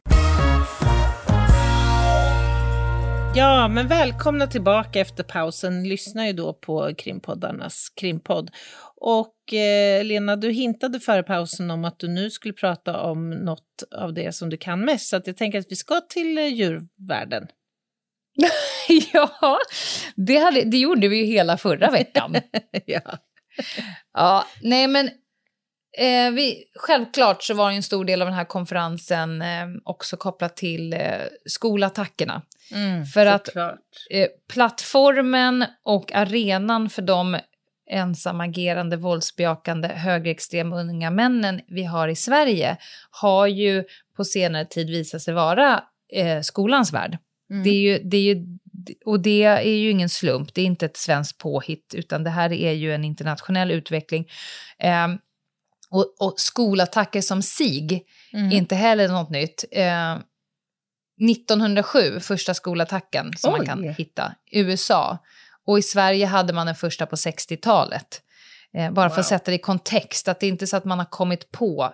Ja, 3.34 3.68
men 3.68 3.88
välkomna 3.88 4.46
tillbaka 4.46 5.00
efter 5.00 5.24
pausen. 5.24 5.88
Lyssna 5.88 6.26
ju 6.26 6.32
då 6.32 6.52
på 6.52 6.90
krimpoddarnas 6.98 7.88
krimpodd. 8.00 8.50
Och 9.00 9.35
eh, 9.52 10.04
Lena, 10.04 10.36
du 10.36 10.50
hintade 10.50 11.00
före 11.00 11.22
pausen 11.22 11.70
om 11.70 11.84
att 11.84 11.98
du 11.98 12.08
nu 12.08 12.30
skulle 12.30 12.54
prata 12.54 13.00
om 13.00 13.30
något 13.30 13.82
av 13.96 14.14
det 14.14 14.32
som 14.34 14.50
du 14.50 14.56
kan 14.56 14.84
mest. 14.84 15.08
Så 15.08 15.16
att 15.16 15.26
jag 15.26 15.36
tänker 15.36 15.58
att 15.58 15.66
vi 15.72 15.76
ska 15.76 16.00
till 16.00 16.38
eh, 16.38 16.46
djurvärlden. 16.46 17.46
ja, 19.12 19.58
det, 20.16 20.36
hade, 20.36 20.62
det 20.62 20.78
gjorde 20.78 21.08
vi 21.08 21.16
ju 21.18 21.24
hela 21.24 21.56
förra 21.56 21.90
veckan. 21.90 22.34
ja. 22.86 23.18
Ja, 24.12 24.46
nej 24.62 24.86
men 24.88 25.06
eh, 25.98 26.30
vi, 26.32 26.64
självklart 26.74 27.42
så 27.42 27.54
var 27.54 27.70
en 27.70 27.82
stor 27.82 28.04
del 28.04 28.22
av 28.22 28.28
den 28.28 28.36
här 28.36 28.44
konferensen 28.44 29.42
eh, 29.42 29.66
också 29.84 30.16
kopplat 30.16 30.56
till 30.56 30.92
eh, 30.92 31.00
skolattackerna. 31.46 32.42
Mm, 32.74 33.04
För 33.06 33.26
att- 33.26 33.46
såklart. 33.46 33.78
Eh, 34.10 34.26
plattformen 34.52 35.64
och 35.84 36.12
arenan 36.14 36.90
för 36.90 37.02
de 37.02 37.38
ensamagerande, 37.90 38.96
våldsbejakande, 38.96 39.88
högerextrema 39.88 40.80
unga 40.80 41.10
männen 41.10 41.60
vi 41.68 41.84
har 41.84 42.08
i 42.08 42.16
Sverige 42.16 42.76
har 43.10 43.46
ju 43.46 43.84
på 44.16 44.24
senare 44.24 44.64
tid 44.64 44.90
visat 44.90 45.22
sig 45.22 45.34
vara 45.34 45.84
eh, 46.12 46.40
skolans 46.40 46.92
värld. 46.92 47.18
Mm. 47.50 47.62
Det 47.62 47.70
är 47.70 47.80
ju, 47.80 47.98
det 47.98 48.16
är 48.16 48.22
ju, 48.34 48.46
och 49.04 49.20
det 49.20 49.42
är 49.42 49.62
ju 49.76 49.90
ingen 49.90 50.08
slump, 50.08 50.54
det 50.54 50.60
är 50.60 50.66
inte 50.66 50.86
ett 50.86 50.96
svenskt 50.96 51.38
påhitt, 51.38 51.94
utan 51.96 52.24
det 52.24 52.30
här 52.30 52.52
är 52.52 52.72
ju 52.72 52.94
en 52.94 53.04
internationell 53.04 53.70
utveckling. 53.70 54.28
Eh, 54.78 55.08
och, 55.90 56.14
och 56.18 56.34
skolattacker 56.36 57.20
som 57.20 57.42
SIG, 57.42 58.02
Mm. 58.32 58.52
inte 58.52 58.74
heller 58.74 59.08
något 59.08 59.30
nytt. 59.30 59.64
Eh, 59.70 60.16
1907, 61.30 62.20
första 62.20 62.54
skolattacken 62.54 63.32
som 63.36 63.52
man 63.52 63.60
Oj. 63.60 63.66
kan 63.66 63.82
hitta, 63.82 64.34
USA. 64.52 65.18
Och 65.66 65.78
i 65.78 65.82
Sverige 65.82 66.26
hade 66.26 66.52
man 66.52 66.66
den 66.66 66.74
första 66.74 67.06
på 67.06 67.16
60-talet. 67.16 68.22
Eh, 68.74 68.90
bara 68.92 69.08
för 69.08 69.16
Wow. 69.16 69.20
att 69.20 69.26
sätta 69.26 69.50
det 69.50 69.54
i 69.54 69.58
kontext, 69.58 70.28
att 70.28 70.40
det 70.40 70.46
inte 70.48 70.64
är 70.64 70.66
så 70.66 70.76
att 70.76 70.84
man 70.84 70.98
har 70.98 71.06
kommit 71.06 71.50
på 71.52 71.92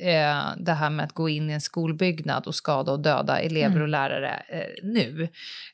eh, 0.00 0.44
det 0.56 0.72
här 0.72 0.90
med 0.90 1.04
att 1.04 1.12
gå 1.12 1.28
in 1.28 1.50
i 1.50 1.52
en 1.52 1.60
skolbyggnad 1.60 2.46
och 2.46 2.54
skada 2.54 2.92
och 2.92 3.00
döda 3.00 3.40
elever 3.40 3.66
Mm. 3.70 3.82
och 3.82 3.88
lärare 3.88 4.42
eh, 4.48 4.66
nu. 4.82 5.28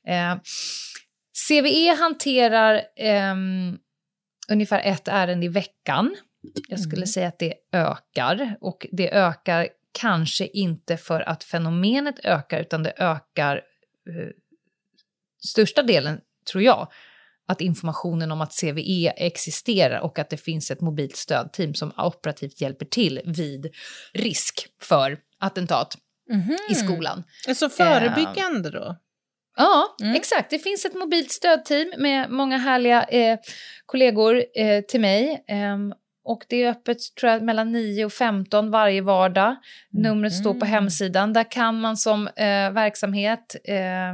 Eh, 0.06 0.36
CVE 1.48 1.94
hanterar 2.00 2.82
ehm, 2.96 3.78
ungefär 4.48 4.80
ett 4.84 5.08
ärende 5.08 5.46
i 5.46 5.48
veckan. 5.48 6.16
Jag 6.68 6.80
skulle 6.80 6.96
Mm. 6.96 7.06
säga 7.06 7.28
att 7.28 7.38
det 7.38 7.54
ökar 7.72 8.56
och 8.60 8.86
det 8.92 9.12
ökar 9.14 9.68
kanske 9.92 10.46
inte 10.46 10.96
för 10.96 11.20
att 11.28 11.44
fenomenet 11.44 12.18
ökar 12.24 12.60
utan 12.60 12.82
det 12.82 12.92
ökar 12.96 13.56
eh, 13.56 14.28
största 15.46 15.82
delen, 15.82 16.20
tror 16.52 16.62
jag, 16.62 16.88
att 17.48 17.60
informationen 17.60 18.32
om 18.32 18.40
att 18.40 18.52
CVE 18.60 19.12
existerar 19.16 20.00
och 20.00 20.18
att 20.18 20.30
det 20.30 20.36
finns 20.36 20.70
ett 20.70 20.80
mobilt 20.80 21.16
stödteam 21.16 21.74
som 21.74 21.92
operativt 21.98 22.60
hjälper 22.60 22.84
till 22.86 23.20
vid 23.24 23.66
risk 24.14 24.66
för 24.82 25.18
attentat 25.40 25.96
Mhm. 26.30 26.56
i 26.70 26.74
skolan. 26.74 27.24
Alltså 27.48 27.68
förebyggande 27.68 28.70
då? 28.70 28.96
Ja, 29.56 29.96
Mm. 30.02 30.14
exakt. 30.16 30.50
Det 30.50 30.58
finns 30.58 30.84
ett 30.84 30.94
mobilt 30.94 31.30
stödteam 31.30 31.92
med 31.98 32.30
många 32.30 32.58
härliga 32.58 33.02
eh, 33.04 33.38
kollegor 33.86 34.44
eh, 34.56 34.80
till 34.80 35.00
mig. 35.00 35.44
Ehm, 35.48 35.92
och 36.24 36.44
det 36.48 36.62
är 36.62 36.70
öppet 36.70 36.98
tror 37.20 37.32
jag, 37.32 37.42
mellan 37.42 37.72
9 37.72 38.04
och 38.04 38.12
15 38.12 38.70
varje 38.70 39.00
vardag. 39.02 39.56
Numret 39.90 40.32
står 40.34 40.50
på 40.52 40.64
Mhm. 40.64 40.68
hemsidan. 40.72 41.32
Där 41.32 41.50
kan 41.50 41.80
man 41.80 41.96
som 41.96 42.26
eh, 42.28 42.70
verksamhet 42.72 43.56
eh, 43.64 44.12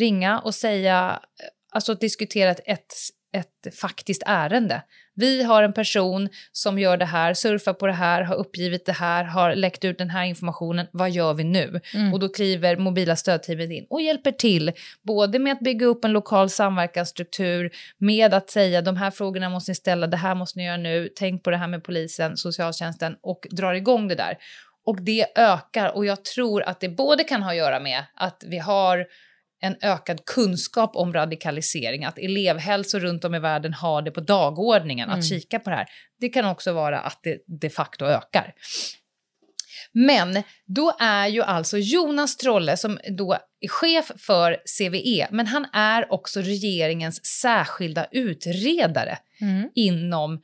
ringa 0.00 0.38
och 0.38 0.54
säga, 0.54 1.20
eh, 1.42 1.48
alltså 1.76 1.94
diskutera 1.94 2.50
ett, 2.50 2.60
ett, 2.66 2.94
ett 3.32 3.76
faktiskt 3.80 4.22
ärende. 4.26 4.82
Vi 5.14 5.42
har 5.42 5.62
en 5.62 5.72
person 5.72 6.28
som 6.52 6.78
gör 6.78 6.96
det 6.96 7.04
här, 7.04 7.34
surfar 7.34 7.72
på 7.72 7.86
det 7.86 7.92
här, 7.92 8.22
har 8.22 8.36
uppgivit 8.36 8.86
det 8.86 8.92
här, 8.92 9.24
har 9.24 9.54
läckt 9.54 9.84
ut 9.84 9.98
den 9.98 10.10
här 10.10 10.24
informationen. 10.24 10.86
Vad 10.92 11.10
gör 11.10 11.34
vi 11.34 11.44
nu? 11.44 11.80
Mm. 11.94 12.12
Och 12.12 12.20
då 12.20 12.28
kliver 12.28 12.76
mobila 12.76 13.16
stödteamet 13.16 13.70
in 13.70 13.86
och 13.90 14.02
hjälper 14.02 14.32
till 14.32 14.72
både 15.02 15.38
med 15.38 15.52
att 15.52 15.60
bygga 15.60 15.86
upp 15.86 16.04
en 16.04 16.12
lokal 16.12 16.50
samverkansstruktur, 16.50 17.70
med 17.98 18.34
att 18.34 18.50
säga 18.50 18.82
de 18.82 18.96
här 18.96 19.10
frågorna 19.10 19.48
måste 19.48 19.70
ni 19.70 19.74
ställa, 19.74 20.06
det 20.06 20.16
här 20.16 20.34
måste 20.34 20.58
ni 20.58 20.66
göra 20.66 20.76
nu, 20.76 21.08
tänk 21.16 21.42
på 21.42 21.50
det 21.50 21.56
här 21.56 21.68
med 21.68 21.84
polisen, 21.84 22.36
socialtjänsten 22.36 23.16
och 23.22 23.46
drar 23.50 23.74
igång 23.74 24.08
det 24.08 24.14
där. 24.14 24.38
Och 24.86 25.02
det 25.02 25.26
ökar 25.36 25.96
och 25.96 26.06
jag 26.06 26.24
tror 26.24 26.62
att 26.62 26.80
det 26.80 26.88
både 26.88 27.24
kan 27.24 27.42
ha 27.42 27.50
att 27.50 27.56
göra 27.56 27.80
med 27.80 28.04
att 28.14 28.44
vi 28.46 28.58
har 28.58 29.06
en 29.60 29.76
ökad 29.82 30.24
kunskap 30.24 30.96
om 30.96 31.12
radikalisering, 31.12 32.04
att 32.04 32.18
elevhälsor 32.18 33.00
runt 33.00 33.24
om 33.24 33.34
i 33.34 33.38
världen 33.38 33.74
har 33.74 34.02
det 34.02 34.10
på 34.10 34.20
dagordningen, 34.20 35.08
Mm. 35.08 35.18
att 35.18 35.24
kika 35.24 35.58
på 35.58 35.70
det 35.70 35.76
här. 35.76 35.86
Det 36.20 36.28
kan 36.28 36.44
också 36.46 36.72
vara 36.72 37.00
att 37.00 37.20
det 37.22 37.38
de 37.60 37.70
facto 37.70 38.04
ökar. 38.04 38.54
Men 39.92 40.42
då 40.66 40.96
är 41.00 41.26
ju 41.26 41.42
alltså 41.42 41.78
Jonas 41.78 42.36
Trolle, 42.36 42.76
som 42.76 42.98
då 43.10 43.32
är 43.32 43.68
chef 43.68 44.12
för 44.18 44.56
CVE, 44.78 45.28
men 45.30 45.46
han 45.46 45.66
är 45.72 46.12
också 46.12 46.40
regeringens 46.40 47.24
särskilda 47.40 48.06
utredare 48.12 49.18
Mm. 49.40 49.70
inom 49.74 50.34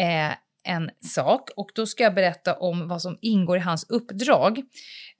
eh, 0.00 0.32
en 0.64 0.90
sak. 1.00 1.50
Och 1.56 1.70
då 1.74 1.86
ska 1.86 2.02
jag 2.02 2.14
berätta 2.14 2.54
om 2.54 2.88
vad 2.88 3.02
som 3.02 3.18
ingår 3.20 3.56
i 3.56 3.60
hans 3.60 3.90
uppdrag. 3.90 4.58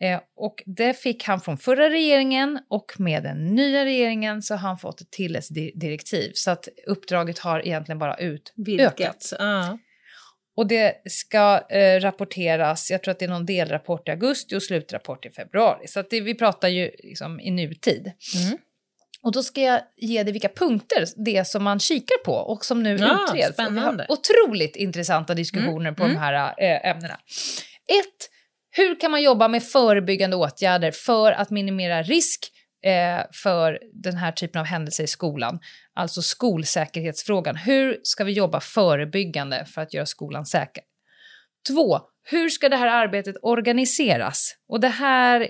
Eh, 0.01 0.21
och 0.37 0.63
det 0.67 0.95
fick 0.95 1.25
han 1.25 1.41
från 1.41 1.59
förra 1.59 1.91
regeringen 1.91 2.59
och 2.71 2.93
med 2.99 3.23
den 3.23 3.55
nya 3.55 3.85
regeringen 3.85 4.43
så 4.43 4.55
har 4.55 4.59
han 4.59 4.79
fått 4.79 5.01
ett 5.01 5.11
tilläggsdirektiv. 5.11 6.31
Så 6.35 6.51
att 6.51 6.69
uppdraget 6.87 7.39
har 7.39 7.67
egentligen 7.67 7.99
bara 7.99 8.17
utökat. 8.17 8.53
Vilket? 8.57 9.33
Ja. 9.39 9.79
Och 10.57 10.67
det 10.67 10.95
ska 11.05 11.67
eh, 11.71 12.01
rapporteras, 12.01 12.91
jag 12.91 13.03
tror 13.03 13.13
att 13.13 13.19
det 13.19 13.25
är 13.25 13.29
någon 13.29 13.47
delrapport 13.47 14.09
i 14.09 14.11
augusti 14.11 14.57
och 14.57 14.63
slutrapport 14.63 15.27
i 15.27 15.31
februari. 15.31 15.87
Så 15.89 16.01
att 16.01 16.11
det, 16.11 16.21
vi 16.21 16.35
pratar 16.35 16.69
ju 16.69 16.91
liksom 16.99 17.41
i 17.41 17.51
nutid. 17.51 18.13
Mm. 18.37 18.59
Och 19.23 19.33
då 19.33 19.43
ska 19.43 19.61
jag 19.61 19.81
ge 19.97 20.23
dig 20.23 20.33
vilka 20.33 20.49
punkter 20.49 21.05
det 21.25 21.45
som 21.47 21.65
man 21.65 21.81
kikar 21.81 22.25
på 22.25 22.33
och 22.35 22.65
som 22.65 22.83
nu 22.83 22.97
Ja, 22.97 23.25
utreds. 23.29 23.53
Spännande. 23.55 24.07
otroligt 24.09 24.77
intressanta 24.77 25.35
diskussioner 25.35 25.93
på 25.93 26.03
de 26.07 26.17
här 26.17 26.55
eh, 26.59 26.91
ämnena. 26.91 27.15
Ett, 28.01 28.31
hur 28.71 29.01
kan 29.01 29.11
man 29.11 29.23
jobba 29.23 29.49
med 29.49 29.63
förebyggande 29.63 30.37
åtgärder 30.37 30.91
för 30.91 31.33
att 31.33 31.51
minimera 31.51 32.03
risk 32.03 32.53
eh, 32.85 33.21
för 33.43 33.79
den 33.93 34.17
här 34.17 34.33
typen 34.33 34.61
av 34.61 34.67
händelser 34.67 35.05
i 35.05 35.07
skolan? 35.07 35.59
Alltså 35.95 36.23
skolsäkerhetsfrågan. 36.23 37.57
Hur 37.57 38.01
ska 38.03 38.25
vi 38.25 38.33
jobba 38.33 38.61
förebyggande 38.61 39.65
för 39.65 39.81
att 39.83 39.95
göra 39.95 40.07
skolan 40.07 40.47
säker? 40.47 40.83
Två, 41.69 42.01
hur 42.31 42.49
ska 42.49 42.69
det 42.69 42.77
här 42.77 42.87
arbetet 42.87 43.37
organiseras? 43.43 44.55
Och 44.69 44.81
det 44.81 44.89
här 44.89 45.49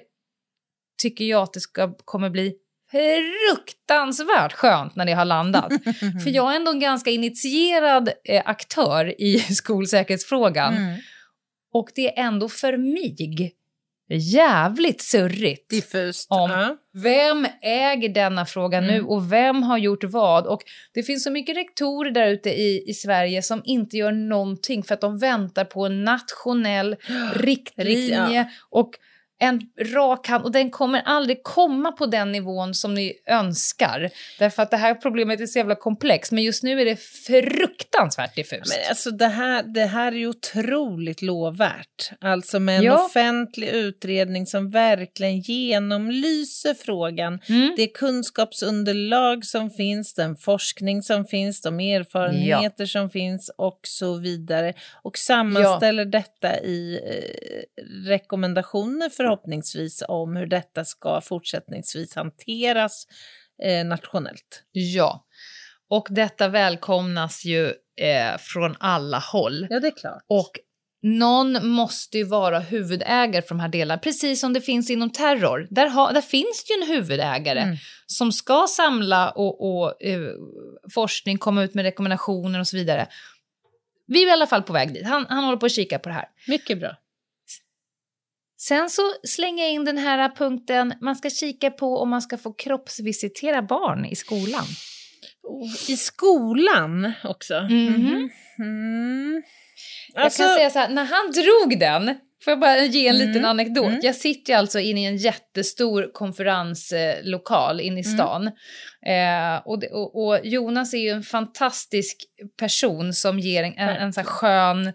tycker 1.03 1.25
jag 1.25 1.43
att 1.43 1.53
det 1.53 1.61
ska, 1.61 1.95
kommer 2.05 2.31
bli 2.31 2.55
fruktansvärt 2.91 4.53
skönt 4.53 4.97
när 4.97 5.05
det 5.07 5.13
har 5.13 5.25
landat. 5.25 5.73
För 6.25 6.31
jag 6.31 6.53
är 6.53 6.57
ändå 6.57 6.71
en 6.71 6.81
ganska 6.81 7.11
initierad 7.11 8.11
eh, 8.25 8.43
aktör 8.45 9.21
i 9.23 9.39
skolsäkerhetsfrågan. 9.55 10.77
Mm. 10.77 10.99
Och 11.73 11.89
det 11.95 12.19
är 12.19 12.25
ändå 12.27 12.49
för 12.49 12.77
mig 12.77 13.55
jävligt 14.13 15.03
surrigt. 15.03 15.71
Diffust. 15.71 16.27
Om 16.31 16.51
Ja. 16.51 16.77
Vem 17.03 17.47
äger 17.63 18.09
denna 18.09 18.47
fråga 18.47 18.81
nu 18.81 18.95
Mm. 18.95 19.09
och 19.09 19.33
vem 19.33 19.63
har 19.63 19.79
gjort 19.79 20.05
vad? 20.05 20.47
Och 20.47 20.61
det 20.95 21.03
finns 21.03 21.25
så 21.25 21.31
mycket 21.31 21.57
rektorer 21.57 22.11
där 22.11 22.27
ute 22.27 22.51
i, 22.51 22.85
i 22.91 22.95
Sverige 22.95 23.43
som 23.43 23.63
inte 23.65 23.97
gör 23.97 24.13
någonting 24.13 24.83
för 24.83 24.95
att 24.95 25.01
de 25.01 25.19
väntar 25.19 25.65
på 25.65 25.87
en 25.87 26.05
nationell 26.05 26.97
riktlinje 27.35 27.95
Rikt- 28.09 28.35
ja. 28.35 28.45
och 28.71 28.91
en 29.41 29.61
rak 29.95 30.27
hand. 30.29 30.45
Och 30.45 30.53
den 30.53 30.71
kommer 30.71 31.03
aldrig 31.05 31.43
komma 31.43 31.93
på 31.93 32.07
den 32.07 32.33
nivån 32.33 32.75
som 32.75 32.95
ni 32.95 33.13
önskar. 33.27 34.11
Därför 34.39 34.63
att 34.63 34.71
det 34.71 34.77
här 34.77 34.95
problemet 34.95 35.41
är 35.41 35.47
så 35.47 35.59
jävla 35.59 35.75
komplext. 35.75 36.33
Men 36.33 36.45
just 36.45 36.63
nu 36.63 36.81
är 36.81 36.85
det 36.85 36.97
fruktansvärt 36.97 38.35
diffust. 38.37 38.77
Men 38.79 38.89
alltså 38.89 39.11
det 39.11 39.27
här, 39.29 39.63
det 39.63 39.85
här 39.85 40.13
är 40.13 40.17
ju 40.17 40.27
otroligt 40.29 41.23
lovvärt. 41.23 42.11
Alltså 42.21 42.61
med 42.61 42.77
en 42.79 42.83
Ja. 42.85 43.05
offentlig 43.05 43.69
utredning 43.69 44.47
som 44.47 44.71
verkligen 44.71 45.41
genomlyser 45.41 46.75
frågan. 46.75 47.41
Mm. 47.49 47.75
Det 47.77 47.87
kunskapsunderlag 47.87 49.45
som 49.45 49.71
finns, 49.71 50.15
den 50.15 50.37
forskning 50.37 51.03
som 51.03 51.25
finns, 51.25 51.61
de 51.63 51.81
erfarenheter 51.81 52.87
som 52.87 53.11
finns 53.11 53.51
och 53.57 53.81
så 53.83 54.19
vidare. 54.19 54.75
Och 55.03 55.19
sammanställer 55.19 56.05
detta 56.05 56.61
i 56.61 57.01
eh, 57.07 57.83
rekommendationer 58.09 59.09
förhoppningsvis 59.31 60.03
om 60.09 60.37
hur 60.37 60.47
detta 60.47 60.85
ska 60.85 61.21
fortsättningsvis 61.21 62.15
hanteras 62.15 63.07
eh, 63.63 63.87
nationellt. 63.87 64.65
Ja. 64.73 65.27
Och 65.91 66.07
detta 66.11 66.49
välkomnas 66.49 67.45
ju 67.45 67.67
eh, 68.01 68.39
från 68.39 68.77
alla 68.81 69.19
håll. 69.19 69.67
Ja, 69.71 69.81
det 69.81 69.87
är 69.87 69.97
klart. 69.97 70.23
Och 70.29 70.51
någon 71.03 71.69
måste 71.69 72.19
ju 72.19 72.25
vara 72.25 72.59
huvudägare 72.59 73.43
för 73.43 73.49
de 73.49 73.61
här 73.61 73.69
delarna, 73.69 73.99
precis 73.99 74.41
som 74.41 74.53
det 74.53 74.61
finns 74.61 74.91
inom 74.91 75.11
terror. 75.11 75.67
Där, 75.71 75.89
ha, 75.89 76.13
där 76.13 76.21
finns 76.21 76.65
det 76.65 76.75
ju 76.75 76.83
en 76.83 76.89
huvudägare 76.89 77.61
Mm. 77.61 77.77
som 78.07 78.33
ska 78.33 78.67
samla 78.69 79.31
och, 79.31 79.81
och 79.83 80.03
eh, 80.03 80.21
forskning, 80.95 81.39
komma 81.39 81.63
ut 81.63 81.75
med 81.75 81.83
rekommendationer 81.83 82.61
och 82.61 82.67
så 82.69 82.77
vidare. 82.77 83.07
Vi 84.07 84.23
är 84.23 84.29
i 84.29 84.31
alla 84.31 84.47
fall 84.47 84.63
på 84.63 84.73
väg 84.73 84.95
dit. 84.95 85.07
Han, 85.07 85.27
han 85.29 85.45
håller 85.45 85.59
på 85.59 85.67
att 85.67 85.73
kika 85.73 85.99
på 85.99 86.09
det 86.09 86.15
här. 86.15 86.29
Mycket 86.49 86.81
bra. 86.81 86.97
Sen 88.69 88.91
så 88.91 89.03
slänger 89.25 89.63
jag 89.65 89.73
in 89.73 89.85
den 89.85 89.99
här 89.99 90.29
punkten, 90.37 90.95
man 91.01 91.17
ska 91.17 91.31
kika 91.31 91.71
på 91.71 91.99
om 91.99 92.09
man 92.11 92.23
ska 92.23 92.39
få 92.39 92.53
kroppsvisitera 92.53 93.63
barn 93.63 94.05
i 94.05 94.17
skolan. 94.17 94.65
I 95.89 95.97
skolan 95.97 97.13
också? 97.25 97.55
Mm. 97.55 99.43
Jag 100.15 100.25
Alltså, 100.25 100.43
kan 100.43 100.55
säga 100.57 100.71
så 100.71 100.79
här, 100.79 100.89
när 100.89 101.05
han 101.05 101.33
drog 101.33 101.81
den, 101.81 102.07
får 102.45 102.51
jag 102.51 102.61
bara 102.61 102.79
ge 102.85 103.09
en 103.09 103.19
liten 103.19 103.37
Mm, 103.37 103.45
anekdot. 103.51 103.87
mm. 103.87 104.01
Jag 104.03 104.15
sitter 104.17 104.53
ju 104.53 104.59
alltså 104.59 104.79
inne 104.81 105.03
i 105.03 105.07
en 105.07 105.17
jättestor 105.17 106.11
konferenslokal 106.13 107.81
inne 107.81 108.01
i 108.01 108.05
Mm. 108.07 108.17
stan. 108.19 108.47
Eh, 109.07 109.57
och, 109.65 109.85
och, 109.93 110.27
och 110.27 110.41
Jonas 110.47 110.95
är 110.95 110.99
ju 110.99 111.09
en 111.11 111.23
fantastisk 111.23 112.17
person 112.59 113.15
som 113.15 113.39
ger 113.39 113.65
en, 113.65 113.75
en, 113.79 113.97
en 113.97 114.13
så 114.13 114.23
skön 114.23 114.93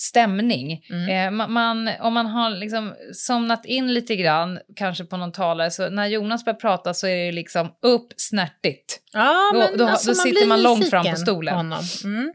stämning. 0.00 0.84
Mm. 0.90 1.34
Eh, 1.40 1.48
man, 1.48 1.90
om 2.00 2.14
man 2.14 2.26
har 2.26 2.50
liksom 2.50 2.94
somnat 3.14 3.64
in 3.66 3.94
lite 3.94 4.16
grann, 4.16 4.58
kanske 4.76 5.04
på 5.04 5.16
någon 5.16 5.32
talare, 5.32 5.70
så 5.70 5.90
när 5.90 6.06
Jonas 6.06 6.44
börjar 6.44 6.58
prata 6.58 6.94
så 6.94 7.06
är 7.06 7.16
det 7.26 7.32
liksom 7.32 7.68
upp 7.82 8.06
snärtigt. 8.16 9.00
ja, 9.12 9.50
då- 9.54 9.58
men 9.58 9.78
då- 9.78 9.86
alltså, 9.86 10.10
då 10.10 10.16
man 10.16 10.26
sitter 10.26 10.46
man 10.46 10.62
långt 10.62 10.90
fram 10.90 11.04
på 11.04 11.16
stolen. 11.16 11.72
Mm. 12.04 12.32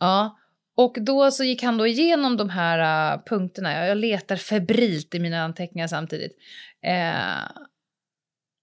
Ja, 0.00 0.36
och 0.76 0.96
då 1.00 1.30
så 1.30 1.44
gick 1.44 1.62
han 1.62 1.78
då 1.78 1.86
igenom 1.86 2.36
de 2.36 2.50
här 2.50 3.14
uh, 3.14 3.22
punkterna. 3.24 3.86
Jag, 3.86 3.98
letar 3.98 4.36
febrilt 4.36 5.14
i 5.14 5.18
mina 5.20 5.42
anteckningar 5.44 5.86
samtidigt. 5.86 6.32
Eh, 6.86 7.50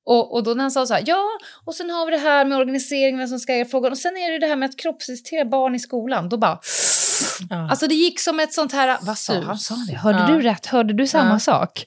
och, 0.06 0.34
och 0.34 0.44
då 0.44 0.54
när 0.54 0.62
han 0.62 0.72
sa 0.72 0.86
så 0.86 0.94
här, 0.94 1.04
ja, 1.06 1.24
och 1.66 1.76
sen 1.76 1.90
har 1.90 2.06
vi 2.06 2.12
det 2.12 2.18
här 2.18 2.46
med 2.46 2.58
organisering, 2.58 3.18
vem 3.18 3.28
som 3.28 3.40
ska 3.40 3.54
äga 3.54 3.66
frågan, 3.66 3.92
och 3.92 3.98
sen 3.98 4.18
är 4.18 4.32
det 4.32 4.40
det 4.40 4.48
här 4.48 4.56
med 4.56 4.70
att 4.70 4.78
kroppsvisitera 4.80 5.46
barn 5.46 5.76
i 5.76 5.80
skolan. 5.80 6.30
Då 6.30 6.38
bara, 6.38 6.60
Ja. 7.50 7.70
alltså 7.70 7.88
det 7.88 7.96
gick 7.96 8.20
som 8.20 8.40
ett 8.40 8.54
sånt 8.54 8.72
här, 8.74 8.98
vad 9.02 9.18
sa 9.18 9.42
han? 9.42 9.58
Sa 9.58 9.76
det? 9.90 9.98
Hörde 9.98 10.20
Ja. 10.20 10.28
du 10.28 10.42
rätt? 10.42 10.66
Hörde 10.66 10.94
du 10.94 11.08
samma 11.08 11.34
Ja. 11.36 11.40
sak? 11.40 11.86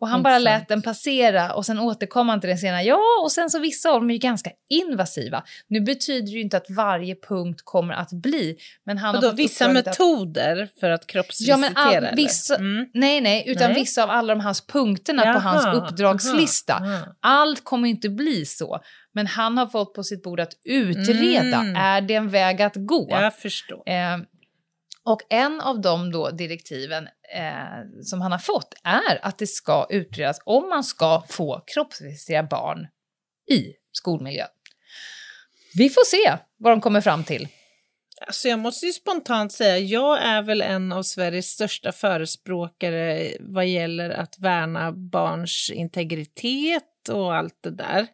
Och 0.00 0.08
han 0.08 0.22
bara 0.22 0.38
lät 0.38 0.68
den 0.68 0.82
passera 0.82 1.54
och 1.54 1.66
sen 1.66 1.78
återkom 1.78 2.28
han 2.28 2.40
till 2.40 2.48
den 2.48 2.58
senare. 2.58 2.82
Ja, 2.82 3.00
och 3.22 3.32
sen 3.32 3.50
så 3.50 3.58
vissa 3.58 3.90
av 3.90 4.00
dem 4.00 4.10
är 4.10 4.14
ju 4.14 4.18
ganska 4.18 4.50
invasiva. 4.70 5.42
Nu 5.68 5.80
betyder 5.80 6.22
det 6.26 6.30
ju 6.32 6.40
inte 6.40 6.56
att 6.56 6.66
varje 6.70 7.14
punkt 7.28 7.60
kommer 7.64 7.94
att 7.94 8.10
bli, 8.12 8.56
men 8.86 8.98
han 8.98 9.16
och 9.16 9.22
har 9.22 9.30
då 9.30 9.36
vissa 9.36 9.64
uppdraget 9.64 9.88
att- 9.88 9.98
metoder 9.98 10.68
för 10.80 10.90
att 10.90 11.06
kroppsvisitera? 11.06 11.54
Ja, 11.54 11.56
men 11.56 11.76
all, 11.76 12.16
vissa, 12.16 12.56
Mm. 12.56 12.86
nej, 12.94 13.20
nej, 13.20 13.44
utan 13.46 13.70
Nej. 13.70 13.80
vissa 13.80 14.02
av 14.02 14.10
alla 14.10 14.34
de 14.34 14.40
hans 14.40 14.66
punkterna 14.66 15.22
på 15.22 15.28
Jaha, 15.28 15.38
hans 15.38 15.66
uppdragslista. 15.66 16.74
aha. 16.74 17.06
Allt 17.20 17.64
kommer 17.64 17.88
inte 17.88 18.08
bli 18.08 18.44
så, 18.46 18.78
men 19.14 19.26
han 19.26 19.58
har 19.58 19.66
fått 19.66 19.94
på 19.94 20.02
sitt 20.02 20.22
bord 20.22 20.40
att 20.40 20.52
utreda, 20.64 21.56
Mm. 21.60 21.76
är 21.76 22.00
det 22.00 22.14
en 22.14 22.28
väg 22.28 22.62
att 22.62 22.74
gå? 22.76 23.06
Jag 23.10 23.36
förstår. 23.38 23.82
Eh, 23.88 24.16
och 25.06 25.22
en 25.28 25.60
av 25.60 25.80
de 25.80 26.12
då 26.12 26.30
direktiven 26.30 27.08
eh, 27.34 28.02
som 28.02 28.20
han 28.20 28.32
har 28.32 28.38
fått 28.38 28.74
är 28.84 29.26
att 29.26 29.38
det 29.38 29.46
ska 29.46 29.86
utredas 29.90 30.38
om 30.44 30.68
man 30.68 30.84
ska 30.84 31.24
få 31.28 31.62
kroppsvisitera 31.66 32.42
barn 32.42 32.86
i 33.50 33.72
skolmiljö. 33.92 34.46
Vi 35.74 35.90
får 35.90 36.04
se 36.04 36.38
vad 36.58 36.72
de 36.72 36.80
kommer 36.80 37.00
fram 37.00 37.24
till. 37.24 37.48
Alltså 38.20 38.48
jag 38.48 38.58
måste 38.58 38.86
ju 38.86 38.92
spontant 38.92 39.52
säga, 39.52 39.78
jag 39.78 40.22
är 40.22 40.42
väl 40.42 40.62
en 40.62 40.92
av 40.92 41.02
Sveriges 41.02 41.46
största 41.46 41.92
förespråkare 41.92 43.30
vad 43.40 43.66
gäller 43.66 44.10
att 44.10 44.38
värna 44.38 44.92
barns 44.92 45.70
integritet 45.74 47.08
och 47.10 47.34
allt 47.36 47.58
det 47.62 47.70
där. 47.70 48.06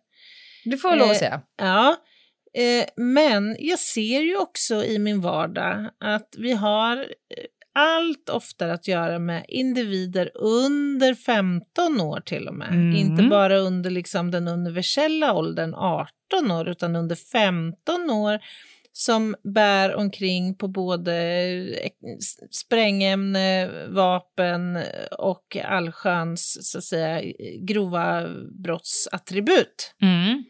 Du 0.65 0.79
får 0.79 0.97
lov 0.97 1.11
att 1.11 1.15
Eh, 1.15 1.19
säga. 1.19 1.41
Ja, 1.57 1.97
eh, 2.55 2.87
men 2.97 3.57
jag 3.59 3.79
ser 3.79 4.21
ju 4.21 4.37
också 4.37 4.85
i 4.85 4.99
min 4.99 5.21
vardag 5.21 5.91
att 6.01 6.35
vi 6.39 6.53
har 6.53 6.97
eh, 6.97 7.07
allt 7.75 8.29
oftare 8.29 8.73
att 8.73 8.89
göra 8.89 9.19
med 9.19 9.45
individer 9.49 10.31
under 10.35 11.15
15 11.15 12.01
år 12.01 12.21
till 12.21 12.49
och 12.49 12.55
med. 12.55 12.69
Mm. 12.69 12.97
Inte 12.97 13.23
bara 13.23 13.59
under 13.59 13.91
liksom 13.91 14.31
den 14.31 14.49
universella 14.49 15.33
åldern 15.33 15.75
18 15.75 16.51
år 16.51 16.69
utan 16.69 16.97
under 16.97 17.17
15 17.17 18.11
år 18.11 18.41
som 18.93 19.35
bär 19.45 19.95
omkring 19.95 20.55
på 20.55 20.69
både 20.69 21.15
eh, 21.83 21.91
sprängämne, 22.51 23.71
vapen 23.89 24.79
och 25.19 25.57
allsköns 25.65 26.71
så 26.71 26.79
att 26.79 26.85
säga, 26.85 27.33
grova 27.61 28.29
brottsattribut. 28.63 29.95
Mm. 30.03 30.45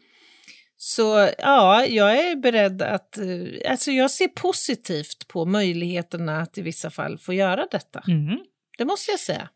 Så 0.85 1.29
ja, 1.37 1.85
jag 1.85 2.17
är 2.19 2.35
beredd 2.35 2.81
att... 2.81 3.17
eh, 3.17 3.71
Alltså 3.71 3.91
jag 3.91 4.11
ser 4.11 4.27
positivt 4.27 5.27
på 5.27 5.45
möjligheterna 5.45 6.41
att 6.41 6.57
i 6.57 6.61
vissa 6.61 6.89
fall 6.89 7.17
få 7.17 7.33
göra 7.33 7.67
detta. 7.71 8.03
Mm. 8.07 8.39
Det 8.77 8.85
måste 8.85 9.11
jag 9.11 9.19
säga. 9.19 9.49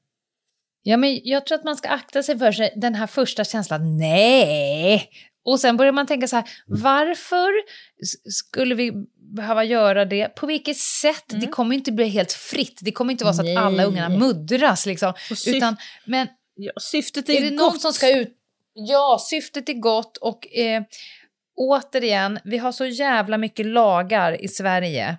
Ja, 0.84 0.97
men 0.97 1.19
jag 1.23 1.45
tror 1.45 1.57
att 1.57 1.63
man 1.63 1.78
ska 1.78 1.89
akta 1.89 2.23
sig 2.23 2.39
för 2.39 2.51
sig, 2.51 2.73
den 2.75 2.95
här 2.95 3.07
första 3.07 3.43
känslan, 3.43 3.97
nej. 3.97 5.09
Och 5.45 5.59
sen 5.59 5.78
börjar 5.78 5.91
man 5.91 6.07
tänka 6.07 6.28
så 6.28 6.36
här, 6.36 6.45
varför 6.67 7.49
skulle 8.32 8.75
vi 8.75 8.91
behöva 9.36 9.63
göra 9.63 10.05
det? 10.05 10.36
På 10.36 10.45
vilket 10.47 10.78
sätt? 10.78 11.23
Det 11.28 11.47
kommer 11.47 11.75
inte 11.75 11.91
bli 11.91 12.07
helt 12.07 12.32
fritt. 12.34 12.80
Det 12.82 12.91
kommer 12.91 13.11
inte 13.11 13.23
vara 13.23 13.34
så 13.34 13.43
Nej. 13.43 13.57
att 13.57 13.63
alla 13.63 13.84
ungarna 13.84 14.17
muddras. 14.17 14.86
Liksom. 14.86 15.09
Och 15.09 15.36
syf- 15.36 15.55
Utan, 15.57 15.78
men 16.05 16.28
Ja, 16.55 16.71
syftet 16.82 17.30
är, 17.30 17.34
är 17.34 17.41
det 17.41 17.49
gott. 17.49 17.57
någon 17.59 17.80
som 17.80 17.93
ska 17.93 18.17
ut... 18.17 18.34
Ja, 18.73 19.19
syftet 19.30 19.69
är 19.69 19.73
gott 19.73 20.17
och 20.17 20.55
eh, 20.57 20.84
återigen, 21.58 22.39
vi 22.43 22.58
har 22.58 22.72
så 22.72 22.86
jävla 22.86 23.38
mycket 23.38 23.66
lagar 23.66 24.43
i 24.43 24.47
Sverige 24.47 25.18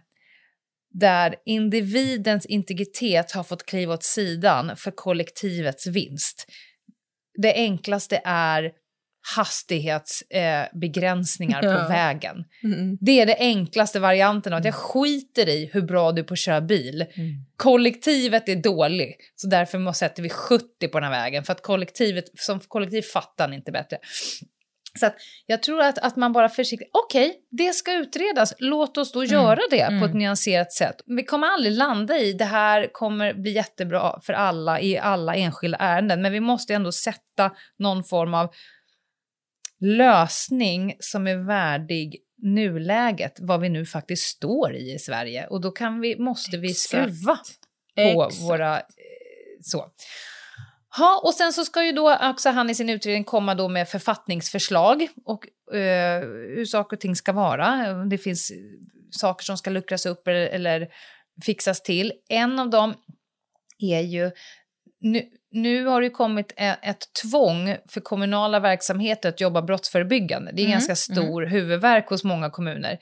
där 0.95 1.34
individens 1.45 2.47
integritet 2.47 3.32
har 3.32 3.45
fått 3.45 3.66
kliva 3.66 3.95
åt 3.95 4.05
sidan 4.05 4.76
för 4.76 4.91
kollektivets 4.91 5.86
vinst. 5.86 6.47
Det 7.43 7.55
enklaste 7.55 8.20
är 8.24 8.70
hastighetsbegränsningar 9.36 11.64
eh, 11.64 11.70
Ja. 11.70 11.82
på 11.82 11.89
vägen. 11.89 12.45
Mm. 12.64 12.99
Det 13.01 13.20
är 13.20 13.26
det 13.26 13.36
enklaste 13.39 14.01
varianten 14.01 14.53
av 14.53 14.59
att 14.59 14.64
jag 14.64 14.74
skiter 14.74 15.49
i 15.49 15.70
hur 15.72 15.82
bra 15.82 16.12
du 16.12 16.20
är 16.20 16.24
på 16.24 16.34
att 16.34 16.39
köra 16.39 16.61
bil. 16.61 17.03
Mm. 17.03 17.30
Kollektivet 17.57 18.49
är 18.49 18.57
dålig, 18.57 19.16
så 19.36 19.49
därför 19.49 19.78
måste 19.78 19.99
sätter 19.99 20.22
vi 20.22 20.28
70 20.28 20.89
på 20.89 21.01
den 21.01 21.12
här 21.12 21.22
vägen. 21.22 21.45
För 21.45 21.53
att 21.53 21.62
kollektivet, 21.62 22.24
som 22.34 22.61
kollektiv 22.61 23.03
fattar 23.03 23.55
inte 23.55 23.72
bättre. 23.72 23.99
Så 24.99 25.07
att 25.07 25.14
jag 25.47 25.62
tror 25.62 25.80
att, 25.80 25.99
att 25.99 26.16
man 26.16 26.32
bara 26.32 26.49
försiktigt, 26.49 26.91
okej, 26.93 27.41
det 27.51 27.72
ska 27.72 27.93
utredas, 27.95 28.55
låt 28.59 28.99
oss 28.99 29.12
då 29.12 29.24
göra 29.24 29.61
det 29.70 29.86
på 29.86 29.95
ett 29.95 30.03
Mm. 30.03 30.18
nyanserat 30.18 30.72
sätt. 30.72 30.97
Vi 31.07 31.24
kommer 31.24 31.47
aldrig 31.49 31.72
landa 31.72 32.18
i 32.18 32.32
det 32.32 32.45
här 32.45 32.89
kommer 32.93 33.34
bli 33.34 33.51
jättebra 33.53 34.20
för 34.22 34.32
alla 34.32 34.80
i 34.80 34.99
alla 34.99 35.34
enskilda 35.34 35.78
ärenden, 35.78 36.22
men 36.22 36.32
vi 36.32 36.41
måste 36.41 36.74
ändå 36.74 36.93
sätta 36.93 37.51
någon 37.78 38.05
form 38.05 38.34
av 38.34 38.51
lösning 39.80 40.95
som 41.01 41.26
är 41.26 41.36
värdig 41.36 42.16
nuläget, 42.43 43.36
vad 43.41 43.61
vi 43.61 43.68
nu 43.68 43.86
faktiskt 43.86 44.22
står 44.22 44.74
i 44.74 44.93
i 44.95 44.99
Sverige. 44.99 45.47
Och 45.47 45.61
då 45.61 45.70
kan 45.70 46.01
vi, 46.01 46.18
måste 46.18 46.57
vi 46.57 46.70
Exakt. 46.70 46.89
skruva 46.89 47.39
på 47.95 48.22
Exakt. 48.26 48.43
våra... 48.43 48.76
Eh, 48.78 48.82
så. 49.62 49.84
Ha, 50.99 51.20
och 51.24 51.34
sen 51.34 51.53
så 51.53 51.64
ska 51.64 51.84
ju 51.84 51.92
då 51.92 52.18
också 52.22 52.51
han 52.51 52.70
i 52.70 52.74
sin 52.74 52.90
utredning 52.90 53.24
komma 53.24 53.55
då 53.55 53.68
med 53.68 53.88
författningsförslag 53.88 55.09
och 55.24 55.74
eh, 55.74 56.20
hur 56.57 56.64
saker 56.64 56.96
och 56.96 57.01
ting 57.01 57.16
ska 57.16 57.32
vara. 57.32 57.94
Det 58.05 58.18
finns 58.18 58.53
saker 59.11 59.44
som 59.44 59.57
ska 59.57 59.70
luckras 59.70 60.07
upp 60.07 60.28
eller, 60.28 60.46
eller 60.46 60.88
fixas 61.44 61.82
till. 61.82 62.12
En 62.28 62.59
av 62.59 62.70
dem 62.70 62.94
är 63.78 64.01
ju... 64.01 64.30
Nu, 65.01 65.22
nu 65.51 65.86
har 65.86 66.03
det 66.03 66.11
kommit 66.11 66.53
ett 66.57 67.12
tvång 67.22 67.76
för 67.88 68.01
kommunala 68.01 68.61
verksamheter 68.61 69.28
att 69.28 69.40
jobba 69.40 69.62
brottsförebyggande. 69.62 70.53
Det 70.53 70.62
är 70.62 70.64
en 70.64 70.70
Mm, 70.70 70.78
ganska 70.78 70.96
stor 70.96 71.42
huvudvärk 71.42 72.09
hos 72.09 72.24
många 72.24 72.51
kommuner. 72.51 72.99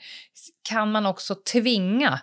Kan 0.69 0.91
man 0.91 1.05
också 1.05 1.35
tvinga 1.35 2.19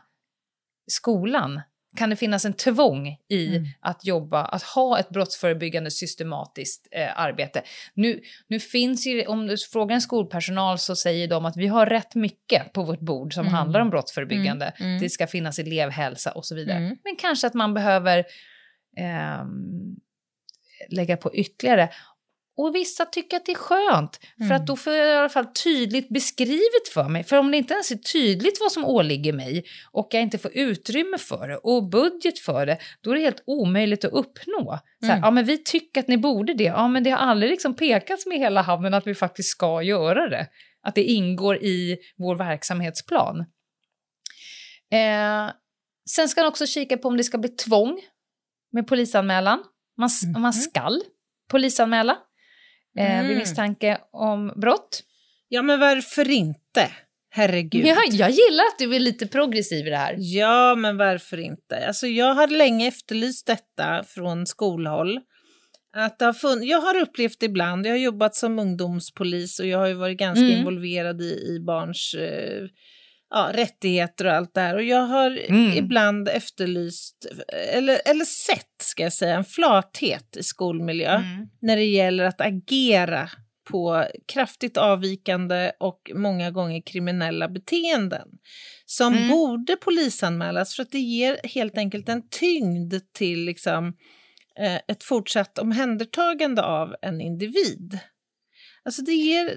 skolan? 0.90 1.60
Kan 1.96 2.10
det 2.10 2.16
finnas 2.16 2.44
en 2.44 2.52
tvång 2.52 3.08
i 3.28 3.46
Mm. 3.56 3.64
att 3.80 4.04
jobba, 4.06 4.44
att 4.44 4.62
ha 4.62 4.98
ett 4.98 5.08
brottsförebyggande 5.08 5.90
systematiskt 5.90 6.88
eh, 6.90 7.20
arbete? 7.20 7.62
Nu, 7.94 8.20
nu 8.48 8.60
finns 8.60 9.06
ju, 9.06 9.26
om 9.26 9.46
du 9.46 9.56
frågar 9.72 9.94
en 9.94 10.00
skolpersonal 10.00 10.78
så 10.78 10.96
säger 10.96 11.28
de 11.28 11.44
att 11.44 11.56
vi 11.56 11.66
har 11.66 11.86
rätt 11.86 12.14
mycket 12.14 12.72
på 12.72 12.82
vårt 12.82 13.00
bord 13.00 13.34
som 13.34 13.40
Mm. 13.40 13.54
handlar 13.54 13.80
om 13.80 13.90
brottsförebyggande. 13.90 14.66
Mm, 14.66 14.88
mm. 14.90 15.00
Det 15.02 15.10
ska 15.10 15.26
finnas 15.26 15.58
elevhälsa 15.58 16.32
och 16.32 16.46
så 16.46 16.54
vidare. 16.54 16.76
Mm. 16.78 16.96
Men 17.04 17.16
kanske 17.18 17.46
att 17.46 17.54
man 17.54 17.74
behöver 17.74 18.24
ehm, 18.96 19.96
lägga 20.88 21.16
på 21.16 21.34
ytterligare. 21.34 21.88
Och 22.56 22.74
vissa 22.74 23.04
tycker 23.04 23.36
att 23.36 23.46
det 23.46 23.52
är 23.52 23.56
skönt, 23.56 24.20
för 24.38 24.44
Mm. 24.44 24.56
att 24.56 24.66
då 24.66 24.76
får 24.76 24.92
jag 24.92 25.08
i 25.08 25.12
alla 25.18 25.28
fall 25.28 25.46
tydligt 25.64 26.08
beskrivet 26.08 26.88
för 26.94 27.08
mig. 27.08 27.24
För 27.24 27.36
om 27.36 27.50
det 27.50 27.56
inte 27.56 27.74
ens 27.74 27.90
är 27.90 27.96
tydligt 27.96 28.60
vad 28.60 28.72
som 28.72 28.84
åligger 28.84 29.32
mig 29.32 29.64
och 29.92 30.08
jag 30.10 30.22
inte 30.22 30.38
får 30.38 30.50
utrymme 30.56 31.18
för 31.18 31.48
det 31.48 31.56
och 31.56 31.88
budget 31.88 32.38
för 32.38 32.66
det, 32.66 32.78
då 33.00 33.10
är 33.10 33.14
det 33.14 33.20
helt 33.20 33.42
omöjligt 33.46 34.04
att 34.04 34.12
uppnå. 34.12 34.78
Så 35.00 35.06
här, 35.06 35.12
Mm. 35.12 35.24
Ja, 35.24 35.30
men 35.30 35.44
vi 35.44 35.58
tycker 35.64 36.00
att 36.00 36.08
ni 36.08 36.18
borde 36.18 36.54
det. 36.54 36.64
Ja, 36.64 36.88
men 36.88 37.04
det 37.04 37.10
har 37.10 37.18
aldrig 37.18 37.50
liksom 37.50 37.74
pekats 37.76 38.26
med 38.26 38.38
hela 38.38 38.62
handen 38.62 38.94
att 38.94 39.06
vi 39.06 39.14
faktiskt 39.14 39.48
ska 39.48 39.82
göra 39.82 40.28
det. 40.28 40.46
Att 40.82 40.94
det 40.94 41.04
ingår 41.04 41.56
i 41.56 41.98
vår 42.16 42.36
verksamhetsplan. 42.36 43.38
Eh, 44.92 45.50
sen 46.10 46.28
ska 46.28 46.40
han 46.40 46.48
också 46.48 46.66
kika 46.66 46.96
på 46.98 47.08
om 47.08 47.16
det 47.16 47.24
ska 47.24 47.38
bli 47.38 47.48
tvång 47.50 48.00
med 48.72 48.86
polisanmälan. 48.86 49.62
Man, 49.98 50.10
Mhm. 50.26 50.42
man 50.42 50.52
skall 50.52 51.00
polisanmäla 51.50 52.18
eh, 52.98 53.04
vid 53.20 53.24
Mm. 53.24 53.38
misstanke 53.38 53.98
om 54.12 54.52
brott. 54.56 55.02
Ja, 55.48 55.62
men 55.62 55.80
varför 55.80 56.30
inte? 56.30 56.88
Herregud. 57.30 57.86
Jag, 57.86 57.96
jag 58.10 58.30
gillar 58.30 58.64
att 58.64 58.78
du 58.78 58.94
är 58.94 59.00
lite 59.00 59.26
progressiv 59.26 59.86
i 59.86 59.90
det 59.90 59.96
här. 59.96 60.14
Ja, 60.18 60.74
men 60.74 60.96
varför 60.96 61.40
inte? 61.40 61.86
Alltså, 61.86 62.06
jag 62.06 62.34
har 62.34 62.48
länge 62.48 62.88
efterlyst 62.88 63.46
detta 63.46 64.04
från 64.08 64.46
skolhåll. 64.46 65.20
Att 65.96 66.18
det 66.18 66.24
har 66.24 66.32
fun- 66.32 66.62
jag 66.64 66.80
har 66.80 67.00
upplevt 67.00 67.42
ibland, 67.42 67.86
jag 67.86 67.90
har 67.92 67.98
jobbat 67.98 68.34
som 68.34 68.58
ungdomspolis 68.58 69.60
och 69.60 69.66
jag 69.66 69.78
har 69.78 69.86
ju 69.86 69.94
varit 69.94 70.18
ganska 70.18 70.44
Mm. 70.44 70.58
involverad 70.58 71.20
i, 71.20 71.24
i 71.56 71.60
barns 71.60 72.14
eh, 72.14 72.62
ja, 73.34 73.50
rättigheter 73.54 74.24
och 74.26 74.32
allt 74.32 74.54
det 74.54 74.60
här. 74.60 74.74
Och 74.74 74.82
jag 74.82 75.00
har 75.06 75.30
Mm. 75.48 75.72
ibland 75.78 76.28
efterlyst, 76.28 77.26
eller, 77.72 78.00
eller 78.04 78.24
sett 78.24 78.74
ska 78.82 79.02
jag 79.02 79.12
säga, 79.12 79.34
en 79.34 79.44
flathet 79.44 80.36
i 80.36 80.42
skolmiljö 80.42 81.14
Mm. 81.14 81.46
när 81.62 81.76
det 81.76 81.84
gäller 81.84 82.24
att 82.24 82.40
agera 82.40 83.30
på 83.70 84.04
kraftigt 84.32 84.76
avvikande 84.76 85.72
och 85.80 86.10
många 86.14 86.50
gånger 86.50 86.82
kriminella 86.86 87.48
beteenden 87.48 88.28
som 88.86 89.14
Mm. 89.14 89.28
borde 89.28 89.76
polisanmälas 89.76 90.74
för 90.76 90.82
att 90.82 90.90
det 90.90 90.98
ger 90.98 91.38
helt 91.44 91.78
enkelt 91.78 92.08
en 92.08 92.28
tyngd 92.28 92.94
till 93.12 93.44
liksom, 93.44 93.86
eh, 94.58 94.74
ett 94.88 95.04
fortsatt 95.04 95.58
omhändertagande 95.58 96.62
av 96.62 96.94
en 97.02 97.20
individ. 97.20 97.98
Alltså 98.84 99.02
det 99.02 99.12
ger 99.12 99.56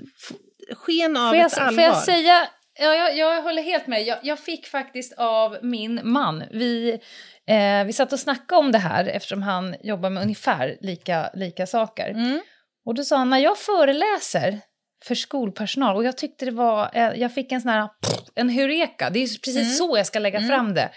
sken 0.76 1.18
av 1.18 1.30
Får 1.30 1.38
jag, 1.38 1.46
ett 1.46 1.58
allvar. 1.58 1.74
får 1.74 1.84
jag 1.84 2.04
säga, 2.04 2.48
ja, 2.80 2.94
jag, 2.96 3.18
jag 3.18 3.42
håller 3.42 3.64
helt 3.64 3.88
med. 3.88 4.04
Jag, 4.04 4.18
jag 4.24 4.40
fick 4.40 4.68
faktiskt 4.68 5.14
av 5.18 5.58
min 5.62 6.00
man, 6.04 6.44
vi, 6.52 7.00
eh, 7.48 7.84
vi 7.86 7.94
satt 7.94 8.14
och 8.14 8.20
snackade 8.20 8.60
om 8.60 8.72
det 8.72 8.78
här 8.78 9.06
eftersom 9.06 9.44
han 9.44 9.76
jobbar 9.84 10.10
med 10.10 10.24
ungefär 10.24 10.78
lika, 10.82 11.30
lika 11.34 11.66
saker. 11.68 12.10
Mm. 12.10 12.42
Och 12.86 12.96
då 12.96 13.04
sa 13.04 13.18
han, 13.18 13.30
när 13.30 13.38
jag 13.38 13.58
föreläser 13.58 14.60
för 15.06 15.16
skolpersonal, 15.16 15.96
och 15.96 16.04
jag 16.06 16.18
tyckte 16.18 16.46
det 16.46 16.52
var, 16.52 16.90
eh, 16.94 17.12
jag 17.16 17.34
fick 17.34 17.52
en 17.52 17.62
sån 17.62 17.72
här, 17.72 17.90
en 18.36 18.50
hureka, 18.50 19.10
det 19.10 19.20
är 19.20 19.28
precis 19.28 19.56
Mm. 19.56 19.66
så 19.74 19.98
jag 19.98 20.06
ska 20.06 20.20
lägga 20.20 20.38
Mm. 20.38 20.50
fram 20.50 20.74
det. 20.74 20.90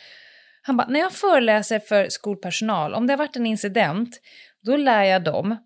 Han 0.62 0.76
bara, 0.76 0.88
när 0.88 1.00
jag 1.00 1.12
föreläser 1.12 1.78
för 1.78 2.08
skolpersonal, 2.08 2.94
om 2.94 3.06
det 3.06 3.12
har 3.12 3.18
varit 3.18 3.36
en 3.36 3.46
incident, 3.46 4.20
då 4.62 4.76
lär 4.76 5.04
jag 5.04 5.24
dem 5.24 5.56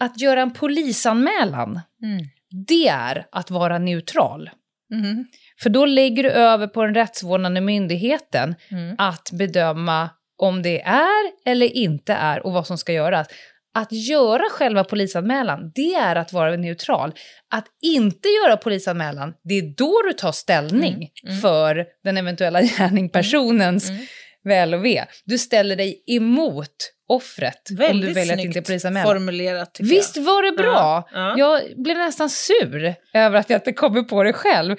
att 0.00 0.20
göra 0.20 0.42
en 0.42 0.52
polisanmälan. 0.52 1.80
Mm. 2.02 2.24
Det 2.66 2.88
är 2.88 3.26
att 3.32 3.50
vara 3.50 3.78
neutral. 3.78 4.50
Mm. 4.92 5.24
För 5.62 5.70
då 5.70 5.84
lägger 5.86 6.22
du 6.22 6.30
över 6.30 6.66
på 6.66 6.84
den 6.84 6.94
rättsvårdande 6.94 7.60
myndigheten 7.60 8.54
Mm. 8.70 8.94
att 8.98 9.30
bedöma 9.32 10.10
om 10.38 10.62
det 10.62 10.82
är 10.82 11.30
eller 11.46 11.76
inte 11.76 12.12
är 12.12 12.46
och 12.46 12.52
vad 12.52 12.66
som 12.66 12.78
ska 12.78 12.92
göras. 12.92 13.26
Att 13.74 13.92
göra 13.92 14.44
själva 14.50 14.84
polisanmälan, 14.84 15.72
det 15.74 15.94
är 15.94 16.16
att 16.16 16.32
vara 16.32 16.56
neutral. 16.56 17.12
Att 17.54 17.64
inte 17.82 18.28
göra 18.28 18.56
polisanmälan, 18.56 19.34
det 19.44 19.54
är 19.58 19.74
då 19.76 20.02
du 20.06 20.12
tar 20.12 20.32
ställning 20.32 20.94
Mm, 20.94 21.08
mm. 21.28 21.40
för 21.40 21.86
den 22.04 22.16
eventuella 22.16 22.62
gärningspersonens 22.62 23.90
Mm. 23.90 24.02
väl 24.44 24.74
och 24.74 24.84
ve. 24.84 25.04
Du 25.24 25.38
ställer 25.38 25.76
dig 25.76 26.02
emot 26.06 26.68
offret 27.12 27.70
om 27.70 27.76
du 27.76 27.86
Väldigt 27.86 28.16
väljer 28.16 28.34
att 28.34 28.40
inte 28.40 29.02
formulerat 29.04 29.74
tycker 29.74 29.90
Visst 29.90 30.16
var 30.16 30.42
det 30.42 30.52
bra? 30.52 30.72
Ja, 30.72 31.08
ja. 31.12 31.34
Jag 31.38 31.82
blev 31.82 31.98
nästan 31.98 32.30
sur 32.30 32.94
över 33.14 33.38
att 33.38 33.50
jag 33.50 33.56
inte 33.56 33.72
kommer 33.72 34.02
på 34.02 34.22
det 34.22 34.32
själv. 34.32 34.76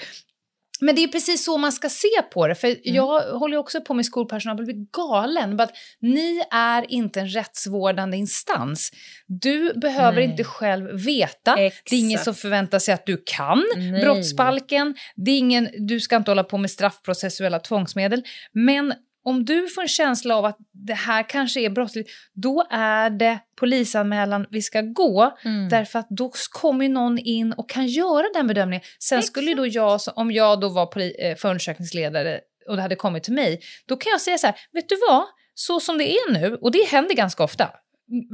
Men 0.81 0.95
det 0.95 1.03
är 1.03 1.07
precis 1.07 1.45
så 1.45 1.57
man 1.57 1.71
ska 1.71 1.89
se 1.89 2.21
på 2.33 2.47
det. 2.47 2.55
För 2.55 2.75
Jag 2.83 3.21
håller 3.21 3.57
också 3.57 3.81
på 3.81 3.93
med 3.93 4.05
skolpersonal 4.05 4.59
och 4.59 4.65
blir 4.65 4.85
galen. 4.97 5.57
But 5.57 5.69
ni 5.99 6.43
är 6.51 6.91
inte 6.91 7.19
en 7.19 7.27
rättsvårdande 7.27 8.17
instans. 8.17 8.91
Du 9.27 9.73
behöver 9.73 10.21
Nej. 10.21 10.31
inte 10.31 10.43
själv 10.43 11.05
veta. 11.05 11.55
Exakt. 11.55 11.89
Det 11.89 11.95
är 11.95 11.99
ingen 11.99 12.19
som 12.19 12.35
förväntar 12.35 12.79
sig 12.79 12.93
att 12.93 13.05
du 13.05 13.23
kan 13.25 13.63
Nej. 13.75 14.01
brottsbalken. 14.01 14.95
Det 15.15 15.31
är 15.31 15.37
ingen, 15.37 15.69
du 15.77 15.99
ska 15.99 16.15
inte 16.15 16.31
hålla 16.31 16.43
på 16.43 16.57
med 16.57 16.71
straffprocessuella 16.71 17.59
tvångsmedel. 17.59 18.23
Men 18.53 18.93
om 19.23 19.45
du 19.45 19.67
får 19.67 19.81
en 19.81 19.87
känsla 19.87 20.35
av 20.35 20.45
att 20.45 20.57
det 20.71 20.93
här 20.93 21.29
kanske 21.29 21.59
är 21.59 21.69
brottsligt, 21.69 22.09
då 22.33 22.67
är 22.69 23.09
det 23.09 23.39
polisanmälan 23.55 24.45
vi 24.49 24.61
ska 24.61 24.81
gå. 24.81 25.37
Mm. 25.45 25.69
Därför 25.69 25.99
att 25.99 26.07
då 26.09 26.31
kommer 26.51 26.89
någon 26.89 27.17
in 27.17 27.53
och 27.53 27.69
kan 27.69 27.87
göra 27.87 28.25
den 28.33 28.47
bedömningen. 28.47 28.85
Sen 28.99 29.23
skulle 29.23 29.49
ju 29.49 29.55
då 29.55 29.67
jag, 29.67 29.99
om 30.15 30.31
jag 30.31 30.59
då 30.59 30.69
var 30.69 30.85
poli, 30.85 31.15
eh, 31.19 31.35
förundersökningsledare 31.35 32.39
och 32.69 32.75
det 32.75 32.81
hade 32.81 32.95
kommit 32.95 33.23
till 33.23 33.33
mig, 33.33 33.59
då 33.85 33.97
kan 33.97 34.09
jag 34.11 34.21
säga 34.21 34.37
så 34.37 34.47
här, 34.47 34.55
vet 34.73 34.89
du 34.89 34.95
vad, 35.09 35.23
så 35.53 35.79
som 35.79 35.97
det 35.97 36.11
är 36.11 36.31
nu, 36.31 36.55
och 36.55 36.71
det 36.71 36.87
händer 36.87 37.15
ganska 37.15 37.43
ofta, 37.43 37.69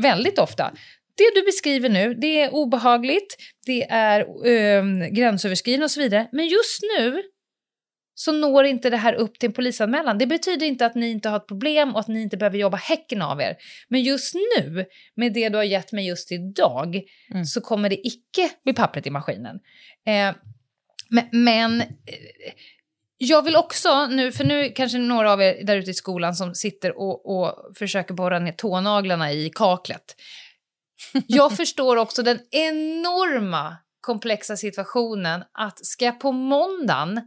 väldigt 0.01 0.39
ofta, 0.39 0.71
det 1.17 1.31
du 1.35 1.45
beskriver 1.45 1.89
nu, 1.89 2.13
det 2.13 2.41
är 2.41 2.53
obehagligt, 2.53 3.35
det 3.65 3.83
är 3.89 4.19
eh, 4.47 4.83
gränsöverskridande 5.11 5.83
och 5.83 5.91
så 5.91 5.99
vidare, 5.99 6.27
men 6.31 6.47
just 6.47 6.81
nu 6.97 7.23
så 8.21 8.31
når 8.31 8.63
inte 8.65 8.89
det 8.89 8.97
här 8.97 9.13
upp 9.13 9.39
till 9.39 9.49
en 9.49 9.53
polisanmälan. 9.53 10.17
Det 10.17 10.27
betyder 10.27 10.65
inte 10.65 10.85
att 10.85 10.95
ni 10.95 11.09
inte 11.09 11.29
har 11.29 11.37
ett 11.37 11.47
problem 11.47 11.93
och 11.93 11.99
att 11.99 12.07
ni 12.07 12.21
inte 12.21 12.37
behöver 12.37 12.57
jobba 12.57 12.77
häcken 12.77 13.21
av 13.21 13.41
er. 13.41 13.55
Men 13.87 14.01
just 14.01 14.33
nu, 14.33 14.85
med 15.15 15.33
det 15.33 15.49
du 15.49 15.57
har 15.57 15.63
gett 15.63 15.91
mig 15.91 16.07
just 16.07 16.31
idag, 16.31 17.01
Mm. 17.31 17.45
så 17.45 17.61
kommer 17.61 17.89
det 17.89 18.07
icke 18.07 18.49
bli 18.63 18.73
pappret 18.73 19.07
i 19.07 19.09
maskinen. 19.09 19.59
Eh, 20.07 20.35
men, 21.09 21.25
men 21.31 21.81
eh, 21.81 21.87
jag 23.17 23.41
vill 23.41 23.55
också 23.55 24.07
nu, 24.07 24.31
för 24.31 24.43
nu 24.43 24.69
kanske 24.69 24.97
några 24.97 25.31
av 25.33 25.41
er 25.41 25.63
där 25.63 25.75
ute 25.75 25.91
i 25.91 25.93
skolan 25.93 26.35
som 26.35 26.55
sitter 26.55 26.99
och, 26.99 27.39
och 27.39 27.77
försöker 27.77 28.13
borra 28.13 28.39
ner 28.39 28.51
tånaglarna 28.51 29.31
i 29.31 29.51
kaklet. 29.55 30.15
Jag 31.27 31.57
förstår 31.57 31.97
också 31.97 32.23
den 32.23 32.39
enorma 32.51 33.77
komplexa 34.01 34.57
situationen 34.57 35.43
att 35.53 35.85
ska 35.85 36.05
jag 36.05 36.19
på 36.19 36.31
måndagen 36.31 37.21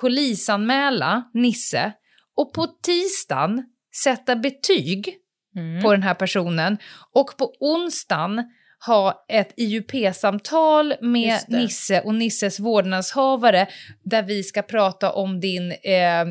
polisanmäla 0.00 1.22
Nisse 1.34 1.92
och 2.36 2.52
på 2.52 2.66
tisdagen 2.66 3.62
sätta 4.04 4.36
betyg 4.36 5.14
Mm. 5.56 5.82
på 5.82 5.92
den 5.92 6.02
här 6.02 6.14
personen 6.14 6.78
och 7.12 7.36
på 7.36 7.52
onsdagen 7.60 8.42
ha 8.86 9.24
ett 9.28 9.54
IUP-samtal 9.56 10.94
med. 11.00 11.40
Nisse 11.48 12.00
och 12.00 12.14
Nisses 12.14 12.60
vårdnadshavare 12.60 13.66
där 14.04 14.22
vi 14.22 14.42
ska 14.42 14.62
prata 14.62 15.12
om 15.12 15.40
din 15.40 15.72
eh, 15.72 16.20
eh, 16.20 16.26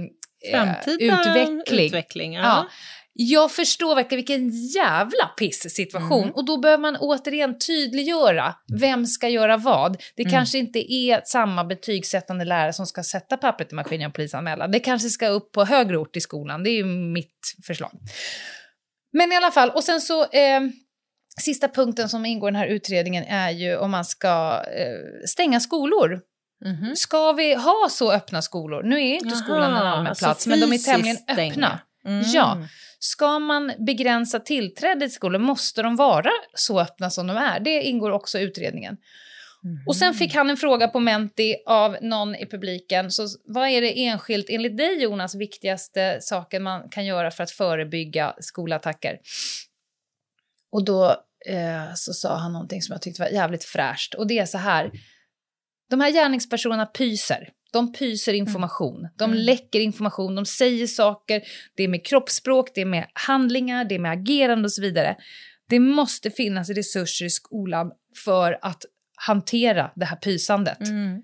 Framtida 0.52 1.20
utveckling. 1.22 1.86
utveckling 1.86 2.34
ja. 2.34 2.42
Ja. 2.42 2.68
Jag 3.16 3.52
förstår 3.52 3.96
verkligen 3.96 4.18
vilken 4.18 4.50
jävla 4.68 5.26
piss-situation. 5.40 6.24
Mm. 6.24 6.36
Och 6.36 6.46
då 6.46 6.58
behöver 6.58 6.82
man 6.82 6.98
återigen 7.00 7.58
tydliggöra 7.60 8.56
vem 8.80 9.06
ska 9.06 9.30
göra 9.30 9.58
vad. 9.58 9.98
Det 10.16 10.24
Mm. 10.24 10.32
kanske 10.32 10.58
inte 10.58 10.94
är 10.94 11.22
samma 11.26 11.64
betygssättande 11.64 12.46
lärare 12.46 12.74
som 12.74 12.86
ska 12.86 13.04
sätta 13.04 13.38
pappret 13.38 13.72
i 13.72 13.76
maskinen 13.76 14.08
och 14.08 14.14
polisanmäla. 14.16 14.68
Det 14.68 14.80
kanske 14.80 15.10
ska 15.10 15.28
upp 15.28 15.52
på 15.52 15.66
högre 15.66 15.98
ort 15.98 16.16
i 16.16 16.22
skolan. 16.22 16.64
Det 16.64 16.70
är 16.70 16.76
ju 16.76 16.86
mitt 16.86 17.54
förslag. 17.68 17.92
Men 19.14 19.32
i 19.32 19.36
alla 19.36 19.52
fall, 19.52 19.70
och 19.70 19.84
sen 19.84 20.02
så... 20.02 20.22
Eh, 20.22 20.62
Sista 21.42 21.68
punkten 21.68 22.10
som 22.10 22.26
ingår 22.26 22.50
i 22.50 22.52
den 22.52 22.60
här 22.60 22.68
utredningen 22.68 23.24
är 23.24 23.50
ju 23.52 23.78
om 23.78 23.92
man 23.92 24.06
ska 24.06 24.62
eh, 24.78 25.28
stänga 25.28 25.60
skolor. 25.60 26.22
Mhm. 26.66 26.96
Ska 26.96 27.32
vi 27.32 27.54
ha 27.54 27.88
så 27.90 28.12
öppna 28.12 28.42
skolor? 28.42 28.84
Nu 28.84 28.96
är 28.96 29.14
inte 29.16 29.36
skolan 29.36 29.72
en 29.72 29.78
allmän 29.78 30.08
alltså 30.08 30.26
plats, 30.26 30.48
men 30.48 30.60
de 30.60 30.74
är 30.74 30.78
tämligen 30.78 31.18
stänga. 31.18 31.52
öppna. 31.52 31.80
Mm. 32.06 32.24
Ja. 32.34 32.58
Ska 33.06 33.40
man 33.40 33.72
begränsa 33.80 34.40
tillträde 34.40 35.00
till 35.00 35.14
skolor 35.14 35.40
måste 35.40 35.82
de 35.82 35.96
vara 35.96 36.32
så 36.54 36.80
öppna 36.80 37.10
som 37.10 37.28
de 37.28 37.38
är. 37.38 37.60
Det 37.60 37.82
ingår 37.82 38.12
också 38.12 38.40
i 38.40 38.42
utredningen. 38.42 38.98
Och 39.88 39.96
sen 39.96 40.14
fick 40.14 40.36
han 40.36 40.50
en 40.50 40.58
fråga 40.58 40.88
på 40.88 41.00
Menti 41.00 41.56
av 41.66 41.98
någon 42.02 42.36
i 42.36 42.46
publiken. 42.46 43.12
Så 43.12 43.28
vad 43.46 43.70
är 43.70 43.82
det 43.82 44.06
enskilt, 44.06 44.46
enligt 44.50 44.78
dig 44.78 45.04
Jonas, 45.04 45.36
viktigaste 45.36 46.18
saken 46.22 46.64
man 46.64 46.90
kan 46.90 47.06
göra 47.06 47.32
för 47.32 47.44
att 47.44 47.52
förebygga 47.52 48.36
skolattacker? 48.40 49.20
Och 50.72 50.86
då 50.86 51.10
eh, 51.46 51.94
så 51.96 52.14
sa 52.14 52.36
han 52.36 52.54
någonting 52.54 52.82
som 52.82 52.94
jag 52.94 53.02
tyckte 53.02 53.22
var 53.22 53.30
jävligt 53.30 53.64
fräscht. 53.64 54.14
Och 54.14 54.28
det 54.28 54.40
är 54.40 54.46
så 54.46 54.58
här. 54.58 54.92
De 55.90 56.02
här 56.02 56.12
gärningspersonerna 56.12 56.86
pyser. 56.86 57.50
De 57.74 57.94
pyser 57.94 58.34
information. 58.34 59.08
De 59.18 59.32
Mm. 59.32 59.44
läcker 59.44 59.80
information. 59.80 60.36
De 60.36 60.46
säger 60.46 60.88
saker. 60.88 61.42
Det 61.76 61.84
är 61.84 61.88
med 61.88 62.06
kroppsspråk, 62.06 62.72
det 62.76 62.82
är 62.82 62.86
med 62.86 63.08
handlingar, 63.14 63.86
det 63.86 63.96
är 63.96 64.00
med 64.00 64.12
agerande 64.12 64.66
och 64.66 64.72
så 64.72 64.82
vidare. 64.82 65.18
Det 65.70 65.80
måste 65.80 66.32
finnas 66.32 66.70
resurser 66.70 67.26
i 67.26 67.30
skolan 67.30 67.92
för 68.26 68.60
att 68.62 68.86
hantera 69.16 69.92
det 69.96 70.06
här 70.06 70.16
pysandet. 70.18 70.82
Mm. 70.90 71.22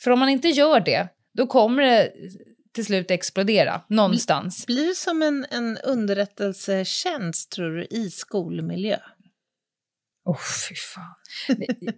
För 0.00 0.10
om 0.10 0.18
man 0.18 0.28
inte 0.28 0.48
gör 0.48 0.80
det, 0.80 1.08
då 1.34 1.46
kommer 1.46 1.82
det 1.82 2.12
till 2.74 2.84
slut 2.86 3.10
explodera 3.10 3.80
någonstans. 3.88 4.66
Blir 4.66 4.86
det 4.88 4.94
som 4.94 5.22
en, 5.22 5.46
en 5.50 5.78
underrättelsetjänst, 5.78 7.50
tror 7.52 7.76
du, 7.76 7.84
i 7.90 8.10
skolmiljö? 8.10 8.98
Åh, 10.28 10.36
fy 10.68 10.74
fan. 10.74 11.14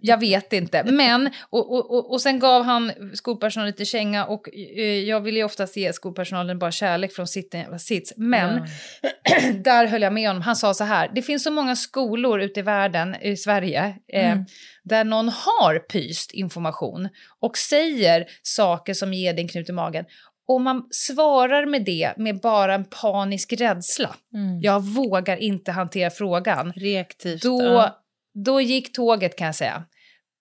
Jag 0.01 0.19
vet 0.19 0.53
inte. 0.53 0.83
Men, 0.83 1.29
och, 1.49 1.71
och, 1.75 2.11
och, 2.11 2.21
sen 2.21 2.39
gav 2.39 2.63
han 2.63 2.91
skolpersonalen 3.13 3.71
lite 3.71 3.85
känga 3.85 4.25
och 4.25 4.49
eh, 4.77 4.83
jag 4.83 5.21
vill 5.21 5.37
ju 5.37 5.43
oftast 5.43 5.77
ge 5.77 5.93
skolpersonalen 5.93 6.59
bara 6.59 6.71
kärlek 6.71 7.13
från 7.13 7.27
sitt 7.27 7.53
jävla 7.53 7.79
sits. 7.79 8.13
Men 8.17 8.67
Ja. 9.01 9.09
där 9.63 9.87
höll 9.87 10.01
jag 10.01 10.13
med 10.13 10.27
honom. 10.29 10.41
Han 10.41 10.55
sa 10.55 10.73
så 10.73 10.83
här, 10.83 11.11
det 11.15 11.21
finns 11.21 11.43
så 11.43 11.51
många 11.51 11.75
skolor 11.75 12.41
ute 12.41 12.59
i 12.59 12.63
världen, 12.63 13.15
i 13.21 13.37
Sverige, 13.37 13.95
eh, 14.13 14.31
Mm. 14.31 14.45
där 14.83 15.03
någon 15.03 15.29
har 15.29 15.79
pyst 15.79 16.31
information 16.31 17.09
och 17.39 17.57
säger 17.57 18.25
saker 18.43 18.93
som 18.93 19.13
ger 19.13 19.33
dig 19.33 19.41
en 19.41 19.47
knut 19.47 19.69
i 19.69 19.71
magen. 19.73 20.05
Och 20.47 20.61
man 20.61 20.87
svarar 20.91 21.65
med 21.65 21.85
det 21.85 22.13
med 22.17 22.39
bara 22.39 22.73
en 22.75 22.85
panisk 22.85 23.53
rädsla. 23.53 24.15
Mm. 24.33 24.59
Jag 24.61 24.79
vågar 24.79 25.37
inte 25.37 25.71
hantera 25.71 26.09
frågan. 26.09 26.73
Reaktivt. 26.75 27.41
Då, 27.41 27.63
ja 27.63 28.00
då 28.33 28.61
gick 28.61 28.93
tåget 28.93 29.35
kan 29.35 29.45
jag 29.45 29.55
säga. 29.55 29.83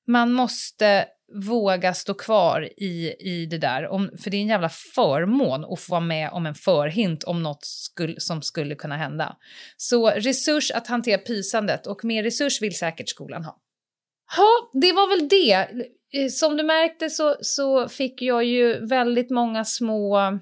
Man 0.07 0.33
måste 0.33 1.07
våga 1.33 1.95
stå 1.95 2.15
kvar 2.15 2.69
i, 2.77 3.15
i 3.21 3.47
det 3.47 3.59
där. 3.59 3.89
Om, 3.89 4.11
för 4.23 4.31
det 4.31 4.37
är 4.37 4.41
en 4.41 4.49
jävla 4.49 4.69
förmån 4.69 5.65
att 5.65 5.81
få 5.81 5.91
vara 5.91 6.01
med 6.01 6.31
om 6.31 6.47
en 6.47 6.55
förhint 6.55 7.25
om 7.25 7.43
något 7.43 7.65
skulle, 7.65 8.21
som 8.21 8.43
skulle 8.43 8.75
kunna 8.75 8.97
hända. 8.97 9.37
Så 9.77 10.11
resurs 10.11 10.71
att 10.71 10.87
hantera 10.87 11.19
pysandet 11.19 11.87
och 11.87 12.05
mer 12.05 12.23
resurs 12.23 12.63
vill 12.63 12.77
säkert 12.77 13.09
skolan 13.09 13.45
ha. 13.45 13.61
Ja, 14.37 14.81
det 14.81 14.93
var 14.93 15.09
väl 15.09 15.29
det. 15.29 15.53
Eh, 16.13 16.29
som 16.29 16.57
du 16.57 16.63
märkte 16.63 17.11
så, 17.11 17.37
så 17.41 17.89
fick 17.89 18.23
jag 18.23 18.45
ju 18.45 18.87
väldigt 18.87 19.31
många 19.31 19.65
små 19.65 20.39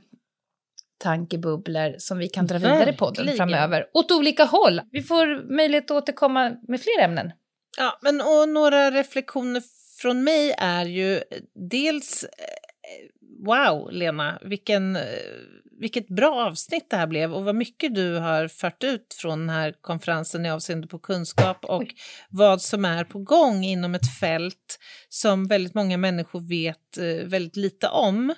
tankebubblor 0.99 1.95
som 1.99 2.19
vi 2.19 2.29
kan 2.29 2.47
dra 2.47 2.59
vidare 2.59 2.91
i 2.91 2.93
podden 2.93 3.27
Verkligen. 3.27 3.37
framöver. 3.37 3.87
Åt 3.93 4.13
olika 4.13 4.45
håll. 4.45 4.81
Vi 4.91 5.03
får 5.03 5.55
möjlighet 5.57 5.91
att 5.91 6.03
återkomma 6.03 6.57
med 6.69 6.81
fler 6.81 7.05
ämnen. 7.05 7.33
Ja, 7.79 7.99
men 8.03 8.21
och 8.21 8.49
några 8.49 8.91
reflektioner 8.91 9.63
från 10.03 10.25
mig 10.25 10.55
är 10.59 10.85
ju 10.85 11.17
eh, 11.17 11.23
dels 11.71 12.25
eh, 12.25 12.29
Wow, 13.47 13.93
Lena, 13.93 14.39
vilken, 14.43 14.97
eh, 14.97 15.03
vilket 15.81 16.09
bra 16.09 16.47
avsnitt 16.47 16.87
det 16.91 16.97
här 16.97 17.07
blev 17.07 17.35
och 17.35 17.45
vad 17.45 17.55
mycket 17.55 17.95
du 17.95 18.15
har 18.15 18.49
fört 18.49 18.85
ut 18.85 19.17
från 19.21 19.39
den 19.39 19.51
här 19.51 19.75
konferensen 19.81 20.47
i 20.47 20.51
avseende 20.51 20.87
på 20.87 20.99
kunskap 20.99 21.65
och 21.65 21.85
vad 22.31 22.63
som 22.63 22.85
är 22.85 23.05
på 23.05 23.19
gång 23.19 23.65
inom 23.65 23.95
ett 23.95 24.19
fält 24.21 24.79
som 25.09 25.47
väldigt 25.47 25.75
många 25.75 25.97
människor 25.97 26.41
vet 26.49 26.99
väldigt 27.25 27.57
lite 27.57 27.89
om. 27.89 28.35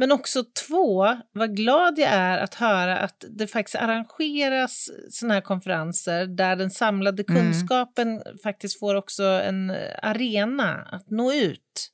Men 0.00 0.12
också 0.12 0.44
två, 0.68 1.16
vad 1.32 1.56
glad 1.56 1.98
jag 1.98 2.08
är 2.08 2.38
att 2.38 2.54
höra 2.54 2.98
att 2.98 3.24
det 3.28 3.46
faktiskt 3.46 3.74
arrangeras 3.76 4.90
sådana 5.10 5.34
här 5.34 5.40
konferenser 5.40 6.26
där 6.26 6.56
den 6.56 6.70
samlade 6.70 7.24
Mm. 7.28 7.42
kunskapen 7.42 8.22
faktiskt 8.42 8.78
får 8.78 8.94
också 8.94 9.22
en 9.22 9.70
arena 10.02 10.88
att 10.92 11.10
nå 11.10 11.32
ut. 11.32 11.90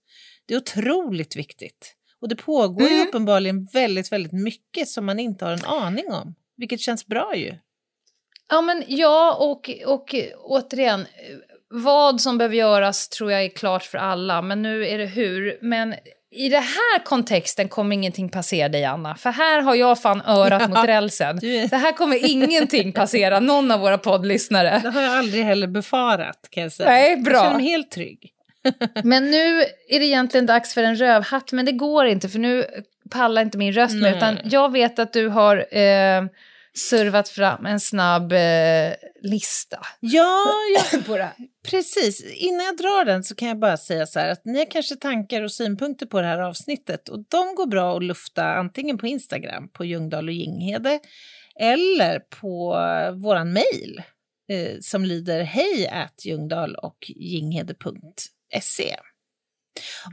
Det 0.47 0.55
är 0.55 0.59
otroligt 0.59 1.37
viktigt. 1.37 1.95
Och 2.21 2.29
det 2.29 2.37
pågår 2.37 2.89
ju 2.89 2.95
Mm. 2.95 3.09
uppenbarligen 3.09 3.65
väldigt, 3.73 4.13
väldigt 4.13 4.33
mycket 4.33 4.89
som 4.89 5.07
man 5.07 5.19
inte 5.19 5.45
har 5.45 5.53
en 5.53 5.65
aning 5.65 6.13
om. 6.13 6.35
Vilket 6.57 6.81
känns 6.81 7.07
bra 7.07 7.37
ju. 7.37 7.55
Ja, 8.49 8.61
men 8.61 8.85
ja, 8.87 9.37
och, 9.41 9.71
och 9.87 10.15
återigen, 10.39 11.07
vad 11.71 12.21
som 12.21 12.39
behöver 12.39 12.57
göras 12.57 13.09
tror 13.09 13.33
jag 13.33 13.45
är 13.45 13.49
klart 13.49 13.83
för 13.83 13.99
alla, 13.99 14.43
men 14.43 14.63
nu 14.63 14.87
är 14.87 14.99
det 14.99 15.07
hur. 15.07 15.59
Men 15.63 15.95
i 16.37 16.49
den 16.49 16.63
här 16.63 17.05
kontexten 17.05 17.69
kommer 17.69 17.95
ingenting 17.95 18.29
passera 18.29 18.69
dig, 18.69 18.85
Anna, 18.85 19.15
för 19.15 19.31
här 19.31 19.61
har 19.63 19.75
jag 19.75 20.03
fan 20.03 20.23
örat 20.27 20.69
mot 20.71 20.85
rälsen. 20.85 21.39
Det 21.71 21.77
här 21.77 21.93
kommer 21.93 22.31
ingenting 22.31 22.93
passera 22.93 23.41
någon 23.41 23.71
av 23.71 23.81
våra 23.81 23.99
poddlyssnare. 23.99 24.81
Det 24.83 24.91
har 24.91 25.03
jag 25.03 25.13
aldrig 25.13 25.45
heller 25.45 25.67
befarat 25.67 26.49
kan 26.51 26.63
jag 26.63 26.73
säga. 26.73 26.91
Nej, 26.91 27.11
Jag 27.11 27.23
bra. 27.23 27.43
känner 27.43 27.57
mig 27.57 27.67
helt 27.67 27.91
trygg. 27.91 28.33
Men 29.05 29.31
nu 29.31 29.61
är 29.89 29.99
det 29.99 30.05
egentligen 30.07 30.47
dags 30.47 30.75
för 30.75 30.83
en 30.83 30.97
rövhatt, 30.97 31.53
men 31.53 31.65
det 31.65 31.73
går 31.73 32.07
inte 32.07 32.29
för 32.29 32.39
nu 32.39 32.67
pallar 33.11 33.43
inte 33.43 33.59
min 33.59 33.73
röst 33.73 33.95
mer. 33.95 34.17
Utan 34.17 34.39
jag 34.45 34.73
vet 34.73 34.99
att 34.99 35.13
du 35.13 35.29
har 35.29 35.57
eh, 35.79 36.25
servat 36.79 37.29
fram 37.29 37.67
en 37.67 37.81
snabb 37.81 38.33
eh, 38.33 38.93
lista. 39.23 39.79
Ja, 40.01 40.45
ja, 40.75 40.99
På 41.07 41.17
det. 41.17 41.33
precis. 41.71 42.25
Innan 42.35 42.67
jag 42.67 42.77
drar 42.77 43.05
den 43.05 43.25
så 43.25 43.35
kan 43.35 43.49
jag 43.49 43.59
bara 43.59 43.77
säga 43.77 44.07
så 44.07 44.21
här 44.21 44.29
att 44.29 44.45
ni 44.45 44.59
har 44.59 44.71
kanske 44.71 44.97
tankar 44.97 45.43
och 45.43 45.53
synpunkter 45.53 46.07
på 46.07 46.21
det 46.21 46.27
här 46.27 46.39
avsnittet 46.39 47.09
och 47.09 47.25
de 47.29 47.55
går 47.55 47.67
bra 47.67 47.97
att 47.97 48.05
lufta 48.05 48.45
antingen 48.45 48.99
på 48.99 49.07
Instagram 49.07 49.69
på 49.69 49.85
Ljungdahl 49.85 50.29
och 50.29 50.35
Ginghede 50.35 51.01
eller 51.61 52.19
på 52.19 52.69
våran 53.23 53.53
mejl 53.53 54.03
eh, 54.51 54.77
som 54.81 55.05
lyder 55.05 55.43
hej 55.43 55.89
at 55.89 56.25
ljungdahl 56.25 56.75
och 56.75 56.99
ginghede.se. 57.17 58.97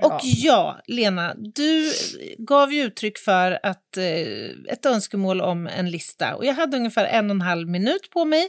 Och 0.02 0.20
ja, 0.24 0.82
Lena, 0.88 1.34
du 1.36 1.92
gav 2.38 2.74
ju 2.74 2.82
uttryck 2.82 3.18
för 3.18 3.60
att, 3.64 3.98
eh, 3.98 4.74
ett 4.74 4.86
önskemål 4.86 5.42
om 5.42 5.68
en 5.68 5.92
lista 5.92 6.36
och 6.36 6.46
jag 6.46 6.54
hade 6.54 6.78
ungefär 6.78 7.06
en 7.06 7.26
och 7.30 7.36
en 7.36 7.42
halv 7.42 7.68
minut 7.70 8.10
på 8.10 8.26
mig. 8.26 8.48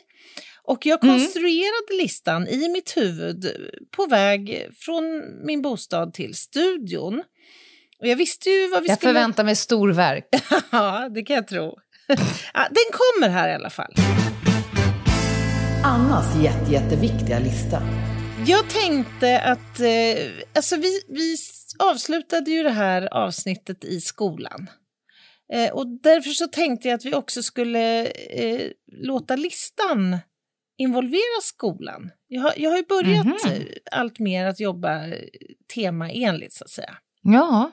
Och 0.63 0.87
jag 0.87 1.01
konstruerade 1.01 2.03
listan 2.03 2.49
i 2.49 2.69
mitt 2.69 2.97
huvud 2.97 3.47
på 3.97 4.07
väg 4.07 4.69
från 4.77 5.23
min 5.47 5.63
bostad 5.63 6.15
till 6.15 6.35
studion. 6.35 7.23
Och 8.01 8.07
jag 8.07 8.17
visste 8.17 8.51
ju 8.51 8.69
vad 8.69 8.83
vi 8.83 8.89
Jag 8.89 8.99
skulle... 8.99 9.13
förväntar 9.13 9.45
mig 9.45 9.57
storverk. 9.57 10.29
Ja, 10.71 11.09
det 11.15 11.23
kan 11.23 11.37
jag 11.37 11.49
tro. 11.49 11.79
ja, 12.55 12.67
den 12.71 12.93
kommer 12.93 13.29
här 13.29 13.49
i 13.49 13.53
alla 13.55 13.71
fall. 13.71 13.95
Annas 15.85 16.43
jätte, 16.43 16.73
jätteviktiga 16.73 17.39
lista. 17.39 17.83
Jag 18.47 18.71
tänkte 18.71 19.41
att 19.41 19.81
eh, 19.81 20.33
alltså 20.55 20.77
vi, 20.77 21.01
vi 21.09 21.37
avslutade 21.79 22.51
ju 22.51 22.63
det 22.63 22.71
här 22.71 23.15
avsnittet 23.15 23.85
i 23.85 24.01
skolan. 24.01 24.71
Eh, 25.53 25.73
och 25.73 25.87
därför 26.03 26.31
så 26.31 26.47
tänkte 26.47 26.89
jag 26.89 26.95
att 26.97 27.05
vi 27.05 27.15
också 27.15 27.43
skulle 27.43 28.07
eh, 28.07 28.71
låta 28.93 29.37
listan 29.37 30.19
involvera 30.79 31.41
skolan. 31.43 32.11
Jag 32.29 32.43
har, 32.43 32.53
jag 32.57 32.71
har 32.71 32.77
ju 32.77 32.85
börjat 32.85 33.25
Mhm. 33.27 33.37
eh, 33.53 33.63
allt 33.93 34.19
mer 34.19 34.47
att 34.47 34.61
jobba 34.61 35.01
temaenligt 35.75 36.53
så 36.55 36.65
att 36.65 36.71
säga. 36.71 36.97
Ja. 37.23 37.71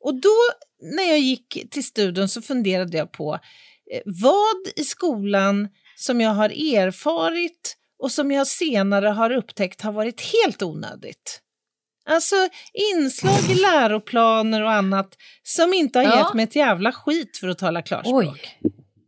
Och 0.00 0.14
då 0.20 0.36
när 0.96 1.02
jag 1.08 1.18
gick 1.18 1.70
till 1.70 1.84
studion 1.84 2.28
så 2.28 2.42
funderade 2.42 2.96
jag 2.98 3.12
på 3.12 3.34
eh, 3.92 4.02
vad 4.04 4.68
i 4.76 4.84
skolan 4.84 5.68
som 5.96 6.20
jag 6.20 6.30
har 6.30 6.48
erfarit 6.50 7.76
och 8.02 8.12
som 8.12 8.30
jag 8.32 8.46
senare 8.46 9.06
har 9.08 9.30
upptäckt 9.32 9.80
har 9.80 9.92
varit 9.92 10.20
helt 10.32 10.62
onödigt. 10.62 11.40
Alltså 12.08 12.36
inslag 12.92 13.50
i 13.50 13.54
läroplaner 13.62 14.62
och 14.62 14.72
annat 14.72 15.16
som 15.42 15.72
inte 15.74 15.98
har 15.98 16.04
Ja. 16.06 16.18
gett 16.18 16.34
mig 16.34 16.44
ett 16.44 16.56
jävla 16.56 16.92
skit 16.92 17.36
för 17.36 17.48
att 17.48 17.58
tala 17.58 17.82
klarspråk. 17.82 18.24
Oj. 18.24 18.58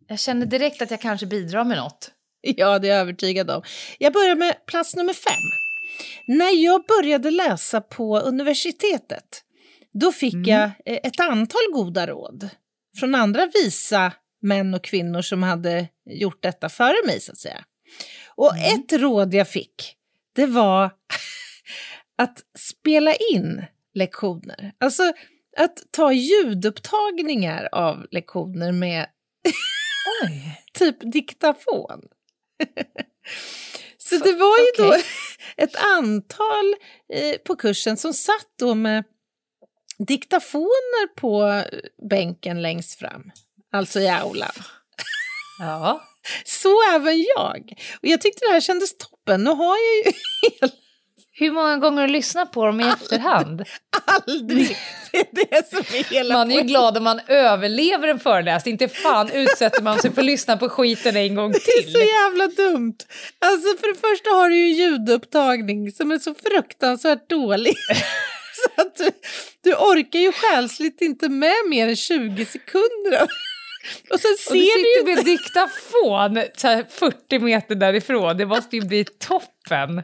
Jag 0.08 0.18
känner 0.18 0.46
direkt 0.46 0.82
att 0.82 0.90
jag 0.90 1.00
kanske 1.00 1.26
bidrar 1.26 1.64
med 1.64 1.76
något. 1.76 2.10
Ja, 2.56 2.78
det 2.78 2.88
är 2.88 2.92
jag 2.92 3.00
övertygad 3.00 3.50
om. 3.50 3.62
Jag 3.98 4.12
börjar 4.12 4.34
med 4.36 4.66
plats 4.66 4.96
nummer 4.96 5.12
fem. 5.12 5.40
När 6.28 6.64
jag 6.64 6.84
började 6.86 7.30
läsa 7.30 7.80
på 7.80 8.18
universitetet, 8.20 9.42
då 9.92 10.12
fick 10.12 10.34
Mm. 10.34 10.48
jag 10.50 10.62
eh, 10.62 10.98
ett 11.02 11.20
antal 11.20 11.60
goda 11.72 12.06
råd 12.06 12.48
från 13.00 13.14
andra 13.14 13.46
visa 13.54 14.12
män 14.42 14.74
och 14.74 14.84
kvinnor 14.84 15.22
som 15.22 15.42
hade 15.42 15.88
gjort 16.10 16.42
detta 16.42 16.68
före 16.68 17.06
mig, 17.06 17.20
så 17.20 17.32
att 17.32 17.38
säga. 17.38 17.64
Och 18.36 18.56
Mm. 18.56 18.74
ett 18.80 18.92
råd 18.92 19.34
jag 19.34 19.48
fick, 19.48 19.96
det 20.34 20.46
var 20.46 20.90
att 22.18 22.38
spela 22.58 23.14
in 23.14 23.64
lektioner. 23.94 24.72
Alltså 24.80 25.12
att 25.56 25.78
ta 25.90 26.12
ljudupptagningar 26.12 27.68
av 27.72 28.06
lektioner 28.10 28.72
med 28.72 29.06
typ 30.78 31.12
diktafon. 31.12 32.00
Så 33.98 34.16
det 34.16 34.32
var 34.32 34.58
ju 34.58 34.84
då 34.84 34.88
okej. 34.88 35.04
ett 35.56 35.76
antal 35.76 36.74
eh, 37.12 37.36
på 37.46 37.56
kursen 37.56 37.96
som 37.96 38.14
satt 38.14 38.48
då 38.58 38.74
med 38.74 39.04
diktafoner 39.98 41.06
på 41.14 41.62
bänken 42.10 42.62
längst 42.62 42.98
fram, 42.98 43.30
alltså 43.72 44.00
i 44.00 44.08
aulan. 44.08 44.52
Ja. 45.58 46.02
Så 46.44 46.92
även 46.94 47.24
jag. 47.36 47.72
Och 48.02 48.08
jag 48.08 48.20
tyckte 48.20 48.46
det 48.46 48.52
här 48.52 48.60
kändes 48.60 48.96
toppen. 48.98 49.44
Nu 49.44 49.50
har 49.50 49.76
jag 49.76 50.06
ju 50.06 50.12
Hur 51.36 51.50
många 51.50 51.76
gånger 51.76 52.00
har 52.00 52.06
du 52.08 52.12
lyssnat 52.12 52.52
på 52.52 52.66
dem 52.66 52.80
i 52.80 52.84
efterhand? 52.84 53.64
aldrig... 54.06 54.76
Det 55.12 55.18
är 55.20 55.50
det 55.50 55.68
som 55.68 55.78
är 55.78 56.04
hela 56.04 56.34
Man 56.34 56.50
är 56.50 56.56
ju 56.56 56.62
glad 56.62 56.96
om 56.96 57.04
man 57.04 57.20
överlever 57.28 58.08
en 58.08 58.20
föreläsning. 58.20 58.72
Inte 58.72 58.88
fan 58.88 59.30
utsätter 59.30 59.82
man 59.82 59.98
sig 59.98 60.12
för 60.12 60.20
att 60.22 60.26
lyssna 60.26 60.56
på 60.56 60.68
skiten 60.68 61.16
en 61.16 61.34
gång 61.34 61.52
Det 61.52 61.56
är 61.58 61.82
så 61.82 61.98
till. 61.98 62.08
jävla 62.08 62.46
dumt. 62.46 62.96
Alltså 63.38 63.76
för 63.76 63.94
det 63.94 64.00
första 64.00 64.30
har 64.30 64.48
du 64.48 64.56
ju 64.56 64.74
ljudupptagning 64.74 65.92
som 65.92 66.10
är 66.10 66.18
så 66.18 66.34
fruktansvärt 66.34 67.30
dålig. 67.30 67.74
så 68.54 68.82
att 68.82 68.96
du, 68.96 69.10
du 69.62 69.74
orkar 69.74 70.18
ju 70.18 70.32
själsligt 70.32 71.00
inte 71.00 71.28
med 71.28 71.56
mer 71.68 71.88
än 71.88 71.96
20 71.96 72.44
sekunder. 72.44 73.26
Och 74.10 74.20
sen 74.20 74.32
Och 74.32 74.38
ser 74.38 74.54
du 74.54 74.60
du 74.60 74.66
sitter 74.66 75.10
ju 75.10 75.16
med 75.16 75.24
diktafon 75.24 76.42
så 76.56 76.68
här 76.68 76.86
40 76.90 77.38
meter 77.38 77.74
därifrån. 77.74 78.36
Det 78.36 78.46
måste 78.46 78.76
ju 78.76 78.82
bli 78.82 79.04
toppen. 79.04 79.94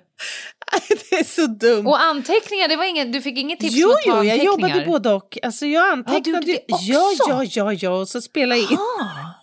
det 1.10 1.16
är 1.16 1.24
så 1.24 1.46
dumt. 1.46 1.86
Och 1.86 2.00
anteckningar, 2.00 2.68
det 2.68 2.76
var 2.76 2.84
ingen, 2.84 3.12
du 3.12 3.22
fick 3.22 3.38
inget 3.38 3.60
tips 3.60 3.74
jo, 3.76 3.88
om 3.88 3.94
att 3.94 4.02
ta 4.02 4.24
jo, 4.24 4.28
jag 4.28 4.44
jobbade 4.44 4.84
både 4.86 5.12
och. 5.12 5.38
Alltså 5.42 5.66
jag 5.66 5.92
antecknade 5.92 6.46
det 6.46 6.60
också? 6.72 6.84
Ja, 6.92 7.12
ja, 7.28 7.44
ja, 7.44 7.72
ja, 7.72 7.90
och 7.90 8.08
så 8.08 8.20
spelade 8.20 8.60
jag 8.60 8.70
in. 8.70 8.78
Ah. 8.78 9.39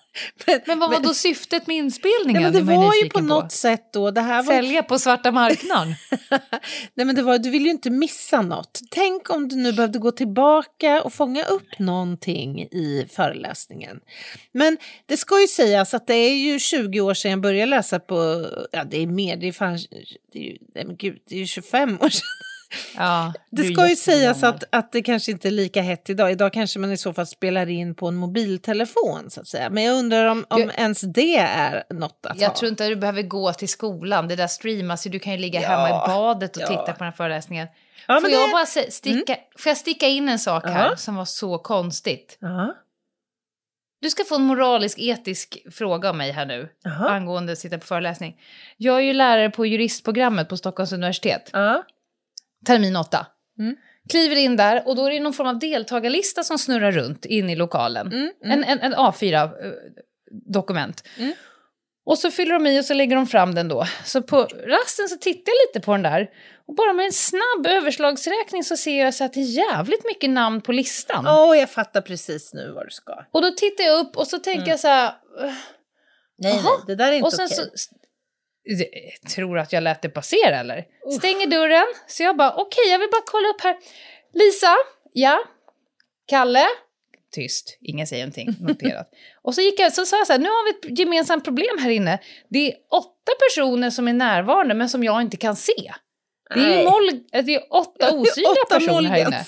Men 0.66 0.80
vad 0.80 0.92
var 0.92 1.00
då 1.00 1.14
syftet 1.14 1.68
med 1.68 1.78
inspelningen? 1.78 2.42
Nej, 2.42 2.52
men 2.52 2.66
det 2.66 2.74
var 2.74 2.84
ju 2.84 3.10
på 3.10 3.20
nyfiken 3.20 3.26
något 3.26 3.52
sätt 3.52 3.94
då. 3.94 4.12
Det 4.12 4.22
här 4.22 4.44
var 4.44 4.54
Sälja 4.54 4.84
på 4.84 5.00
svarta 5.00 5.32
marknaden? 5.32 5.96
Nej, 6.94 7.06
men 7.06 7.16
det 7.16 7.22
var, 7.22 7.38
du 7.38 7.50
vill 7.50 7.66
ju 7.66 7.72
inte 7.72 7.90
missa 7.90 8.42
något. 8.42 8.82
Tänk 8.92 9.30
om 9.30 9.48
du 9.48 9.56
nu 9.56 9.74
behövde 9.74 10.00
gå 10.00 10.12
tillbaka 10.12 11.02
och 11.02 11.14
fånga 11.14 11.44
upp 11.44 11.80
någonting 11.80 12.62
i 12.62 13.08
föreläsningen. 13.12 14.00
Men 14.52 14.78
det 15.06 15.18
ska 15.18 15.42
ju 15.42 15.48
sägas 15.48 15.94
att 15.94 16.08
det 16.08 16.14
är 16.16 16.36
ju 16.36 16.60
20 16.60 17.02
år 17.02 17.14
sedan 17.14 17.32
jag 17.32 17.42
började 17.42 17.70
läsa 17.70 18.00
på, 18.00 18.46
ja 18.72 18.84
det 18.84 19.04
är 19.04 19.08
mer, 19.08 19.38
det 19.38 19.48
är 19.48 19.52
fan, 19.52 19.80
det 20.34 20.40
är 20.40 20.44
ju, 20.44 20.58
nej 20.76 20.86
men 20.86 20.96
gud, 20.96 21.20
det 21.30 21.36
är 21.36 21.40
ju 21.40 21.48
25 21.48 21.98
år 22.02 22.10
sedan. 22.10 22.28
Ja, 22.98 23.34
Det 23.52 23.64
ska 23.64 23.90
ju 23.90 23.96
sägas 23.96 24.44
att, 24.44 24.64
att 24.72 24.92
det 24.92 25.02
kanske 25.02 25.32
inte 25.32 25.48
är 25.48 25.52
lika 25.52 25.82
hett 25.82 26.10
idag. 26.10 26.32
Idag 26.32 26.54
kanske 26.54 26.80
man 26.80 26.92
i 26.92 26.98
så 26.98 27.14
fall 27.14 27.28
spelar 27.28 27.70
in 27.70 27.96
på 27.96 28.08
en 28.08 28.16
mobiltelefon 28.16 29.30
så 29.30 29.42
att 29.42 29.48
säga. 29.48 29.70
Men 29.70 29.84
jag 29.84 29.96
undrar 29.96 30.26
om, 30.26 30.46
om 30.50 30.60
Jag- 30.62 30.80
ens 30.80 31.02
det 31.02 31.38
är 31.38 31.84
något 31.90 32.26
att 32.26 32.42
Jag 32.42 32.48
ha. 32.50 32.56
tror 32.56 32.70
inte 32.70 32.84
att 32.84 32.90
du 32.90 32.96
behöver 32.96 33.22
gå 33.22 33.54
till 33.54 33.70
skolan. 33.70 34.28
Det 34.28 34.36
där 34.36 34.48
streamas 34.48 35.08
ju. 35.08 35.12
Du 35.12 35.20
kan 35.20 35.34
ju 35.34 35.40
ligga 35.40 35.62
Ja, 35.62 35.68
hemma 35.70 35.90
i 35.90 36.08
badet 36.08 36.56
och 36.58 36.62
ja. 36.64 36.68
titta 36.68 36.84
på 36.84 36.98
den 36.98 37.06
här 37.06 37.12
föreläsningen. 37.12 37.68
Ja, 38.08 38.16
får, 38.16 38.22
men 38.22 38.32
jag 38.32 38.40
det- 38.40 38.44
Mm. 38.44 38.52
bara 38.52 38.66
sticka, 38.92 39.36
får 39.58 39.70
jag 39.70 39.78
sticka 39.78 40.08
in 40.08 40.30
en 40.30 40.40
sak 40.40 40.66
här 40.66 40.90
Ja. 40.90 40.96
som 40.98 41.16
var 41.16 41.26
så 41.26 41.58
konstigt? 41.58 42.38
Ja. 42.42 42.76
Du 44.02 44.10
ska 44.10 44.24
få 44.24 44.36
en 44.36 44.42
moralisk, 44.42 45.00
etisk 45.00 45.58
fråga 45.72 46.10
av 46.10 46.16
mig 46.16 46.32
här 46.32 46.46
nu 46.46 46.70
Jaha. 46.84 47.10
angående 47.10 47.52
att 47.54 47.58
sitta 47.60 47.78
på 47.78 47.86
föreläsning. 47.86 48.38
Jag 48.78 48.96
är 48.98 49.02
ju 49.02 49.14
lärare 49.14 49.50
på 49.50 49.66
juristprogrammet 49.66 50.50
på 50.50 50.58
Stockholms 50.58 50.92
universitet, 50.94 51.50
Ja. 51.54 51.84
Termin 52.68 52.96
8. 52.96 53.28
Mm. 53.60 53.76
Kliver 54.10 54.36
in 54.36 54.56
där 54.56 54.88
och 54.88 54.96
då 54.96 55.06
är 55.06 55.12
det 55.12 55.20
någon 55.20 55.34
form 55.34 55.48
av 55.48 55.60
deltagarlista 55.60 56.44
som 56.44 56.58
snurrar 56.58 56.92
runt 56.92 57.26
in 57.26 57.50
i 57.50 57.56
lokalen. 57.56 58.08
Mm, 58.08 58.32
En, 58.44 58.64
en, 58.64 58.80
en 58.80 58.96
A4-dokument. 58.96 61.04
Mm. 61.18 61.34
Och 62.06 62.18
så 62.18 62.32
fyller 62.32 62.54
de 62.54 62.68
i 62.68 62.80
och 62.82 62.86
så 62.86 62.94
lägger 62.94 63.16
de 63.16 63.28
fram 63.28 63.56
den 63.56 63.68
då. 63.68 63.86
Så 64.06 64.22
på 64.22 64.38
rasten 64.66 65.10
så 65.10 65.18
tittar 65.18 65.52
jag 65.52 65.56
lite 65.68 65.86
på 65.86 65.92
den 65.92 66.02
där. 66.02 66.28
Och 66.68 66.76
bara 66.76 66.94
med 66.94 67.06
en 67.06 67.12
snabb 67.12 67.68
överslagsräkning 67.68 68.64
så 68.64 68.78
ser 68.78 69.00
jag 69.04 69.14
så 69.14 69.24
att 69.24 69.34
det 69.34 69.40
är 69.40 69.44
jävligt 69.74 70.06
mycket 70.06 70.30
namn 70.30 70.62
på 70.62 70.72
listan. 70.72 71.28
Åh, 71.28 71.58
jag 71.58 71.70
fattar 71.72 72.02
precis 72.02 72.54
nu 72.54 72.72
vad 72.72 72.86
du 72.86 72.90
ska. 72.92 73.26
Och 73.32 73.42
då 73.42 73.52
tittar 73.52 73.84
jag 73.84 74.00
upp 74.00 74.18
och 74.18 74.28
så 74.28 74.40
tänker 74.40 74.72
jag 74.72 74.80
så 74.80 74.88
här... 74.88 75.14
"Ugh." 75.44 75.54
Nej, 76.40 76.54
nej, 76.54 76.64
det 76.88 76.96
där 76.96 77.12
är 77.12 77.16
inte 77.16 77.26
Och 77.26 77.34
sen 77.34 77.46
okej. 77.46 77.70
så... 77.76 77.96
Tror 79.36 79.60
att 79.60 79.74
jag 79.74 79.84
lät 79.84 80.02
det 80.02 80.10
passera 80.10 80.60
eller? 80.60 80.86
Stänger 81.18 81.48
dörren, 81.48 81.86
så 82.08 82.24
jag 82.24 82.38
bara 82.38 82.54
okej, 82.54 82.92
jag 82.92 83.00
vill 83.00 83.10
bara 83.12 83.24
kolla 83.26 83.48
upp 83.48 83.62
här. 83.62 83.78
Lisa, 84.34 84.76
ja. 85.14 85.40
Kalle, 86.28 86.66
tyst, 87.32 87.78
ingen 87.82 88.08
säger 88.08 88.24
någonting, 88.24 88.56
noterat. 88.68 89.10
och 89.42 89.56
så 89.56 89.62
gick 89.62 89.80
jag, 89.80 89.94
så 89.94 90.06
sa 90.06 90.18
jag 90.18 90.28
så 90.28 90.34
här, 90.34 90.40
nu 90.40 90.50
har 90.50 90.66
vi 90.66 90.92
ett 90.92 91.00
gemensamt 91.00 91.44
problem 91.44 91.78
här 91.80 91.90
inne. 91.90 92.20
Det 92.50 92.72
är 92.72 92.78
åtta 92.92 93.32
personer 93.50 93.90
som 93.90 94.08
är 94.08 94.14
närvarande 94.14 94.74
men 94.74 94.90
som 94.90 95.04
jag 95.04 95.22
inte 95.22 95.38
kan 95.38 95.56
se. 95.56 95.94
Det 96.54 96.60
är 96.60 96.84
noll, 96.84 97.20
det 97.32 97.56
är 97.56 97.74
åtta 97.74 98.12
osynliga 98.14 98.66
personer 98.70 99.10
här 99.10 99.28
inne. 99.28 99.46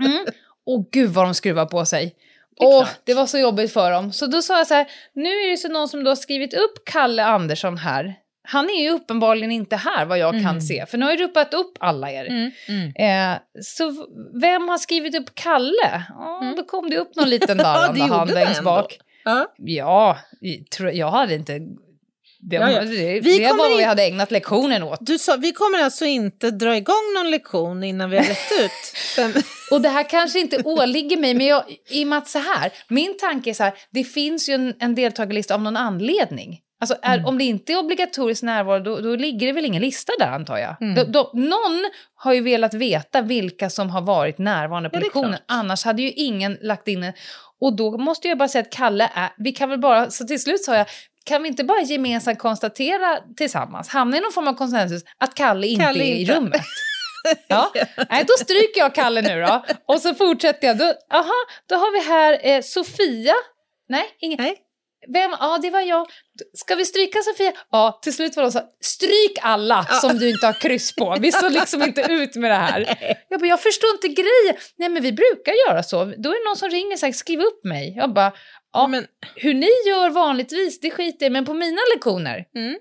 Mm. 0.00 0.26
Och 0.66 0.88
gud 0.92 1.10
vad 1.10 1.24
de 1.24 1.34
skruvar 1.34 1.66
på 1.66 1.84
sig. 1.84 2.14
Åh, 2.60 2.84
klart. 2.84 3.00
det 3.04 3.14
var 3.14 3.26
så 3.26 3.38
jobbigt 3.38 3.72
för 3.72 3.90
dem. 3.90 4.12
Så 4.12 4.26
då 4.26 4.42
sa 4.42 4.58
jag 4.58 4.66
så 4.66 4.74
här, 4.74 4.86
nu 5.14 5.28
är 5.28 5.50
det 5.50 5.56
så 5.56 5.68
någon 5.68 5.88
som 5.88 6.04
då 6.04 6.10
har 6.10 6.16
skrivit 6.16 6.54
upp 6.54 6.84
Kalle 6.84 7.24
Andersson 7.24 7.76
här. 7.76 8.14
han 8.48 8.70
är 8.70 8.82
ju 8.82 8.90
uppenbarligen 8.90 9.50
inte 9.52 9.76
här 9.76 10.04
vad 10.04 10.18
jag 10.18 10.32
kan 10.32 10.40
Mm. 10.44 10.60
se. 10.60 10.86
För 10.86 10.98
nu 10.98 11.04
har 11.06 11.12
jag 11.12 11.20
ropat 11.20 11.54
upp 11.54 11.72
alla 11.80 12.10
er. 12.10 12.24
Mm, 12.26 12.50
mm. 12.68 13.32
Eh, 13.32 13.38
så 13.62 14.06
vem 14.40 14.68
har 14.68 14.78
skrivit 14.78 15.14
upp 15.14 15.34
Kalle? 15.34 16.02
Mm. 16.42 16.56
Då 16.56 16.62
kom 16.64 16.90
det 16.90 16.96
upp 16.96 17.16
någon 17.16 17.30
liten 17.30 17.56
det 17.56 17.62
darrande 17.64 18.00
gjorde 18.00 18.12
hand 18.14 18.30
det 18.30 18.34
längst 18.34 18.62
bak. 18.62 18.98
Ja. 19.24 19.46
Ja, 19.56 20.18
jag 20.92 21.10
hade 21.10 21.34
inte... 21.34 21.60
Det, 22.44 22.56
Ja, 22.56 22.70
ja. 22.70 22.80
det, 22.80 23.20
Vi 23.20 23.38
det 23.38 23.48
var 23.48 23.56
vad 23.56 23.76
vi 23.76 23.82
hade 23.84 24.02
ägnat 24.02 24.30
lektionen 24.30 24.82
åt. 24.82 24.98
Du 25.00 25.18
sa, 25.18 25.36
vi 25.36 25.52
kommer 25.52 25.78
alltså 25.82 26.04
inte 26.04 26.50
dra 26.50 26.76
igång 26.76 27.12
någon 27.14 27.30
lektion 27.30 27.84
innan 27.84 28.10
vi 28.10 28.16
har 28.16 28.24
rätt 28.24 28.52
ut. 28.60 29.44
Och 29.70 29.80
det 29.80 29.88
här 29.88 30.08
kanske 30.10 30.40
inte 30.40 30.62
åligger 30.64 31.16
mig, 31.16 31.34
men 31.34 31.46
jag, 31.46 31.64
i 31.90 32.04
och 32.04 32.08
med 32.08 32.18
att 32.18 32.28
så 32.28 32.38
här, 32.38 32.72
min 32.88 33.16
tanke 33.18 33.50
är 33.50 33.54
så 33.54 33.62
här, 33.62 33.72
det 33.90 34.04
finns 34.04 34.48
ju 34.48 34.54
en, 34.54 34.74
en 34.78 34.94
deltagarlista 34.94 35.54
av 35.54 35.62
någon 35.62 35.76
anledning. 35.76 36.60
Alltså 36.80 36.96
är, 37.02 37.14
Mm. 37.14 37.26
om 37.26 37.38
det 37.38 37.44
inte 37.44 37.72
är 37.72 37.78
obligatorisk 37.78 38.42
närvaro, 38.42 38.78
då, 38.82 39.00
då 39.00 39.16
ligger 39.16 39.46
det 39.46 39.52
väl 39.52 39.64
ingen 39.64 39.82
lista 39.82 40.12
där 40.18 40.26
antar 40.26 40.58
jag. 40.58 40.76
Mm. 40.82 40.94
Då, 40.94 41.04
då, 41.04 41.30
någon 41.34 41.90
har 42.14 42.32
ju 42.32 42.40
velat 42.40 42.74
veta 42.74 43.20
vilka 43.20 43.70
som 43.70 43.90
har 43.90 44.00
varit 44.02 44.38
närvarande 44.38 44.90
på 44.90 44.96
Ja, 44.96 45.00
lektionen, 45.00 45.38
annars 45.48 45.84
hade 45.84 46.02
ju 46.02 46.10
ingen 46.10 46.58
lagt 46.62 46.88
in 46.88 47.02
en... 47.02 47.12
Och 47.60 47.76
då 47.76 47.98
måste 47.98 48.28
jag 48.28 48.38
bara 48.38 48.48
säga 48.48 48.62
att 48.62 48.72
Kalle 48.72 49.10
är, 49.14 49.28
vi 49.38 49.52
kan 49.52 49.68
väl 49.70 49.78
bara, 49.78 50.10
så 50.10 50.24
till 50.26 50.42
slut 50.42 50.64
sa 50.64 50.76
jag, 50.76 50.86
kan 51.24 51.42
vi 51.42 51.48
inte 51.48 51.64
bara 51.64 51.80
gemensamt 51.80 52.38
konstatera 52.38 53.18
tillsammans, 53.36 53.88
hamna 53.88 54.16
i 54.16 54.20
någon 54.20 54.32
form 54.32 54.48
av 54.48 54.54
konsensus, 54.54 55.02
att 55.18 55.34
Kalle 55.34 55.66
inte 55.66 55.84
Kalle 55.84 56.04
är 56.04 56.14
i 56.14 56.20
inte. 56.20 56.34
rummet? 56.34 56.62
Ja, 57.48 57.72
nej, 58.10 58.24
då 58.28 58.34
stryker 58.44 58.80
jag 58.80 58.94
Kalle 58.94 59.22
nu 59.22 59.40
då. 59.40 59.64
Och 59.86 60.00
så 60.00 60.14
fortsätter 60.14 60.66
jag. 60.66 60.78
Då, 60.78 60.84
aha, 61.12 61.32
då 61.68 61.74
har 61.74 61.92
vi 61.92 62.08
här 62.08 62.40
eh, 62.42 62.62
Sofia. 62.62 63.34
Nej, 63.88 64.04
ingen. 64.20 64.38
Nej. 64.42 64.56
Vem? 65.12 65.30
Ja, 65.40 65.58
det 65.62 65.70
var 65.70 65.80
jag. 65.80 66.06
Ska 66.54 66.74
vi 66.74 66.84
stryka 66.84 67.18
Sofia? 67.22 67.52
Ja, 67.70 67.98
till 68.02 68.12
slut 68.14 68.36
var 68.36 68.42
de 68.42 68.52
så 68.52 68.60
stryk 68.80 69.38
alla 69.42 69.84
som 69.84 70.18
du 70.18 70.30
inte 70.30 70.46
har 70.46 70.52
kryss 70.52 70.94
på. 70.96 71.16
Vi 71.20 71.32
står 71.32 71.50
liksom 71.50 71.82
inte 71.82 72.06
ut 72.10 72.34
med 72.36 72.50
det 72.50 72.54
här. 72.54 72.98
Jag 73.28 73.40
bara, 73.40 73.46
jag 73.46 73.60
förstår 73.62 73.90
inte 73.90 74.08
grejen. 74.08 74.56
Nej, 74.76 74.88
men 74.88 75.02
vi 75.02 75.12
brukar 75.12 75.52
göra 75.68 75.82
så. 75.82 76.04
Då 76.04 76.30
är 76.30 76.44
det 76.44 76.48
någon 76.48 76.56
som 76.56 76.70
ringer 76.70 76.92
och 76.92 76.98
säger, 76.98 77.12
skriv 77.12 77.40
upp 77.40 77.64
mig. 77.64 77.94
Jag 77.96 78.12
bara, 78.12 78.32
ja, 78.72 78.86
Men, 78.86 79.06
hur 79.34 79.54
ni 79.54 79.68
gör 79.88 80.10
vanligtvis, 80.10 80.80
det 80.80 80.90
skiter 80.90 81.26
jag 81.26 81.32
men 81.32 81.44
på 81.44 81.54
mina 81.54 81.80
lektioner, 81.94 82.44
Mm. 82.54 82.78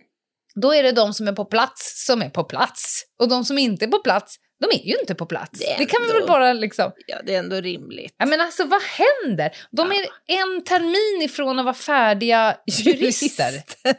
då 0.55 0.73
är 0.73 0.83
det 0.83 0.91
de 0.91 1.13
som 1.13 1.27
är 1.27 1.33
på 1.33 1.45
plats 1.45 2.05
som 2.05 2.21
är 2.21 2.29
på 2.29 2.43
plats. 2.43 3.03
Och 3.19 3.27
de 3.29 3.45
som 3.45 3.57
inte 3.57 3.85
är 3.85 3.89
på 3.89 3.99
plats, 3.99 4.35
de 4.59 4.79
är 4.79 4.85
ju 4.85 4.99
inte 4.99 5.15
på 5.15 5.25
plats. 5.25 5.59
Det 5.59 5.75
Det, 5.77 5.85
kan 5.85 6.01
vi 6.07 6.13
väl 6.13 6.27
bara 6.27 6.53
liksom... 6.53 6.91
ja, 7.07 7.17
det 7.25 7.35
är 7.35 7.39
ändå 7.39 7.55
rimligt. 7.55 8.15
Ja, 8.17 8.25
men 8.25 8.41
alltså 8.41 8.65
vad 8.65 8.81
händer? 8.81 9.51
De 9.71 9.91
är 9.91 10.05
en 10.27 10.63
termin 10.63 11.21
ifrån 11.21 11.59
att 11.59 11.65
vara 11.65 11.73
färdiga 11.75 12.57
jurister. 12.67 13.51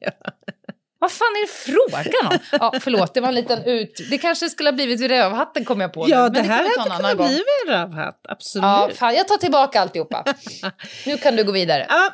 ja. 0.00 0.12
Vad 0.98 1.12
fan 1.12 1.26
är 1.26 1.46
det 1.46 1.52
frågan 1.52 2.32
om? 2.32 2.38
Ja, 2.60 2.80
förlåt, 2.80 3.14
det 3.14 3.20
var 3.20 3.28
en 3.28 3.34
liten 3.34 3.64
ut... 3.64 4.00
Det 4.10 4.18
kanske 4.18 4.48
skulle 4.48 4.68
ha 4.68 4.74
blivit 4.74 5.00
rövhatten 5.00 5.64
kom 5.64 5.80
jag 5.80 5.92
på. 5.92 6.06
nu, 6.06 6.10
ja, 6.10 6.22
men 6.22 6.32
det 6.32 6.42
här 6.42 6.78
hade 6.78 6.96
kunnat 6.96 7.16
bli 7.16 7.42
en 7.66 7.72
rövhatt. 7.72 8.20
Absolut. 8.28 8.62
Ja, 8.62 8.90
fan, 8.94 9.14
jag 9.14 9.28
tar 9.28 9.36
tillbaka 9.36 9.80
alltihopa. 9.80 10.24
Nu 11.06 11.16
kan 11.16 11.36
du 11.36 11.44
gå 11.44 11.52
vidare. 11.52 11.86
Ja, 11.88 12.12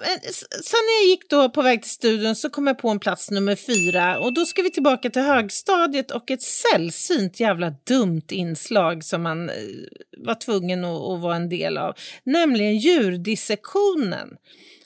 sen 0.62 0.80
när 0.86 1.02
jag 1.02 1.08
gick 1.08 1.30
då 1.30 1.50
på 1.50 1.62
väg 1.62 1.82
till 1.82 1.90
studion 1.90 2.36
så 2.36 2.50
kom 2.50 2.66
jag 2.66 2.78
på 2.78 2.88
en 2.88 2.98
plats 3.00 3.30
nummer 3.30 3.56
fyra 3.56 4.18
och 4.18 4.32
då 4.34 4.44
ska 4.44 4.62
vi 4.62 4.70
tillbaka 4.70 5.10
till 5.10 5.22
högstadiet 5.22 6.10
och 6.10 6.30
ett 6.30 6.42
sällsynt 6.42 7.40
jävla 7.40 7.70
dumt 7.70 8.22
inslag 8.30 9.04
som 9.04 9.22
man 9.22 9.48
eh, 9.48 9.54
var 10.18 10.34
tvungen 10.34 10.84
att, 10.84 11.00
att 11.00 11.20
vara 11.20 11.36
en 11.36 11.48
del 11.48 11.78
av, 11.78 11.94
nämligen 12.24 12.76
djurdissektionen. 12.76 14.28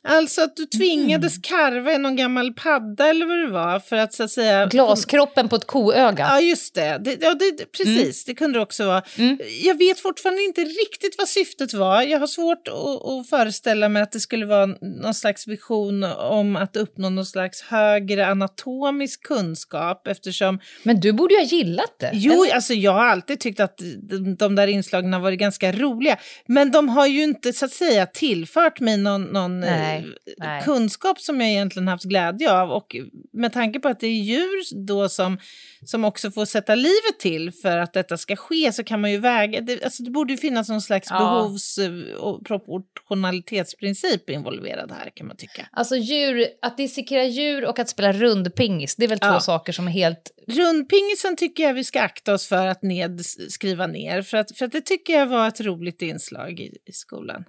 Alltså 0.09 0.43
att 0.43 0.57
du 0.57 0.67
tvingades 0.67 1.39
karva 1.39 1.93
i 1.93 1.99
någon 1.99 2.17
gammal 2.17 2.53
padda 2.53 3.09
eller 3.09 3.27
vad 3.27 3.39
det 3.39 3.47
var 3.47 3.81
för 3.81 3.97
att 3.97 4.15
så 4.15 4.23
att 4.23 4.31
säga... 4.31 4.67
Glaskroppen 4.67 5.49
på 5.49 5.57
ett 5.57 5.67
koöga. 5.67 6.27
Ja, 6.31 6.41
just 6.41 6.75
det. 6.75 6.99
det, 7.05 7.19
ja, 7.21 7.35
det 7.35 7.57
det- 7.59 7.73
precis, 7.73 8.25
det 8.25 8.35
kunde 8.35 8.59
det 8.59 8.63
också 8.63 8.87
vara. 8.87 9.03
Mm. 9.19 9.39
Jag 9.63 9.79
vet 9.79 10.01
fortfarande 10.01 10.43
inte 10.43 10.61
riktigt 10.61 11.15
vad 11.19 11.29
syftet 11.29 11.75
var. 11.75 12.03
Jag 12.03 12.19
har 12.19 12.27
svårt 12.27 12.69
att, 12.69 12.75
att 13.11 13.29
föreställa 13.31 13.89
mig 13.89 14.03
att 14.03 14.13
det 14.13 14.21
skulle 14.21 14.47
vara 14.47 14.67
någon 14.81 15.15
slags 15.15 15.47
vision 15.47 16.05
om 16.05 16.57
att 16.57 16.77
uppnå 16.77 17.09
någon 17.11 17.27
slags 17.27 17.63
högre 17.63 18.27
anatomisk 18.27 19.23
kunskap 19.23 20.07
eftersom... 20.07 20.61
Men 20.83 21.01
du 21.01 21.13
borde 21.13 21.35
ju 21.35 21.41
ha 21.41 21.47
gillat 21.47 21.95
det. 22.01 22.11
Jo, 22.13 22.45
eller? 22.45 22.55
alltså 22.55 22.75
jag 22.75 22.93
har 22.93 23.07
alltid 23.07 23.41
tyckt 23.41 23.61
att 23.61 23.79
de, 24.03 24.35
de 24.35 24.55
där 24.55 24.67
inslagen 24.67 25.13
har 25.13 25.21
varit 25.21 25.39
ganska 25.39 25.73
roliga. 25.73 26.17
Men 26.47 26.71
de 26.71 26.89
har 26.89 27.07
ju 27.07 27.23
inte 27.23 27.53
så 27.53 27.65
att 27.65 27.71
säga 27.73 28.07
tillfört 28.07 28.81
mig 28.81 28.97
någon, 28.97 29.23
någon 29.23 29.61
Nej, 29.61 29.96
eh, 29.99 30.33
nej. 30.39 30.63
kunskap 30.65 31.21
som 31.21 31.41
jag 31.41 31.51
egentligen 31.51 31.89
haft 31.89 32.05
glädje 32.05 32.53
av. 32.53 32.71
Och 32.71 32.97
med 33.33 33.53
tanke 33.53 33.81
på 33.81 33.89
att 33.89 34.01
det 34.01 34.07
är 34.07 34.23
djur 34.23 34.85
då 34.87 35.09
som, 35.09 35.39
som 35.85 36.05
också 36.05 36.31
får 36.31 36.45
sätta 36.45 36.75
livet 36.75 37.19
till 37.19 37.53
för 37.53 37.79
att 37.79 37.93
detta 37.93 38.17
ska 38.17 38.37
ske 38.37 38.73
så 38.73 38.85
kan 38.85 39.01
man 39.01 39.11
ju 39.11 39.19
väga... 39.19 39.61
Det, 39.61 39.85
alltså 39.85 40.03
det 40.03 40.11
borde 40.11 40.33
ju 40.33 40.37
finnas 40.37 40.69
någon 40.69 40.83
slags 40.83 41.09
Ja. 41.11 41.19
behovs 41.19 41.79
och 42.19 42.45
proportionalitetsprincip 42.47 44.31
involverad 44.31 44.91
här 44.91 45.11
kan 45.15 45.27
man 45.27 45.37
tycka. 45.37 45.69
Alltså 45.73 45.97
djur, 45.97 46.47
att 46.63 46.77
dissekera 46.77 47.25
djur 47.25 47.67
och 47.67 47.79
att 47.79 47.89
spela 47.89 48.13
rundpingis, 48.13 48.97
det 48.97 49.05
är 49.05 49.09
väl 49.09 49.19
Ja. 49.21 49.33
två 49.33 49.41
saker 49.41 49.73
som 49.73 49.89
är 49.89 49.93
helt... 49.93 50.31
Rundpingisen 50.49 51.37
tycker 51.37 51.63
jag 51.63 51.75
vi 51.75 51.85
ska 51.85 52.01
akta 52.01 52.35
oss 52.35 52.49
för 52.49 52.67
att 52.67 52.83
ned, 52.83 53.21
skriva 53.49 53.87
ner, 53.87 54.23
för 54.23 54.37
att, 54.37 54.57
för 54.57 54.67
att 54.67 54.73
det 54.73 54.81
tycker 54.81 55.13
jag 55.13 55.27
var 55.27 55.49
ett 55.49 55.61
roligt 55.61 56.03
inslag 56.03 56.61
i, 56.61 56.79
i 56.87 56.93
skolan. 56.93 57.45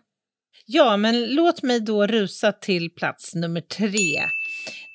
Ja, 0.70 0.98
men 0.98 1.36
låt 1.36 1.64
mig 1.64 1.80
då 1.80 2.08
rusa 2.08 2.52
till 2.52 2.90
plats 2.90 3.36
nummer 3.36 3.62
tre. 3.62 4.24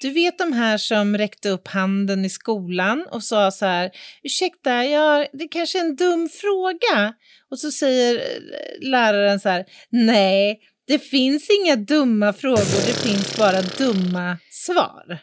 Du 0.00 0.10
vet 0.10 0.38
de 0.38 0.52
här 0.52 0.78
som 0.78 1.18
räckte 1.18 1.48
upp 1.48 1.68
handen 1.68 2.24
i 2.24 2.30
skolan 2.30 3.06
och 3.10 3.22
sa 3.22 3.50
så 3.50 3.66
här, 3.66 3.90
ursäkta, 4.22 4.84
jag, 4.84 5.26
det 5.32 5.48
kanske 5.48 5.78
är 5.78 5.84
en 5.84 5.96
dum 5.96 6.28
fråga. 6.28 7.14
Och 7.50 7.58
så 7.58 7.70
säger 7.70 8.14
eh, 8.14 8.88
läraren 8.90 9.40
så 9.40 9.48
här, 9.48 9.64
nej, 9.90 10.58
det 10.86 10.98
finns 10.98 11.48
inga 11.62 11.76
dumma 11.76 12.32
frågor, 12.32 12.86
det 12.86 13.08
finns 13.08 13.36
bara 13.38 13.62
dumma 13.62 14.38
svar. 14.50 15.18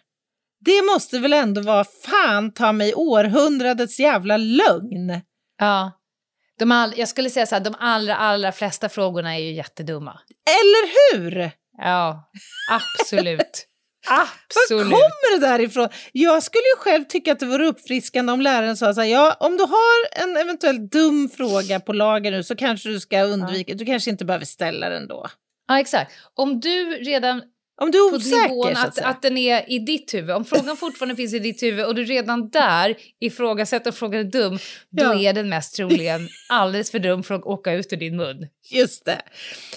Det 0.66 0.82
måste 0.94 1.20
väl 1.20 1.34
ändå 1.34 1.62
vara 1.62 1.86
fan 2.06 2.54
ta 2.54 2.72
mig 2.72 2.94
århundradets 2.94 4.00
jävla 4.00 4.38
lögn. 4.38 5.22
Ja. 5.58 5.99
De 6.60 6.72
all, 6.72 6.94
jag 6.98 7.08
skulle 7.08 7.30
säga 7.30 7.46
så 7.46 7.56
här, 7.56 7.62
de 7.62 7.76
allra, 7.80 8.16
allra 8.16 8.52
flesta 8.52 8.90
frågorna 8.90 9.36
är 9.36 9.40
ju 9.40 9.52
jättedumma. 9.52 10.20
Eller 10.50 11.14
hur? 11.14 11.52
Ja, 11.78 12.32
absolut. 12.72 13.66
Var 14.10 14.28
absolut. 14.68 14.84
kommer 14.84 15.40
det 15.40 15.48
där 15.48 15.60
ifrån? 15.60 15.90
Jag 16.12 16.44
skulle 16.44 16.64
ju 16.64 16.78
själv 16.78 17.04
tycka 17.04 17.32
att 17.32 17.40
det 17.40 17.46
vore 17.46 17.68
uppfriskande 17.68 18.34
om 18.34 18.42
läraren 18.42 18.78
sa 18.78 18.94
så 18.94 19.02
här, 19.02 19.08
ja, 19.08 19.38
om 19.40 19.58
du 19.58 19.64
har 19.64 20.24
en 20.24 20.38
eventuellt 20.38 20.92
dum 20.92 21.30
fråga 21.38 21.80
på 21.80 21.94
lager 21.94 22.32
nu 22.32 22.44
så 22.44 22.56
kanske 22.56 22.90
du 22.90 23.00
ska 23.00 23.22
undvika, 23.22 23.74
du 23.74 23.86
kanske 23.86 24.10
inte 24.10 24.26
behöver 24.26 24.46
ställa 24.46 24.90
den 24.90 25.08
då. 25.08 25.28
Ja, 25.68 25.80
exakt. 25.80 26.12
Om 26.36 26.60
du 26.60 26.86
redan 26.86 27.42
Om 27.82 27.92
du 27.92 27.98
är 27.98 28.10
på 28.10 28.16
osäker 28.16 28.76
så 28.76 28.82
att 28.82 28.98
att, 29.00 29.06
att 29.06 29.22
den 29.22 29.38
är 29.38 29.72
i 29.72 29.80
ditt 29.80 30.14
huvud, 30.14 30.32
om 30.36 30.46
frågan 30.46 30.78
fortfarande 30.78 31.16
finns 31.16 31.34
i 31.34 31.40
ditt 31.40 31.64
huvud 31.64 31.86
och 31.86 31.96
du 31.96 32.04
redan 32.06 32.50
där 32.50 32.96
ifrågasätter 33.22 33.90
om 33.92 33.96
frågan 33.96 34.20
är 34.20 34.24
dum, 34.24 34.58
då 34.90 35.04
Ja. 35.04 35.20
är 35.20 35.34
den 35.34 35.50
mest 35.50 35.76
troligen 35.76 36.28
alldeles 36.50 36.92
för 36.92 37.00
dum 37.00 37.24
för 37.24 37.36
att 37.36 37.44
åka 37.44 37.74
ut 37.74 37.94
ur 37.94 37.98
din 37.98 38.18
mun. 38.18 38.48
Just 38.72 39.06
det. 39.06 39.22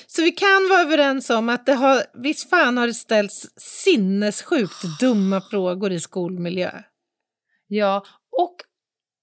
Så 0.07 0.23
vi 0.23 0.31
kan 0.33 0.69
vara 0.71 0.81
överens 0.81 1.31
om 1.31 1.49
att 1.49 1.67
det 1.67 1.75
har, 1.75 2.03
visst 2.23 2.51
fan 2.51 2.79
har 2.79 2.87
det 2.87 2.95
ställts 2.95 3.47
sinnessjukt 3.57 4.83
dumma 5.01 5.41
frågor 5.51 5.93
i 5.93 6.01
skolmiljö. 6.01 6.71
Ja, 7.69 8.05
och, 8.39 8.57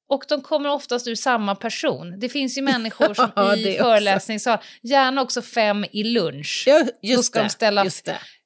och 0.09 0.23
de 0.29 0.41
kommer 0.41 0.69
oftast 0.69 1.07
ur 1.07 1.15
samma 1.15 1.55
person. 1.55 2.19
Det 2.19 2.29
finns 2.29 2.57
ju 2.57 2.61
människor 2.73 3.13
som 3.13 3.31
Ja, 3.35 3.55
i 3.55 3.77
föreläsning 3.77 4.39
sa, 4.39 4.61
gärna 4.83 5.21
också 5.21 5.41
fem 5.41 5.85
i 5.91 6.03
lunch. 6.03 6.63
Ja, 6.67 6.83
Då 6.83 6.89
just 7.01 7.23
ska 7.25 7.39
det. 7.39 7.45
de 7.45 7.49
ställa-. 7.49 7.83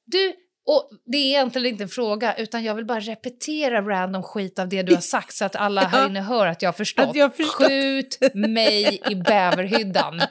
Du, 0.06 0.32
och 0.66 0.90
det 1.06 1.16
är 1.18 1.24
egentligen 1.24 1.66
inte 1.66 1.84
en 1.84 1.88
fråga, 1.88 2.34
utan 2.36 2.64
jag 2.64 2.74
vill 2.74 2.86
bara 2.86 3.00
repetera 3.00 3.80
random 3.82 4.22
skit 4.22 4.58
av 4.58 4.68
det 4.68 4.82
du 4.82 4.94
har 4.94 5.00
sagt 5.16 5.34
så 5.34 5.44
att 5.44 5.56
alla 5.56 5.80
här 5.80 6.00
Ja. 6.00 6.06
inne 6.06 6.20
hör 6.20 6.46
att 6.46 6.62
jag 6.62 6.68
har 6.68 6.72
förstått. 6.74 7.08
Att 7.08 7.16
jag 7.16 7.24
har 7.24 7.30
förstått. 7.30 7.66
Skjut 7.68 8.18
mig 8.34 9.00
i 9.10 9.14
bäverhyddan. 9.14 10.20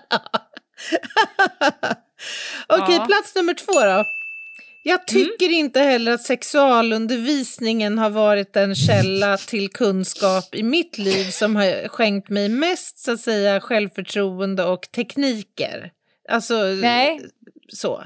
Okej, 2.68 2.96
Ja. 2.96 3.06
plats 3.08 3.36
nummer 3.36 3.54
två 3.54 3.74
då. 3.74 4.06
Jag 4.86 5.08
tycker 5.08 5.50
inte 5.50 5.80
heller 5.80 6.12
att 6.12 6.22
sexualundervisningen 6.22 7.98
har 7.98 8.10
varit 8.10 8.56
en 8.56 8.76
källa 8.76 9.38
till 9.38 9.70
kunskap 9.70 10.56
i 10.56 10.64
mitt 10.64 10.98
liv 10.98 11.24
som 11.32 11.56
har 11.56 11.88
skänkt 11.88 12.30
mig 12.30 12.50
mest 12.50 12.98
så 13.00 13.12
att 13.12 13.20
säga 13.20 13.62
självförtroende 13.62 14.64
och 14.66 14.82
tekniker. 14.96 15.92
Alltså 16.30 16.64
Nej. 16.64 17.22
så. 17.74 18.04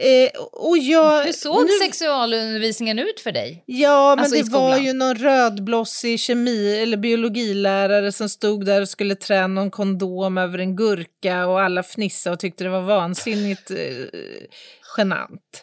Eh, 0.00 0.40
och 0.52 0.78
jag, 0.78 1.24
Hur 1.24 1.32
såg 1.32 1.62
nu- 1.64 1.86
sexualundervisningen 1.86 2.98
ut 2.98 3.20
för 3.20 3.32
dig? 3.32 3.62
Ja, 3.66 4.14
men 4.16 4.24
Alltså 4.24 4.36
det 4.42 4.50
var 4.50 4.76
ju 4.76 4.92
någon 4.92 5.14
rödblossig 5.14 6.20
kemi 6.20 6.82
eller 6.82 6.96
biologilärare 6.96 8.12
som 8.12 8.28
stod 8.28 8.66
där 8.66 8.80
och 8.82 8.88
skulle 8.88 9.14
trä 9.14 9.46
någon 9.46 9.70
kondom 9.70 10.38
över 10.38 10.58
en 10.58 10.76
gurka 10.76 11.46
och 11.46 11.60
alla 11.60 11.82
fnissade 11.82 12.34
och 12.34 12.40
tyckte 12.40 12.64
det 12.64 12.70
var 12.70 12.80
vansinnigt 12.80 13.70
eh, 13.70 13.76
genant. 14.96 15.60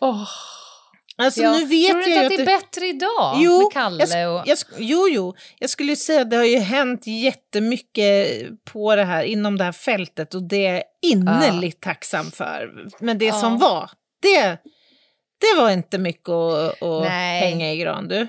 Alltså, 1.20 1.42
Ja. 1.42 1.52
nu 1.52 1.66
vet 1.66 1.92
Tror 1.92 2.02
du 2.02 2.08
inte 2.14 2.22
att 2.26 2.30
det 2.30 2.42
är 2.42 2.46
bättre 2.46 2.88
idag 2.88 3.36
Jo, 3.40 3.60
med 3.64 3.74
Kalle? 3.74 4.28
och... 4.28 4.44
jag, 4.46 4.58
jo, 4.78 5.08
jo, 5.10 5.36
jag 5.60 5.70
skulle 5.70 5.96
säga 5.96 6.22
att 6.22 6.30
det 6.30 6.38
har 6.38 6.44
ju 6.44 6.58
hänt 6.60 7.08
jättemycket 7.08 8.28
på 8.74 8.96
det 8.96 9.04
här, 9.04 9.24
inom 9.24 9.58
det 9.58 9.64
här 9.64 9.72
fältet 9.72 10.34
och 10.34 10.44
det 10.44 10.66
är 10.68 10.74
jag 10.74 10.84
innerligt 11.02 11.82
tacksam 11.82 12.32
för. 12.32 12.72
Men 13.00 13.18
det 13.18 13.26
Ja. 13.26 13.34
som 13.42 13.58
var, 13.58 13.90
det, 14.22 14.58
det 15.40 15.62
var 15.62 15.70
inte 15.70 15.98
mycket 15.98 16.30
att, 16.30 16.84
att 16.84 17.08
hänga 17.10 17.74
i 17.74 17.78
gran 17.78 18.08
du. 18.08 18.28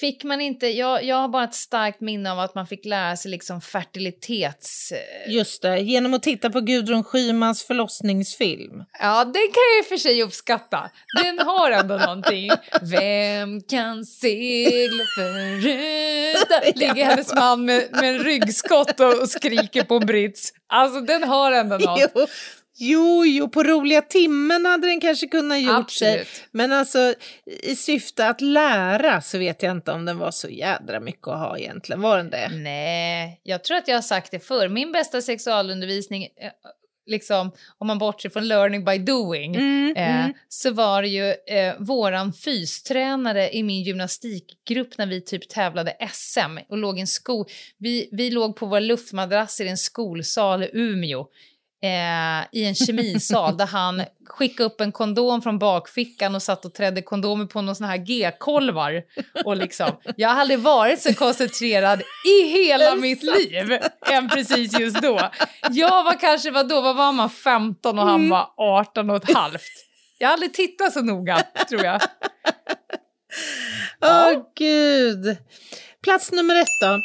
Fick 0.00 0.24
man 0.24 0.40
inte, 0.40 0.66
jag, 0.66 1.04
jag 1.04 1.16
har 1.16 1.28
bara 1.28 1.44
ett 1.44 1.54
starkt 1.54 2.00
minne 2.00 2.32
av 2.32 2.38
att 2.38 2.54
man 2.54 2.66
fick 2.66 2.84
lära 2.84 3.16
sig 3.16 3.30
liksom 3.30 3.60
fertilitets... 3.60 4.92
Just 5.28 5.62
det, 5.62 5.78
genom 5.78 6.14
att 6.14 6.22
titta 6.22 6.50
på 6.50 6.60
Gudrun 6.60 7.04
Schymans 7.04 7.64
förlossningsfilm. 7.64 8.84
Ja, 9.00 9.24
den 9.24 9.32
kan 9.32 9.62
jag 9.72 9.78
i 9.78 9.82
och 9.82 9.86
för 9.86 9.96
sig 9.96 10.22
uppskatta. 10.22 10.90
Den 11.22 11.38
har 11.38 11.70
ändå 11.70 11.96
någonting. 11.96 12.50
Vem 12.82 13.62
kan 13.62 14.04
segla 14.04 15.04
förut? 15.16 16.74
Ligger 16.74 17.04
hennes 17.04 17.34
man 17.34 17.64
med, 17.64 17.88
med 17.92 18.14
en 18.14 18.18
ryggskott 18.18 19.00
och, 19.00 19.20
och 19.22 19.28
skriker 19.28 19.84
på 19.84 19.94
en 19.94 20.06
brits. 20.06 20.52
Alltså 20.66 21.00
den 21.00 21.24
har 21.24 21.52
ändå 21.52 21.76
något. 21.76 22.12
Jo, 22.14 22.26
jo, 22.78 23.24
jo, 23.26 23.48
på 23.48 23.62
roliga 23.62 24.02
timmen 24.02 24.66
hade 24.66 24.86
den 24.86 25.00
kanske 25.00 25.26
kunnat 25.26 25.60
gjort 25.60 25.90
sig. 25.90 26.20
Absolut. 26.20 26.48
Men 26.50 26.72
alltså 26.72 27.14
i 27.62 27.76
syfte 27.76 28.28
att 28.28 28.40
lära 28.40 29.20
så 29.20 29.38
vet 29.38 29.62
jag 29.62 29.72
inte 29.72 29.92
om 29.92 30.04
den 30.04 30.18
var 30.18 30.30
så 30.30 30.48
jädra 30.48 31.00
mycket 31.00 31.28
att 31.28 31.38
ha 31.38 31.58
egentligen. 31.58 32.00
Var 32.00 32.16
den 32.16 32.30
det? 32.30 32.48
Nej, 32.48 33.40
jag 33.42 33.64
tror 33.64 33.76
att 33.76 33.88
jag 33.88 33.96
har 33.96 34.02
sagt 34.02 34.30
det 34.30 34.40
förr. 34.40 34.68
Min 34.68 34.92
bästa 34.92 35.22
sexualundervisning, 35.22 36.22
eh, 36.22 36.50
liksom, 37.06 37.52
om 37.78 37.86
man 37.86 37.98
bortser 37.98 38.28
från 38.28 38.48
learning 38.48 38.84
by 38.84 38.98
doing, 38.98 39.56
Mm, 39.56 39.96
eh, 39.96 40.24
mm. 40.24 40.32
så 40.48 40.70
var 40.70 41.02
det 41.02 41.08
ju 41.08 41.28
eh, 41.28 41.74
våran 41.78 42.32
fystränare 42.32 43.50
i 43.50 43.62
min 43.62 43.82
gymnastikgrupp 43.82 44.98
när 44.98 45.06
vi 45.06 45.20
typ 45.20 45.48
tävlade 45.48 45.96
SM 46.12 46.58
och 46.68 46.78
låg 46.78 46.98
i 46.98 47.00
en 47.00 47.06
sko. 47.06 47.46
Vi, 47.78 48.08
vi 48.12 48.30
låg 48.30 48.56
på 48.56 48.66
våra 48.66 48.80
luftmadrasser 48.80 49.64
i 49.64 49.68
en 49.68 49.76
skolsal 49.76 50.62
i 50.62 50.70
Umeå. 50.72 51.26
Eh, 51.82 52.46
i 52.52 52.64
en 52.64 52.74
kemisal 52.74 53.56
där 53.56 53.66
han 53.66 54.02
skickade 54.26 54.66
upp 54.66 54.80
en 54.80 54.92
kondom 54.92 55.42
från 55.42 55.58
bakfickan 55.58 56.34
och 56.34 56.42
satt 56.42 56.64
och 56.64 56.74
trädde 56.74 57.02
kondomer 57.02 57.46
på 57.46 57.62
någon 57.62 57.76
sån 57.76 57.86
här 57.86 57.96
G-kolvar. 57.96 59.02
Och 59.44 59.56
liksom, 59.56 59.90
jag 60.16 60.28
har 60.28 60.40
aldrig 60.40 60.58
varit 60.58 61.00
så 61.00 61.14
koncentrerad 61.14 62.02
i 62.26 62.44
hela 62.44 62.94
mitt 62.94 63.22
liv 63.22 63.78
än 64.12 64.28
precis 64.28 64.78
just 64.78 65.02
då. 65.02 65.30
Jag 65.70 66.04
var 66.04 66.20
kanske, 66.20 66.50
vad 66.50 66.68
då, 66.68 66.80
vad 66.80 66.96
var 66.96 67.12
man, 67.12 67.30
15 67.30 67.98
och 67.98 68.06
han 68.06 68.28
var 68.28 68.50
18 68.56 69.10
och 69.10 69.16
ett 69.16 69.34
halvt. 69.34 69.62
Jag 70.18 70.28
har 70.28 70.32
aldrig 70.32 70.54
tittat 70.54 70.92
så 70.92 71.02
noga, 71.02 71.42
tror 71.68 71.84
jag. 71.84 72.00
Åh 74.00 74.42
gud. 74.56 75.36
Plats 76.02 76.32
nummer 76.32 76.60
ett 76.60 76.80
då. 76.80 76.98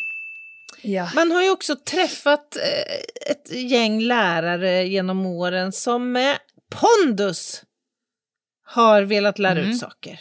Ja. 0.83 1.09
Man 1.15 1.31
har 1.31 1.43
ju 1.43 1.49
också 1.49 1.75
träffat 1.75 2.55
eh, 2.55 3.31
ett 3.31 3.51
gäng 3.51 4.01
lärare 4.01 4.83
genom 4.87 5.25
åren 5.25 5.71
som 5.71 6.11
med 6.11 6.37
pondus 6.71 7.63
har 8.65 9.01
velat 9.01 9.39
lära 9.39 9.59
Mm. 9.59 9.71
ut 9.71 9.79
saker. 9.79 10.19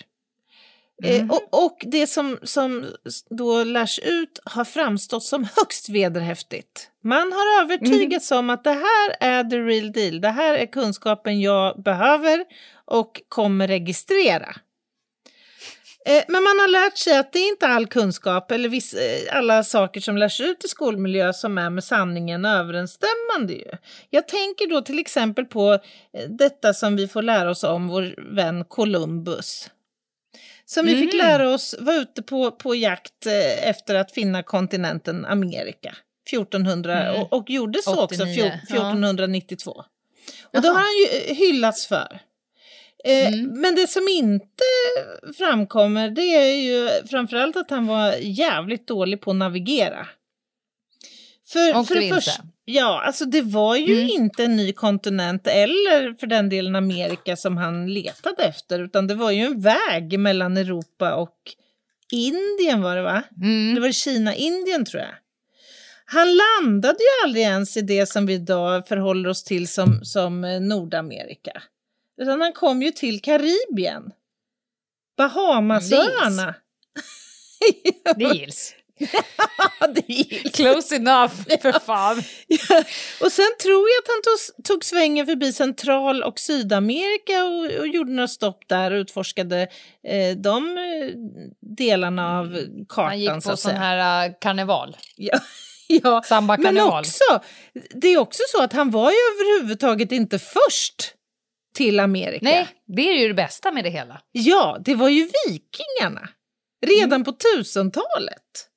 Eh, 1.05 1.31
och, 1.31 1.65
och 1.65 1.79
det 1.87 2.07
som, 2.07 2.39
som 2.43 2.87
då 3.31 3.65
lärs 3.65 3.99
ut 3.99 4.41
har 4.45 4.65
framstått 4.65 5.25
som 5.25 5.45
högst 5.57 5.89
vederhäftigt. 5.89 6.91
Man 7.05 7.33
har 7.33 7.63
övertygats 7.63 8.31
om 8.31 8.51
att 8.51 8.65
det 8.65 8.71
här 8.73 9.17
är 9.21 9.45
the 9.45 9.59
real 9.59 9.93
deal. 9.93 10.21
Det 10.21 10.29
här 10.29 10.55
är 10.55 10.67
kunskapen 10.67 11.41
jag 11.41 11.83
behöver 11.83 12.45
och 12.85 13.23
kommer 13.29 13.69
registrera. 13.69 14.55
Eh, 16.07 16.25
Men 16.29 16.43
man 16.43 16.59
har 16.59 16.69
lärt 16.69 16.99
sig 16.99 17.19
att 17.19 17.33
det 17.33 17.39
är 17.39 17.49
inte 17.49 17.67
all 17.67 17.87
kunskap 17.87 18.51
eller 18.51 18.69
viss, 18.69 18.95
eh, 18.95 19.37
alla 19.37 19.65
saker 19.65 20.01
som 20.01 20.17
lärs 20.17 20.41
ut 20.41 20.65
i 20.65 20.69
skolmiljö 20.69 21.33
som 21.33 21.59
är 21.59 21.71
med 21.71 21.85
sanningen 21.85 22.45
överensstämmande. 22.45 23.53
Ju. 23.53 23.71
Jag 24.11 24.29
tänker 24.29 24.67
då 24.71 24.83
till 24.83 24.99
exempel 24.99 25.45
på 25.45 25.73
eh, 25.73 25.81
detta 26.29 26.75
som 26.75 26.97
vi 26.97 27.09
får 27.09 27.23
lära 27.23 27.51
oss 27.51 27.65
om 27.65 27.89
vår 27.89 28.35
vän 28.35 28.65
Columbus. 28.65 29.71
Som 30.65 30.87
vi 30.87 30.95
fick 31.01 31.13
lära 31.15 31.51
oss 31.55 31.75
var 31.79 31.95
ute 31.95 32.23
på, 32.23 32.51
på 32.51 32.75
jakt 32.75 33.27
efter 33.63 33.95
att 33.95 34.13
finna 34.13 34.43
kontinenten 34.43 35.25
Amerika 35.25 35.97
1400 36.31 37.01
Mm. 37.03 37.23
och, 37.23 37.33
och 37.33 37.51
gjorde 37.51 37.83
så 37.83 37.91
också 38.05 38.23
89, 38.23 38.35
fjor- 38.35 38.47
ja. 38.47 38.59
1492. 38.59 39.85
Och 40.53 40.63
det 40.63 40.69
har 40.69 40.75
han 40.75 40.97
ju 41.29 41.35
hyllats 41.35 41.87
för. 41.87 42.21
Eh, 43.05 43.29
Mm. 43.35 43.61
Men 43.61 43.75
det 43.75 43.87
som 43.87 44.09
inte 44.09 44.65
framkommer 45.39 46.11
det 46.11 46.23
är 46.35 46.55
ju 46.57 46.89
framförallt 47.11 47.57
att 47.57 47.71
han 47.71 47.87
var 47.87 48.13
jävligt 48.21 48.87
dålig 48.87 49.21
på 49.21 49.31
att 49.31 49.37
navigera. 49.37 50.07
För, 51.47 51.79
Och 51.79 51.89
för 51.89 51.95
det 51.95 52.09
första, 52.15 52.43
ja, 52.65 53.03
alltså 53.07 53.25
det 53.25 53.43
var 53.43 53.77
ju 53.77 53.95
Mm. 53.95 54.09
inte 54.11 54.45
en 54.45 54.57
ny 54.57 54.73
kontinent 54.73 55.47
eller 55.47 56.15
för 56.15 56.27
den 56.27 56.49
delen 56.49 56.77
Amerika 56.77 57.37
som 57.37 57.57
han 57.57 57.93
letade 57.95 58.43
efter 58.45 58.79
utan 58.85 59.07
det 59.07 59.15
var 59.15 59.31
ju 59.31 59.43
en 59.43 59.61
väg 59.61 60.19
mellan 60.19 60.57
Europa 60.57 61.15
och 61.15 61.37
Indien 62.13 62.83
var 62.83 62.97
det 62.97 63.03
va? 63.03 63.23
Mm. 63.43 63.75
Det 63.75 63.81
var 63.81 63.93
Kina-Indien 63.93 64.85
tror 64.85 65.03
jag. 65.03 65.15
Han 66.05 66.29
landade 66.37 66.99
ju 66.99 67.25
aldrig 67.27 67.45
ens 67.45 67.77
i 67.77 67.81
det 67.81 68.07
som 68.09 68.27
vi 68.27 68.35
idag 68.35 68.89
förhåller 68.89 69.29
oss 69.29 69.45
till 69.45 69.69
som, 69.69 70.01
som 70.05 70.45
eh, 70.45 70.61
Nordamerika. 70.61 71.63
Utan 72.23 72.41
han 72.41 72.53
kom 72.53 72.83
ju 72.83 72.91
till 72.91 73.21
Karibien. 73.21 74.13
Bahamasöarna. 75.17 76.55
Det 78.17 78.25
gills. 78.25 78.75
Det 79.95 80.09
gick. 80.13 80.55
Close 80.55 80.97
enough, 80.97 81.35
för 81.63 81.81
fan. 81.81 82.23
Och 83.21 83.33
sen 83.33 83.51
tror 83.63 83.89
jag 83.89 83.99
att 84.03 84.09
han 84.09 84.23
tog, 84.23 84.65
tog 84.65 84.85
svängen 84.85 85.27
förbi 85.27 85.53
Central 85.53 86.23
och 86.23 86.39
Sydamerika 86.39 87.45
och, 87.45 87.81
och 87.81 87.89
gjorde 87.89 88.13
några 88.13 88.29
stopp 88.29 88.69
där 88.69 88.91
och 88.91 88.97
utforskade 88.97 89.69
eh, 90.09 90.37
de 90.37 90.79
eh, 90.79 91.15
delarna 91.77 92.39
av 92.39 92.59
kartan. 92.89 93.09
Han 93.09 93.21
gick 93.21 93.31
så 93.31 93.49
på 93.49 93.53
att 93.53 93.61
sån 93.61 93.77
här 93.77 94.29
uh, 94.29 94.35
karneval. 94.41 94.97
Ja, 95.17 95.39
ja. 95.89 96.23
Samba 96.23 96.57
men 96.57 96.65
karneval. 96.65 97.01
också, 97.01 97.41
det 97.95 98.09
är 98.09 98.19
också 98.19 98.43
så 98.49 98.63
att 98.63 98.73
han 98.73 98.91
var 98.91 99.11
ju 99.11 99.17
överhuvudtaget 99.17 100.13
inte 100.13 100.39
först 100.39 101.15
till 101.75 102.01
Amerika. 102.01 102.39
Nej, 102.45 102.69
det 102.87 103.09
är 103.09 103.19
ju 103.19 103.29
det 103.29 103.35
bästa 103.35 103.73
med 103.73 103.85
det 103.85 103.91
hela. 103.91 104.23
Ja, 104.33 104.79
det 104.85 104.95
var 104.95 105.09
ju 105.09 105.29
vikingarna. 105.49 106.29
Redan 106.87 107.13
Mm. 107.13 107.25
på 107.25 107.33
tusentalet. 107.33 108.69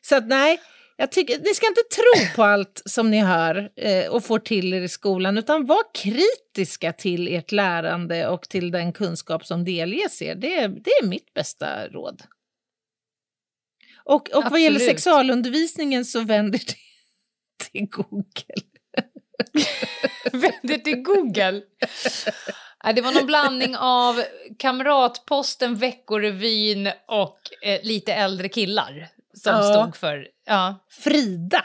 Så 0.00 0.16
att 0.16 0.26
nej, 0.28 0.60
jag 0.96 1.12
tycker, 1.12 1.38
ni 1.38 1.54
ska 1.54 1.66
inte 1.66 1.80
tro 1.94 2.36
på 2.36 2.42
allt 2.44 2.82
som 2.84 3.10
ni 3.10 3.18
hör 3.20 3.70
eh, 3.76 4.06
och 4.08 4.24
får 4.24 4.38
till 4.38 4.74
er 4.74 4.80
i 4.82 4.88
skolan, 4.88 5.38
utan 5.38 5.66
var 5.66 5.94
kritiska 5.94 6.92
till 6.92 7.28
ert 7.34 7.52
lärande 7.52 8.28
och 8.28 8.48
till 8.48 8.70
den 8.70 8.92
kunskap 8.92 9.46
som 9.46 9.64
delges 9.64 10.22
er. 10.22 10.34
Det, 10.34 10.54
är- 10.54 10.68
det 10.68 10.90
är 10.90 11.06
mitt 11.06 11.34
bästa 11.34 11.88
råd. 11.88 12.22
Och, 14.04 14.30
och 14.30 14.44
vad 14.50 14.60
gäller 14.60 14.80
sexualundervisningen 14.80 16.04
så 16.04 16.20
vänder 16.20 16.58
det 16.58 16.74
till 17.70 17.86
Google. 17.86 18.62
Vänder 20.32 20.78
till 20.78 21.02
Google. 21.02 21.62
Det 22.94 23.00
var 23.00 23.12
någon 23.12 23.26
blandning 23.26 23.76
av 23.76 24.22
Kamratposten, 24.58 25.76
Veckorevyn 25.76 26.90
och 27.08 27.40
eh, 27.62 27.80
lite 27.82 28.12
äldre 28.12 28.48
killar 28.48 29.08
som 29.34 29.52
Ja. 29.52 29.62
stod 29.62 29.96
för... 29.96 30.26
Ja. 30.46 30.84
Frida. 30.90 31.64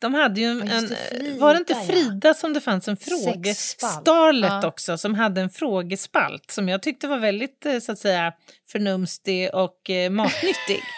De 0.00 0.14
hade 0.14 0.40
ju 0.40 0.46
en, 0.46 0.66
Ja, 0.66 0.80
det, 0.80 0.96
Frida, 0.96 1.40
var 1.40 1.54
det 1.54 1.58
inte 1.58 1.72
ja. 1.72 1.82
Frida 1.86 2.34
som 2.34 2.52
det 2.52 2.60
fanns 2.60 2.88
en 2.88 2.96
fråge... 2.96 3.54
Starlet 3.54 4.50
Ja. 4.62 4.66
också, 4.68 4.98
som 4.98 5.14
hade 5.14 5.40
en 5.40 5.50
frågespalt 5.50 6.50
som 6.50 6.68
jag 6.68 6.82
tyckte 6.82 7.08
var 7.08 7.18
väldigt 7.18 7.66
eh, 7.66 7.78
så 7.78 7.92
att 7.92 7.98
säga 7.98 8.32
förnumstig 8.72 9.54
och 9.54 9.90
eh, 9.90 10.10
matnyttig. 10.10 10.82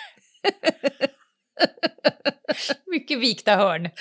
Mycket 2.87 3.19
vikta 3.19 3.57
hörn. 3.57 3.91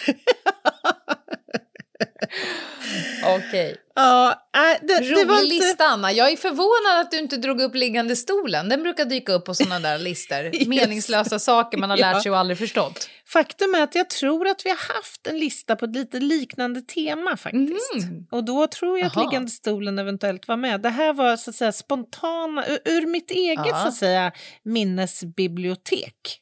Okej. 3.38 3.76
ja, 3.95 4.32
äh, 4.32 4.86
det, 4.88 4.99
det 4.99 5.26
var 5.26 5.36
Rolig 5.38 5.53
inte... 5.53 5.65
lista, 5.65 5.84
Anna. 5.84 6.11
Jag 6.11 6.32
är 6.32 6.38
förvånad 6.38 6.99
att 7.05 7.11
du 7.11 7.17
inte 7.17 7.38
drog 7.38 7.61
upp 7.61 7.76
liggande 7.76 8.15
stolen. 8.15 8.70
Den 8.70 8.84
brukar 8.84 9.05
dyka 9.05 9.34
upp 9.34 9.45
på 9.45 9.53
såna 9.53 9.80
där 9.80 9.97
listor. 9.97 10.67
Meningslösa 10.70 11.39
saker 11.39 11.78
man 11.78 11.89
har 11.89 11.97
lärt 11.97 12.15
Ja. 12.15 12.22
sig 12.24 12.32
och 12.32 12.38
aldrig 12.38 12.57
förstått. 12.57 13.09
Faktum 13.28 13.76
är 13.76 13.84
att 13.84 13.95
jag 13.95 14.09
tror 14.09 14.47
att 14.47 14.65
vi 14.65 14.70
har 14.70 14.93
haft 14.95 15.28
en 15.28 15.39
lista 15.39 15.76
på 15.76 15.86
ett 15.86 15.95
lite 15.95 16.20
liknande 16.20 16.82
tema 16.82 17.38
faktiskt. 17.38 17.95
Mhm. 17.95 18.28
Och 18.32 18.43
då 18.43 18.67
tror 18.67 18.99
jag 18.99 19.07
att 19.07 19.15
Jaha. 19.15 19.26
liggande 19.26 19.51
stolen 19.51 20.00
eventuellt 20.00 20.47
var 20.47 20.58
med. 20.58 20.82
Det 20.82 20.89
här 20.89 21.13
var 21.13 21.37
så 21.37 21.50
att 21.50 21.55
säga 21.55 21.71
spontana, 21.71 22.67
ur, 22.67 22.79
ur 22.86 23.05
mitt 23.05 23.32
eget 23.32 23.66
Ja. 23.67 23.82
så 23.82 23.87
att 23.87 23.96
säga 23.96 24.32
minnesbibliotek. 24.63 26.39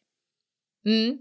Mm. 0.85 1.17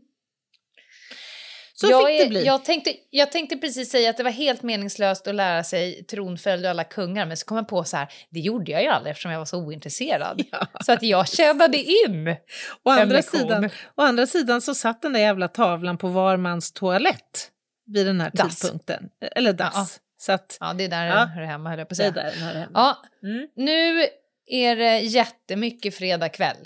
Så 1.80 1.86
jag, 1.90 2.06
fick 2.06 2.20
det 2.22 2.28
bli. 2.28 2.44
Jag 2.46 2.64
tänkte, 2.64 2.94
jag 3.10 3.32
tänkte 3.32 3.56
precis 3.56 3.90
säga 3.90 4.10
att 4.10 4.16
det 4.16 4.22
var 4.22 4.30
helt 4.30 4.62
meningslöst 4.62 5.26
att 5.26 5.34
lära 5.34 5.64
sig 5.64 6.04
tronföljd 6.04 6.64
och 6.64 6.70
alla 6.70 6.84
kungar, 6.84 7.26
men 7.26 7.36
så 7.36 7.46
kom 7.46 7.56
jag 7.56 7.68
på 7.68 7.84
så 7.84 7.96
här, 7.96 8.08
det 8.30 8.40
gjorde 8.40 8.70
jag 8.72 8.82
ju 8.82 8.88
aldrig 8.88 9.10
eftersom 9.10 9.30
jag 9.32 9.38
var 9.38 9.44
så 9.44 9.58
ointresserad. 9.58 10.42
Ja. 10.52 10.66
Så 10.84 10.92
att 10.92 11.02
jag 11.02 11.28
tjänade 11.28 11.76
in. 11.78 12.36
Å 12.84 12.90
andra, 12.90 13.04
lektion. 13.16 13.40
sidan, 13.40 13.64
å 13.96 14.02
andra 14.02 14.26
sidan 14.26 14.60
så 14.62 14.74
satt 14.74 15.02
den 15.02 15.12
där 15.12 15.20
jävla 15.20 15.48
tavlan 15.48 15.98
på 15.98 16.08
var 16.08 16.36
mans 16.36 16.72
toalett 16.72 17.50
vid 17.86 18.06
den 18.06 18.20
här 18.20 18.30
Dass. 18.34 18.60
tidpunkten. 18.60 19.08
Eller 19.36 19.52
dass. 19.52 19.72
Ja. 19.74 19.86
Så 20.18 20.32
att 20.32 20.56
Ja, 20.60 20.72
det 20.72 20.84
är 20.84 20.88
där 20.88 21.06
Ja. 21.06 21.14
jag 21.18 21.26
hör 21.26 21.42
hemma, 21.42 21.70
höll 21.70 21.78
jag 21.78 21.88
på 21.88 21.92
att 21.92 21.98
det 21.98 22.04
är 22.04 22.12
säga. 22.12 22.24
där 22.24 22.32
den 22.52 22.60
hemma. 22.60 22.70
Ja, 22.74 22.96
Mm. 23.28 23.48
nu 23.56 24.06
är 24.46 24.76
det 24.76 24.98
jättemycket 24.98 25.94
fredag 25.94 26.28
kväll. 26.28 26.56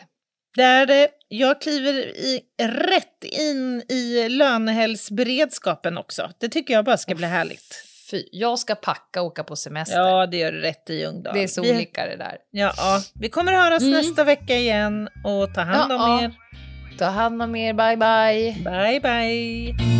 Där 0.57 1.09
jag 1.29 1.61
kliver 1.61 1.93
i, 2.17 2.41
rätt 2.63 3.25
in 3.25 3.83
i 3.89 4.29
lönehelgsberedskapen 4.29 5.99
också. 5.99 6.31
Det 6.39 6.49
tycker 6.49 6.75
jag 6.75 6.85
bara 6.85 6.97
ska 6.97 7.15
bli 7.15 7.27
härligt. 7.27 7.85
Fy, 8.11 8.23
jag 8.33 8.59
ska 8.59 8.75
packa 8.75 9.21
och 9.21 9.27
åka 9.27 9.45
på 9.45 9.57
semester. 9.57 9.99
Ja, 9.99 10.27
det 10.27 10.37
gör 10.37 10.53
du 10.53 10.61
rätt 10.61 10.91
i 10.91 11.01
Ljungdahl. 11.01 11.35
det 11.37 11.43
är 11.43 11.49
så 11.49 11.63
vi, 11.63 11.75
olika 11.75 12.07
det 12.07 12.17
där. 12.17 12.37
Ja, 12.51 12.73
ja, 12.77 13.03
vi 13.15 13.29
kommer 13.29 13.53
att 13.53 13.65
höras 13.65 13.83
Mm. 13.83 13.95
nästa 13.95 14.25
vecka 14.25 14.57
igen 14.57 15.09
och 15.25 15.55
ta 15.55 15.61
hand 15.61 15.93
om 15.93 15.99
ja. 16.01 16.23
er. 16.23 16.33
Ta 16.99 17.05
hand 17.05 17.43
om 17.43 17.57
er, 17.57 17.73
bye 17.73 17.97
bye. 17.97 18.57
Bye, 18.65 19.01
bye. 19.01 20.00